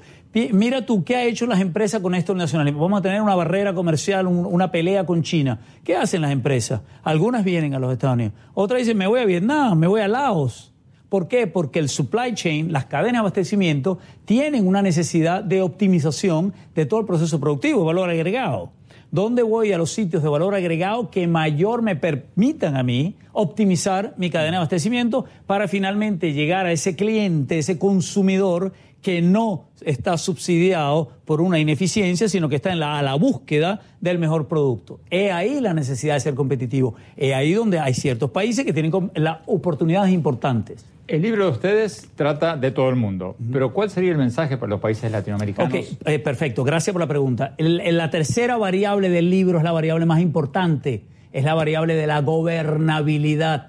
Mira 0.52 0.86
tú, 0.86 1.04
¿qué 1.04 1.16
ha 1.16 1.24
hecho 1.24 1.44
las 1.46 1.60
empresas 1.60 2.00
con 2.00 2.14
esto 2.14 2.34
nacionalismo? 2.34 2.80
Vamos 2.80 3.00
a 3.00 3.02
tener 3.02 3.20
una 3.20 3.34
barrera 3.34 3.74
comercial, 3.74 4.26
un- 4.26 4.46
una 4.46 4.72
pelea 4.72 5.04
con 5.04 5.22
China. 5.22 5.60
¿Qué 5.84 5.94
hacen 5.96 6.22
las 6.22 6.30
empresas? 6.32 6.80
Algunas 7.02 7.44
vienen 7.44 7.74
a 7.74 7.78
los 7.78 7.92
Estados 7.92 8.14
Unidos. 8.14 8.32
Otras 8.54 8.80
dicen, 8.80 8.96
me 8.96 9.06
voy 9.06 9.20
a 9.20 9.26
Vietnam, 9.26 9.78
me 9.78 9.86
voy 9.86 10.00
a 10.00 10.08
Laos. 10.08 10.72
¿Por 11.10 11.28
qué? 11.28 11.46
Porque 11.46 11.78
el 11.80 11.88
supply 11.88 12.34
chain, 12.34 12.72
las 12.72 12.86
cadenas 12.86 13.14
de 13.14 13.18
abastecimiento, 13.18 13.98
tienen 14.24 14.66
una 14.66 14.80
necesidad 14.80 15.42
de 15.44 15.60
optimización 15.60 16.54
de 16.74 16.86
todo 16.86 17.00
el 17.00 17.06
proceso 17.06 17.38
productivo, 17.40 17.84
valor 17.84 18.08
agregado. 18.08 18.70
¿Dónde 19.12 19.42
voy 19.42 19.72
a 19.72 19.78
los 19.78 19.90
sitios 19.90 20.22
de 20.22 20.28
valor 20.28 20.54
agregado 20.54 21.10
que 21.10 21.26
mayor 21.26 21.82
me 21.82 21.96
permitan 21.96 22.76
a 22.76 22.84
mí 22.84 23.16
optimizar 23.32 24.14
mi 24.16 24.30
cadena 24.30 24.52
de 24.52 24.56
abastecimiento 24.58 25.24
para 25.46 25.66
finalmente 25.66 26.32
llegar 26.32 26.66
a 26.66 26.72
ese 26.72 26.94
cliente, 26.94 27.58
ese 27.58 27.76
consumidor 27.76 28.72
que 29.02 29.20
no 29.20 29.64
está 29.80 30.16
subsidiado 30.16 31.10
por 31.24 31.40
una 31.40 31.58
ineficiencia, 31.58 32.28
sino 32.28 32.48
que 32.48 32.56
está 32.56 32.70
en 32.70 32.80
la, 32.80 32.98
a 32.98 33.02
la 33.02 33.14
búsqueda 33.14 33.80
del 34.00 34.18
mejor 34.18 34.46
producto. 34.46 35.00
Es 35.10 35.32
ahí 35.32 35.60
la 35.60 35.74
necesidad 35.74 36.14
de 36.14 36.20
ser 36.20 36.34
competitivo. 36.34 36.94
Es 37.16 37.34
ahí 37.34 37.52
donde 37.54 37.80
hay 37.80 37.94
ciertos 37.94 38.30
países 38.30 38.64
que 38.64 38.72
tienen 38.72 38.92
las 39.14 39.38
oportunidades 39.46 40.12
importantes. 40.12 40.84
El 41.10 41.22
libro 41.22 41.46
de 41.46 41.50
ustedes 41.50 42.08
trata 42.14 42.56
de 42.56 42.70
todo 42.70 42.88
el 42.88 42.94
mundo, 42.94 43.34
pero 43.52 43.72
¿cuál 43.72 43.90
sería 43.90 44.12
el 44.12 44.18
mensaje 44.18 44.56
para 44.56 44.70
los 44.70 44.78
países 44.80 45.10
latinoamericanos? 45.10 45.72
Ok, 45.74 45.98
eh, 46.06 46.18
perfecto, 46.20 46.62
gracias 46.62 46.92
por 46.92 47.00
la 47.00 47.08
pregunta. 47.08 47.54
El- 47.58 47.80
el- 47.80 47.96
la 47.96 48.10
tercera 48.10 48.56
variable 48.56 49.08
del 49.08 49.28
libro 49.28 49.58
es 49.58 49.64
la 49.64 49.72
variable 49.72 50.06
más 50.06 50.20
importante, 50.20 51.02
es 51.32 51.42
la 51.44 51.54
variable 51.54 51.96
de 51.96 52.06
la 52.06 52.20
gobernabilidad. 52.20 53.66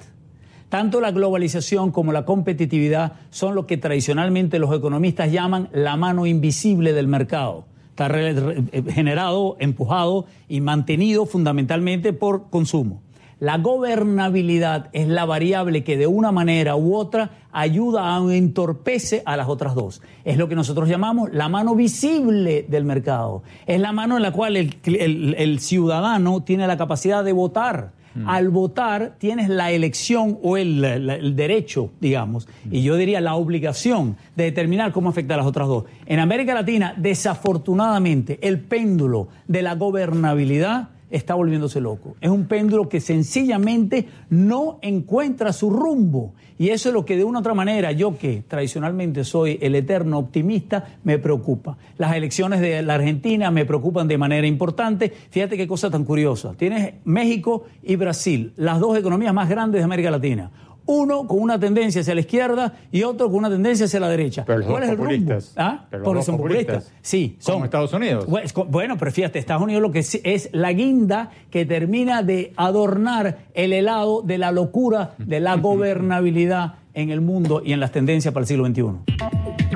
Tanto 0.69 1.01
la 1.01 1.09
globalización 1.11 1.89
como 1.89 2.11
la 2.11 2.25
competitividad 2.25 3.13
son 3.31 3.55
lo 3.55 3.65
que 3.65 3.77
tradicionalmente 3.77 4.59
los 4.59 4.71
economistas 4.77 5.31
llaman 5.31 5.67
la 5.73 5.97
mano 5.97 6.27
invisible 6.27 6.93
del 6.93 7.07
mercado. 7.07 7.65
Está 7.89 8.07
eh, 8.13 8.83
generado, 8.93 9.57
empujado 9.59 10.27
y 10.47 10.61
mantenido 10.61 11.25
fundamentalmente 11.25 12.13
por 12.13 12.51
consumo. 12.51 13.01
La 13.41 13.57
gobernabilidad 13.57 14.89
es 14.93 15.07
la 15.07 15.25
variable 15.25 15.83
que 15.83 15.97
de 15.97 16.05
una 16.05 16.31
manera 16.31 16.75
u 16.75 16.95
otra 16.95 17.31
ayuda 17.51 18.15
a 18.15 18.19
entorpece 18.35 19.23
a 19.25 19.35
las 19.35 19.47
otras 19.49 19.73
dos. 19.73 20.03
Es 20.23 20.37
lo 20.37 20.47
que 20.47 20.53
nosotros 20.53 20.87
llamamos 20.87 21.33
la 21.33 21.49
mano 21.49 21.73
visible 21.73 22.63
del 22.69 22.85
mercado. 22.85 23.41
Es 23.65 23.79
la 23.81 23.93
mano 23.93 24.15
en 24.17 24.21
la 24.21 24.31
cual 24.31 24.57
el, 24.57 24.75
el- 24.85 25.33
el 25.39 25.59
ciudadano 25.59 26.43
tiene 26.43 26.67
la 26.67 26.77
capacidad 26.77 27.23
de 27.23 27.33
votar. 27.33 27.93
Al 28.27 28.49
votar 28.49 29.15
tienes 29.17 29.47
la 29.49 29.71
elección 29.71 30.37
o 30.43 30.57
el 30.57 31.33
derecho, 31.35 31.91
digamos, 32.01 32.45
y 32.69 32.83
yo 32.83 32.97
diría 32.97 33.21
la 33.21 33.35
obligación 33.35 34.17
de 34.35 34.43
determinar 34.43 34.91
cómo 34.91 35.09
afecta 35.09 35.33
a 35.33 35.37
las 35.37 35.45
otras 35.47 35.67
dos. 35.69 35.85
En 36.05 36.19
América 36.19 36.53
Latina, 36.53 36.93
desafortunadamente, 36.97 38.37
el 38.41 38.59
péndulo 38.59 39.29
de 39.47 39.61
la 39.61 39.75
gobernabilidad 39.75 40.89
está 41.11 41.35
volviéndose 41.35 41.79
loco. 41.81 42.15
Es 42.21 42.29
un 42.29 42.45
péndulo 42.45 42.89
que 42.89 42.99
sencillamente 42.99 44.07
no 44.29 44.79
encuentra 44.81 45.53
su 45.53 45.69
rumbo. 45.69 46.33
Y 46.57 46.69
eso 46.69 46.89
es 46.89 46.93
lo 46.93 47.05
que 47.05 47.17
de 47.17 47.23
una 47.23 47.39
u 47.39 47.41
otra 47.41 47.53
manera, 47.53 47.91
yo 47.91 48.17
que 48.17 48.43
tradicionalmente 48.47 49.23
soy 49.23 49.57
el 49.61 49.75
eterno 49.75 50.19
optimista, 50.19 50.97
me 51.03 51.17
preocupa. 51.17 51.77
Las 51.97 52.15
elecciones 52.15 52.61
de 52.61 52.81
la 52.81 52.95
Argentina 52.95 53.49
me 53.51 53.65
preocupan 53.65 54.07
de 54.07 54.17
manera 54.17 54.45
importante. 54.45 55.11
Fíjate 55.29 55.57
qué 55.57 55.67
cosa 55.67 55.89
tan 55.89 56.05
curiosa. 56.05 56.53
Tienes 56.55 56.93
México 57.03 57.65
y 57.81 57.95
Brasil, 57.95 58.53
las 58.57 58.79
dos 58.79 58.97
economías 58.97 59.33
más 59.33 59.49
grandes 59.49 59.81
de 59.81 59.85
América 59.85 60.11
Latina. 60.11 60.51
Uno 60.85 61.27
con 61.27 61.39
una 61.41 61.59
tendencia 61.59 62.01
hacia 62.01 62.13
la 62.15 62.21
izquierda 62.21 62.73
y 62.91 63.03
otro 63.03 63.27
con 63.27 63.37
una 63.37 63.49
tendencia 63.49 63.85
hacia 63.85 63.99
la 63.99 64.09
derecha. 64.09 64.43
Pero 64.45 64.59
los 64.59 64.67
¿Cuál 64.67 64.81
dos 64.81 64.85
es 64.85 64.91
el 64.91 64.97
rumbo? 64.97 65.09
populistas. 65.11 65.53
¿Ah? 65.57 65.85
Pero 65.89 66.03
Porque 66.03 66.23
son 66.23 66.37
populistas. 66.37 66.75
populistas. 66.75 66.99
Sí, 67.01 67.35
son. 67.39 67.53
Como 67.53 67.65
Estados 67.65 67.93
Unidos. 67.93 68.25
Es 68.43 68.53
Bueno, 68.53 68.97
pero 68.97 69.11
fíjate, 69.11 69.39
Estados 69.39 69.61
Unidos 69.63 69.81
lo 69.81 69.91
que 69.91 70.03
sí 70.03 70.19
es 70.23 70.49
la 70.53 70.71
guinda 70.73 71.31
que 71.49 71.65
termina 71.65 72.23
de 72.23 72.53
adornar 72.55 73.39
el 73.53 73.73
helado 73.73 74.21
de 74.21 74.37
la 74.37 74.51
locura 74.51 75.15
de 75.17 75.39
la 75.39 75.55
gobernabilidad 75.57 76.75
en 76.93 77.09
el 77.09 77.21
mundo 77.21 77.61
y 77.63 77.71
en 77.73 77.79
las 77.79 77.91
tendencias 77.91 78.33
para 78.33 78.41
el 78.43 78.47
siglo 78.47 78.65
XXI. 78.65 79.70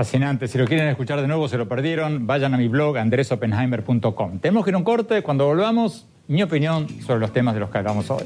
Fascinante. 0.00 0.48
Si 0.48 0.56
lo 0.56 0.64
quieren 0.64 0.88
escuchar 0.88 1.20
de 1.20 1.28
nuevo, 1.28 1.46
se 1.46 1.58
lo 1.58 1.68
perdieron, 1.68 2.26
vayan 2.26 2.54
a 2.54 2.56
mi 2.56 2.68
blog 2.68 2.96
andresopenheimer.com. 2.96 4.38
Tenemos 4.38 4.64
que 4.64 4.70
ir 4.70 4.74
a 4.74 4.78
un 4.78 4.84
corte. 4.84 5.20
Cuando 5.20 5.44
volvamos, 5.44 6.06
mi 6.26 6.42
opinión 6.42 6.88
sobre 7.02 7.20
los 7.20 7.34
temas 7.34 7.52
de 7.52 7.60
los 7.60 7.68
que 7.68 7.76
hablamos 7.76 8.10
hoy. 8.10 8.22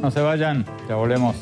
No 0.00 0.10
se 0.10 0.22
vayan, 0.22 0.64
ya 0.88 0.94
volvemos. 0.94 1.36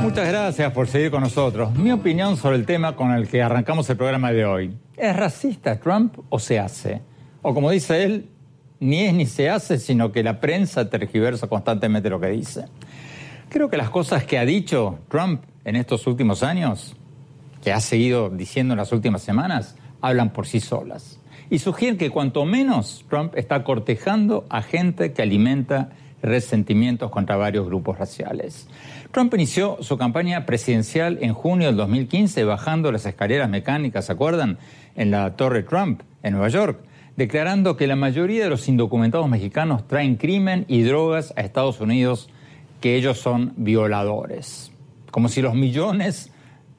Muchas 0.00 0.28
gracias 0.28 0.72
por 0.72 0.88
seguir 0.88 1.10
con 1.10 1.20
nosotros. 1.20 1.74
Mi 1.74 1.92
opinión 1.92 2.38
sobre 2.38 2.56
el 2.56 2.64
tema 2.64 2.96
con 2.96 3.10
el 3.10 3.28
que 3.28 3.42
arrancamos 3.42 3.90
el 3.90 3.98
programa 3.98 4.32
de 4.32 4.46
hoy. 4.46 4.78
¿Es 4.96 5.14
racista 5.14 5.78
Trump 5.78 6.16
o 6.30 6.38
se 6.38 6.58
hace? 6.58 7.02
O 7.42 7.52
como 7.52 7.70
dice 7.70 8.02
él, 8.02 8.30
ni 8.80 9.02
es 9.04 9.12
ni 9.12 9.26
se 9.26 9.50
hace, 9.50 9.78
sino 9.78 10.10
que 10.10 10.22
la 10.22 10.40
prensa 10.40 10.88
tergiversa 10.88 11.48
constantemente 11.48 12.08
lo 12.08 12.18
que 12.18 12.28
dice. 12.28 12.64
Creo 13.48 13.70
que 13.70 13.76
las 13.76 13.90
cosas 13.90 14.24
que 14.24 14.38
ha 14.38 14.44
dicho 14.44 14.98
Trump 15.08 15.42
en 15.64 15.76
estos 15.76 16.06
últimos 16.06 16.42
años, 16.42 16.96
que 17.62 17.72
ha 17.72 17.80
seguido 17.80 18.30
diciendo 18.30 18.74
en 18.74 18.78
las 18.78 18.92
últimas 18.92 19.22
semanas, 19.22 19.76
hablan 20.00 20.32
por 20.32 20.46
sí 20.46 20.60
solas. 20.60 21.20
Y 21.48 21.60
sugieren 21.60 21.96
que 21.96 22.10
cuanto 22.10 22.44
menos 22.44 23.04
Trump 23.08 23.34
está 23.36 23.62
cortejando 23.62 24.46
a 24.50 24.62
gente 24.62 25.12
que 25.12 25.22
alimenta 25.22 25.90
resentimientos 26.22 27.10
contra 27.10 27.36
varios 27.36 27.66
grupos 27.66 27.98
raciales. 27.98 28.68
Trump 29.12 29.32
inició 29.34 29.78
su 29.80 29.96
campaña 29.96 30.44
presidencial 30.44 31.18
en 31.20 31.32
junio 31.32 31.68
del 31.68 31.76
2015 31.76 32.44
bajando 32.44 32.90
las 32.90 33.06
escaleras 33.06 33.48
mecánicas, 33.48 34.06
¿se 34.06 34.12
acuerdan? 34.12 34.58
En 34.96 35.10
la 35.10 35.36
Torre 35.36 35.62
Trump, 35.62 36.02
en 36.22 36.32
Nueva 36.32 36.48
York, 36.48 36.80
declarando 37.16 37.76
que 37.76 37.86
la 37.86 37.96
mayoría 37.96 38.44
de 38.44 38.50
los 38.50 38.68
indocumentados 38.68 39.28
mexicanos 39.28 39.86
traen 39.86 40.16
crimen 40.16 40.64
y 40.68 40.82
drogas 40.82 41.32
a 41.36 41.42
Estados 41.42 41.80
Unidos, 41.80 42.28
que 42.80 42.96
ellos 42.96 43.18
son 43.18 43.52
violadores. 43.56 44.72
Como 45.10 45.28
si 45.28 45.42
los 45.42 45.54
millones 45.54 46.30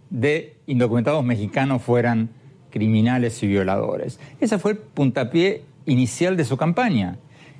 de 0.10 0.58
indocumentados 0.68 1.24
mexicanos 1.24 1.82
fueran 1.82 2.30
criminales 2.70 3.41
y 3.43 3.48
violadores. 3.48 4.20
Ese 4.39 4.60
fue 4.60 4.72
el 4.72 4.78
puntapié 4.78 5.64
inicial 5.86 6.38
de 6.38 6.45
su 6.45 6.58
campaña. 6.58 7.18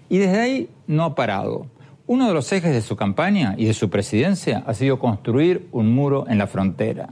Y 0.10 0.18
desde 0.18 0.40
ahí 0.40 0.70
no 0.86 1.04
ha 1.04 1.16
parado. 1.16 1.68
Uno 2.06 2.28
de 2.28 2.34
los 2.34 2.52
ejes 2.52 2.72
de 2.72 2.82
su 2.82 2.96
campaña 2.96 3.56
y 3.58 3.66
de 3.66 3.74
su 3.74 3.90
presidencia 3.90 4.64
ha 4.66 4.74
sido 4.74 5.00
construir 5.00 5.68
un 5.72 5.94
muro 5.94 6.26
en 6.30 6.38
la 6.38 6.48
frontera. 6.48 7.10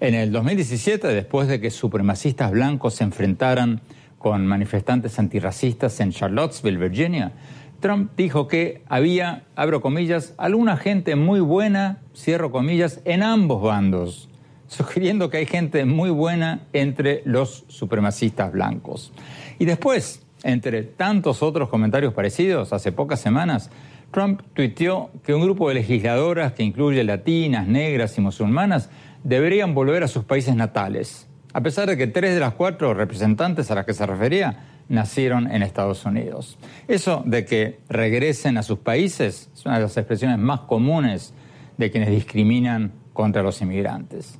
En 0.00 0.14
el 0.14 0.30
2017, 0.32 1.08
después 1.08 1.48
de 1.48 1.60
que 1.60 1.70
supremacistas 1.70 2.50
blancos 2.50 2.94
se 2.94 3.04
enfrentaran 3.04 3.80
con 4.18 4.46
manifestantes 4.46 5.18
antirracistas 5.18 5.98
en 6.00 6.12
Charlottesville, 6.12 6.76
Virginia, 6.76 7.32
Trump 7.80 8.10
dijo 8.16 8.48
que 8.48 8.82
había, 8.88 9.44
abro 9.54 9.80
comillas, 9.80 10.34
alguna 10.36 10.76
gente 10.76 11.14
muy 11.14 11.40
buena, 11.40 11.98
cierro 12.14 12.50
comillas, 12.50 13.00
en 13.04 13.22
ambos 13.22 13.62
bandos, 13.62 14.28
sugiriendo 14.66 15.30
que 15.30 15.38
hay 15.38 15.46
gente 15.46 15.84
muy 15.84 16.10
buena 16.10 16.66
entre 16.72 17.22
los 17.24 17.64
supremacistas 17.68 18.52
blancos. 18.52 19.12
Y 19.58 19.64
después, 19.64 20.22
entre 20.42 20.82
tantos 20.82 21.42
otros 21.42 21.68
comentarios 21.68 22.14
parecidos, 22.14 22.72
hace 22.72 22.90
pocas 22.90 23.20
semanas, 23.20 23.70
Trump 24.10 24.42
tuiteó 24.54 25.10
que 25.22 25.34
un 25.34 25.42
grupo 25.42 25.68
de 25.68 25.74
legisladoras 25.74 26.52
que 26.52 26.62
incluye 26.64 27.04
latinas, 27.04 27.68
negras 27.68 28.16
y 28.18 28.20
musulmanas 28.20 28.90
deberían 29.22 29.74
volver 29.74 30.02
a 30.02 30.08
sus 30.08 30.24
países 30.24 30.56
natales, 30.56 31.28
a 31.52 31.60
pesar 31.60 31.88
de 31.88 31.96
que 31.96 32.06
tres 32.06 32.34
de 32.34 32.40
las 32.40 32.54
cuatro 32.54 32.94
representantes 32.94 33.70
a 33.70 33.74
las 33.74 33.86
que 33.86 33.94
se 33.94 34.06
refería 34.06 34.77
nacieron 34.88 35.50
en 35.50 35.62
Estados 35.62 36.04
Unidos. 36.04 36.58
Eso 36.86 37.22
de 37.26 37.44
que 37.44 37.80
regresen 37.88 38.56
a 38.58 38.62
sus 38.62 38.78
países 38.78 39.50
es 39.54 39.66
una 39.66 39.76
de 39.76 39.82
las 39.82 39.96
expresiones 39.96 40.38
más 40.38 40.60
comunes 40.60 41.34
de 41.76 41.90
quienes 41.90 42.10
discriminan 42.10 42.92
contra 43.12 43.42
los 43.42 43.60
inmigrantes. 43.60 44.38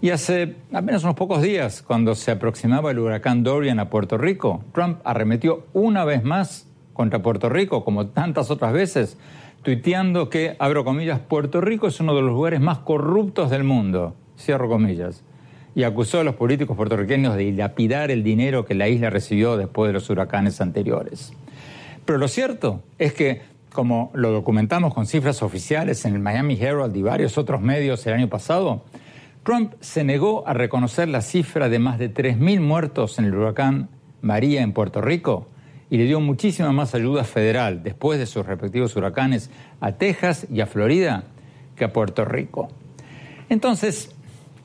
Y 0.00 0.10
hace 0.10 0.56
apenas 0.72 1.04
unos 1.04 1.14
pocos 1.14 1.42
días, 1.42 1.82
cuando 1.82 2.16
se 2.16 2.32
aproximaba 2.32 2.90
el 2.90 2.98
huracán 2.98 3.44
Dorian 3.44 3.78
a 3.78 3.88
Puerto 3.88 4.18
Rico, 4.18 4.64
Trump 4.72 4.98
arremetió 5.04 5.66
una 5.72 6.04
vez 6.04 6.24
más 6.24 6.66
contra 6.92 7.22
Puerto 7.22 7.48
Rico, 7.48 7.84
como 7.84 8.08
tantas 8.08 8.50
otras 8.50 8.72
veces, 8.72 9.16
tuiteando 9.62 10.28
que, 10.28 10.56
abro 10.58 10.84
comillas, 10.84 11.20
Puerto 11.20 11.60
Rico 11.60 11.86
es 11.86 12.00
uno 12.00 12.16
de 12.16 12.22
los 12.22 12.32
lugares 12.32 12.60
más 12.60 12.78
corruptos 12.78 13.50
del 13.50 13.62
mundo, 13.62 14.16
cierro 14.36 14.68
comillas, 14.68 15.22
y 15.74 15.84
acusó 15.84 16.20
a 16.20 16.24
los 16.24 16.34
políticos 16.34 16.76
puertorriqueños 16.76 17.36
de 17.36 17.44
dilapidar 17.44 18.10
el 18.10 18.22
dinero 18.22 18.64
que 18.64 18.74
la 18.74 18.88
isla 18.88 19.10
recibió 19.10 19.56
después 19.56 19.88
de 19.88 19.94
los 19.94 20.10
huracanes 20.10 20.60
anteriores. 20.60 21.32
Pero 22.04 22.18
lo 22.18 22.28
cierto 22.28 22.82
es 22.98 23.14
que, 23.14 23.42
como 23.72 24.10
lo 24.14 24.30
documentamos 24.30 24.92
con 24.92 25.06
cifras 25.06 25.42
oficiales 25.42 26.04
en 26.04 26.14
el 26.14 26.20
Miami 26.20 26.58
Herald 26.60 26.94
y 26.96 27.02
varios 27.02 27.38
otros 27.38 27.60
medios 27.60 28.06
el 28.06 28.14
año 28.14 28.28
pasado, 28.28 28.84
Trump 29.44 29.72
se 29.80 30.04
negó 30.04 30.46
a 30.46 30.52
reconocer 30.52 31.08
la 31.08 31.20
cifra 31.20 31.68
de 31.68 31.78
más 31.78 31.98
de 31.98 32.12
3.000 32.12 32.60
muertos 32.60 33.18
en 33.18 33.24
el 33.24 33.34
huracán 33.34 33.88
María 34.20 34.62
en 34.62 34.72
Puerto 34.72 35.00
Rico 35.00 35.48
y 35.90 35.96
le 35.96 36.04
dio 36.04 36.20
muchísima 36.20 36.72
más 36.72 36.94
ayuda 36.94 37.24
federal 37.24 37.82
después 37.82 38.18
de 38.18 38.26
sus 38.26 38.46
respectivos 38.46 38.94
huracanes 38.96 39.50
a 39.80 39.92
Texas 39.92 40.46
y 40.50 40.60
a 40.60 40.66
Florida 40.66 41.24
que 41.76 41.84
a 41.84 41.92
Puerto 41.92 42.24
Rico. 42.24 42.68
Entonces, 43.48 44.14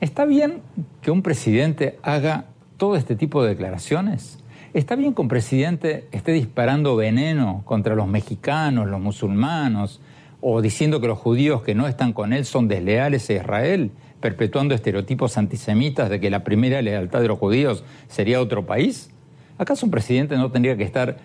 ¿está 0.00 0.24
bien 0.24 0.60
que 1.02 1.10
un 1.10 1.22
presidente 1.22 1.98
haga 2.02 2.46
todo 2.76 2.96
este 2.96 3.16
tipo 3.16 3.42
de 3.42 3.50
declaraciones? 3.50 4.38
¿Está 4.74 4.96
bien 4.96 5.14
que 5.14 5.22
un 5.22 5.28
presidente 5.28 6.08
esté 6.12 6.32
disparando 6.32 6.96
veneno 6.96 7.62
contra 7.64 7.94
los 7.94 8.06
mexicanos, 8.06 8.88
los 8.88 9.00
musulmanos, 9.00 10.00
o 10.40 10.60
diciendo 10.62 11.00
que 11.00 11.08
los 11.08 11.18
judíos 11.18 11.62
que 11.62 11.74
no 11.74 11.88
están 11.88 12.12
con 12.12 12.32
él 12.32 12.44
son 12.44 12.68
desleales 12.68 13.28
a 13.30 13.34
Israel? 13.34 13.90
perpetuando 14.20 14.74
estereotipos 14.74 15.38
antisemitas 15.38 16.10
de 16.10 16.20
que 16.20 16.30
la 16.30 16.44
primera 16.44 16.82
lealtad 16.82 17.20
de 17.20 17.28
los 17.28 17.38
judíos 17.38 17.84
sería 18.08 18.40
otro 18.40 18.66
país? 18.66 19.10
¿Acaso 19.58 19.86
un 19.86 19.90
presidente 19.90 20.36
no 20.36 20.50
tendría 20.50 20.76
que 20.76 20.84
estar 20.84 21.18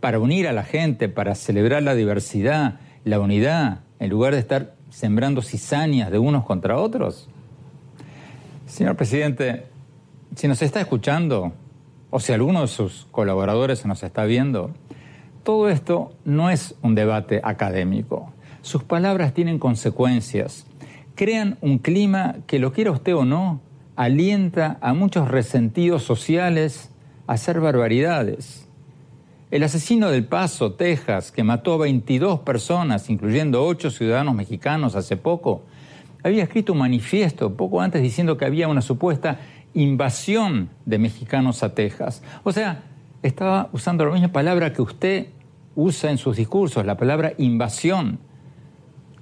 para 0.00 0.18
unir 0.18 0.46
a 0.46 0.52
la 0.52 0.64
gente, 0.64 1.08
para 1.08 1.34
celebrar 1.34 1.82
la 1.82 1.94
diversidad, 1.94 2.80
la 3.04 3.20
unidad, 3.20 3.80
en 3.98 4.10
lugar 4.10 4.34
de 4.34 4.40
estar 4.40 4.74
sembrando 4.90 5.42
cizañas 5.42 6.10
de 6.10 6.18
unos 6.18 6.44
contra 6.44 6.78
otros? 6.78 7.28
Señor 8.68 8.94
presidente, 8.94 9.66
si 10.36 10.46
nos 10.46 10.62
está 10.62 10.80
escuchando, 10.80 11.52
o 12.10 12.20
si 12.20 12.32
alguno 12.32 12.60
de 12.60 12.68
sus 12.68 13.06
colaboradores 13.10 13.84
nos 13.84 14.02
está 14.02 14.24
viendo, 14.24 14.70
todo 15.42 15.68
esto 15.68 16.12
no 16.24 16.50
es 16.50 16.76
un 16.82 16.94
debate 16.94 17.40
académico. 17.42 18.32
Sus 18.62 18.84
palabras 18.84 19.34
tienen 19.34 19.58
consecuencias 19.58 20.64
crean 21.18 21.58
un 21.62 21.78
clima 21.78 22.36
que, 22.46 22.60
lo 22.60 22.72
quiera 22.72 22.92
usted 22.92 23.16
o 23.16 23.24
no, 23.24 23.60
alienta 23.96 24.78
a 24.80 24.94
muchos 24.94 25.26
resentidos 25.26 26.04
sociales 26.04 26.90
a 27.26 27.32
hacer 27.32 27.58
barbaridades. 27.58 28.68
El 29.50 29.64
asesino 29.64 30.10
del 30.10 30.26
Paso, 30.26 30.74
Texas, 30.74 31.32
que 31.32 31.42
mató 31.42 31.74
a 31.74 31.78
22 31.78 32.40
personas, 32.40 33.10
incluyendo 33.10 33.64
8 33.66 33.90
ciudadanos 33.90 34.36
mexicanos 34.36 34.94
hace 34.94 35.16
poco, 35.16 35.64
había 36.22 36.42
escrito 36.42 36.72
un 36.72 36.80
manifiesto 36.80 37.54
poco 37.56 37.80
antes 37.80 38.02
diciendo 38.02 38.36
que 38.36 38.44
había 38.44 38.68
una 38.68 38.82
supuesta 38.82 39.38
invasión 39.74 40.70
de 40.86 40.98
mexicanos 40.98 41.62
a 41.62 41.74
Texas. 41.74 42.22
O 42.44 42.52
sea, 42.52 42.82
estaba 43.22 43.68
usando 43.72 44.04
la 44.04 44.12
misma 44.12 44.32
palabra 44.32 44.72
que 44.72 44.82
usted 44.82 45.28
usa 45.74 46.10
en 46.10 46.18
sus 46.18 46.36
discursos, 46.36 46.84
la 46.84 46.96
palabra 46.96 47.32
invasión, 47.38 48.18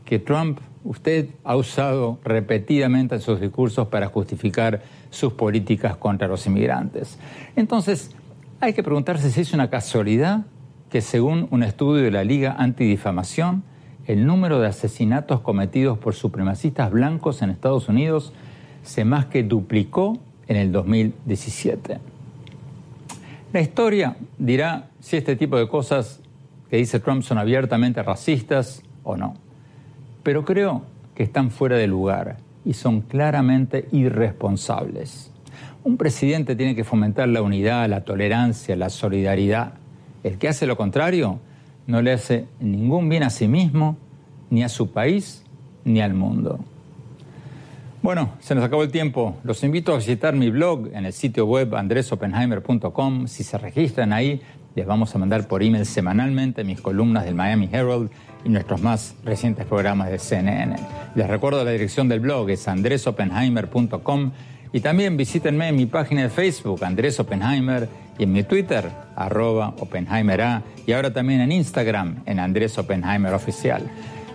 que 0.04 0.18
Trump 0.18 0.60
usted 0.84 1.30
ha 1.44 1.56
usado 1.56 2.18
repetidamente 2.24 3.16
en 3.16 3.20
sus 3.20 3.40
discursos 3.40 3.88
para 3.88 4.06
justificar 4.06 4.82
sus 5.10 5.32
políticas 5.32 5.96
contra 5.96 6.28
los 6.28 6.46
inmigrantes. 6.46 7.18
Entonces, 7.56 8.12
hay 8.60 8.72
que 8.72 8.82
preguntarse 8.82 9.30
si 9.30 9.40
es 9.40 9.52
una 9.52 9.68
casualidad 9.68 10.46
que 10.90 11.00
según 11.00 11.48
un 11.50 11.62
estudio 11.62 12.04
de 12.04 12.10
la 12.10 12.24
Liga 12.24 12.54
Antidifamación, 12.58 13.64
el 14.06 14.26
número 14.26 14.60
de 14.60 14.68
asesinatos 14.68 15.40
cometidos 15.40 15.98
por 15.98 16.14
supremacistas 16.14 16.90
blancos 16.90 17.42
en 17.42 17.50
Estados 17.50 17.88
Unidos 17.88 18.32
se 18.82 19.04
más 19.04 19.26
que 19.26 19.42
duplicó 19.42 20.18
en 20.46 20.56
el 20.56 20.72
2017. 20.72 21.98
La 23.52 23.60
historia 23.60 24.16
dirá 24.38 24.90
si 25.00 25.16
este 25.16 25.36
tipo 25.36 25.56
de 25.56 25.68
cosas 25.68 26.20
que 26.70 26.76
dice 26.76 27.00
Trump 27.00 27.22
son 27.22 27.38
abiertamente 27.38 28.02
racistas 28.02 28.82
o 29.02 29.16
no 29.16 29.46
pero 30.26 30.44
creo 30.44 30.82
que 31.14 31.22
están 31.22 31.52
fuera 31.52 31.76
de 31.76 31.86
lugar 31.86 32.38
y 32.64 32.72
son 32.72 33.00
claramente 33.02 33.86
irresponsables. 33.92 35.30
Un 35.84 35.96
presidente 35.96 36.56
tiene 36.56 36.74
que 36.74 36.82
fomentar 36.82 37.28
la 37.28 37.42
unidad, 37.42 37.88
la 37.88 38.00
tolerancia, 38.00 38.74
la 38.74 38.90
solidaridad. 38.90 39.74
El 40.24 40.36
que 40.38 40.48
hace 40.48 40.66
lo 40.66 40.76
contrario 40.76 41.38
no 41.86 42.02
le 42.02 42.12
hace 42.12 42.46
ningún 42.60 43.08
bien 43.08 43.22
a 43.22 43.30
sí 43.30 43.48
mismo, 43.48 43.96
ni 44.50 44.62
a 44.62 44.68
su 44.68 44.90
país, 44.90 45.44
ni 45.84 46.00
al 46.00 46.14
mundo. 46.14 46.60
Bueno, 48.02 48.30
se 48.40 48.54
nos 48.54 48.64
acabó 48.64 48.82
el 48.82 48.90
tiempo. 48.90 49.36
Los 49.42 49.64
invito 49.64 49.92
a 49.92 49.96
visitar 49.96 50.34
mi 50.34 50.50
blog 50.50 50.90
en 50.92 51.06
el 51.06 51.12
sitio 51.12 51.44
web 51.46 51.74
andresopenheimer.com. 51.74 53.26
Si 53.26 53.42
se 53.42 53.58
registran 53.58 54.12
ahí, 54.12 54.40
les 54.76 54.86
vamos 54.86 55.14
a 55.14 55.18
mandar 55.18 55.48
por 55.48 55.62
email 55.62 55.86
semanalmente 55.86 56.62
mis 56.62 56.80
columnas 56.80 57.24
del 57.24 57.34
Miami 57.34 57.68
Herald 57.72 58.10
y 58.44 58.48
nuestros 58.48 58.80
más 58.80 59.16
recientes 59.24 59.66
programas 59.66 60.10
de 60.10 60.18
CNN. 60.18 60.76
Les 61.14 61.26
recuerdo 61.26 61.64
la 61.64 61.70
dirección 61.70 62.08
del 62.08 62.20
blog, 62.20 62.50
es 62.50 62.68
andresopenheimer.com 62.68 64.32
y 64.72 64.80
también 64.80 65.16
visítenme 65.16 65.68
en 65.68 65.76
mi 65.76 65.86
página 65.86 66.22
de 66.22 66.28
Facebook, 66.28 66.84
Andrés 66.84 67.18
Oppenheimer, 67.18 67.88
y 68.18 68.24
en 68.24 68.32
mi 68.32 68.42
Twitter, 68.42 68.90
arroba 69.16 69.74
OppenheimerA, 69.78 70.62
y 70.86 70.92
ahora 70.92 71.12
también 71.12 71.40
en 71.40 71.50
Instagram, 71.50 72.22
en 72.26 72.38
Andrés 72.38 72.78
Oppenheimer 72.78 73.34
Oficial. 73.34 73.82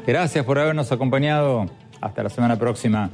Gracias 0.06 0.44
por 0.44 0.60
habernos 0.60 0.92
acompañado. 0.92 1.68
Hasta 2.02 2.24
la 2.24 2.30
semana 2.30 2.58
próxima. 2.58 3.12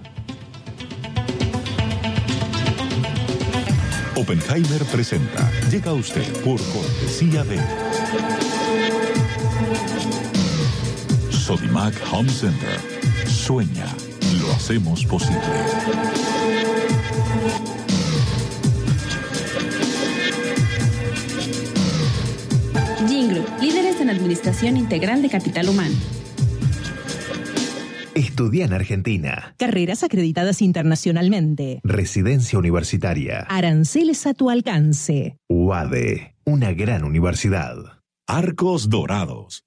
Oppenheimer 4.16 4.84
presenta. 4.86 5.52
Llega 5.70 5.92
a 5.92 5.94
usted 5.94 6.24
por 6.44 6.58
cortesía 6.58 7.44
de... 7.44 7.60
Sodimac 11.30 11.94
Home 12.12 12.30
Center. 12.30 12.80
Sueña, 13.28 13.86
lo 14.42 14.52
hacemos 14.54 15.06
posible. 15.06 15.38
Jingle, 23.28 23.46
líderes 23.60 24.00
en 24.00 24.10
administración 24.10 24.78
integral 24.78 25.22
de 25.22 25.30
capital 25.30 25.68
humano. 25.68 25.96
Estudia 28.16 28.66
en 28.66 28.74
Argentina. 28.74 29.54
Carreras 29.58 30.04
acreditadas 30.04 30.62
internacionalmente. 30.62 31.82
Residencia 31.84 32.58
universitaria. 32.58 33.42
Aranceles 33.50 34.26
a 34.28 34.34
tu 34.34 34.50
alcance. 34.50 35.38
UADE, 35.50 36.36
una 36.46 36.72
gran 36.74 37.04
universidad. 37.04 37.76
Arcos 38.28 38.90
Dorados. 38.90 39.67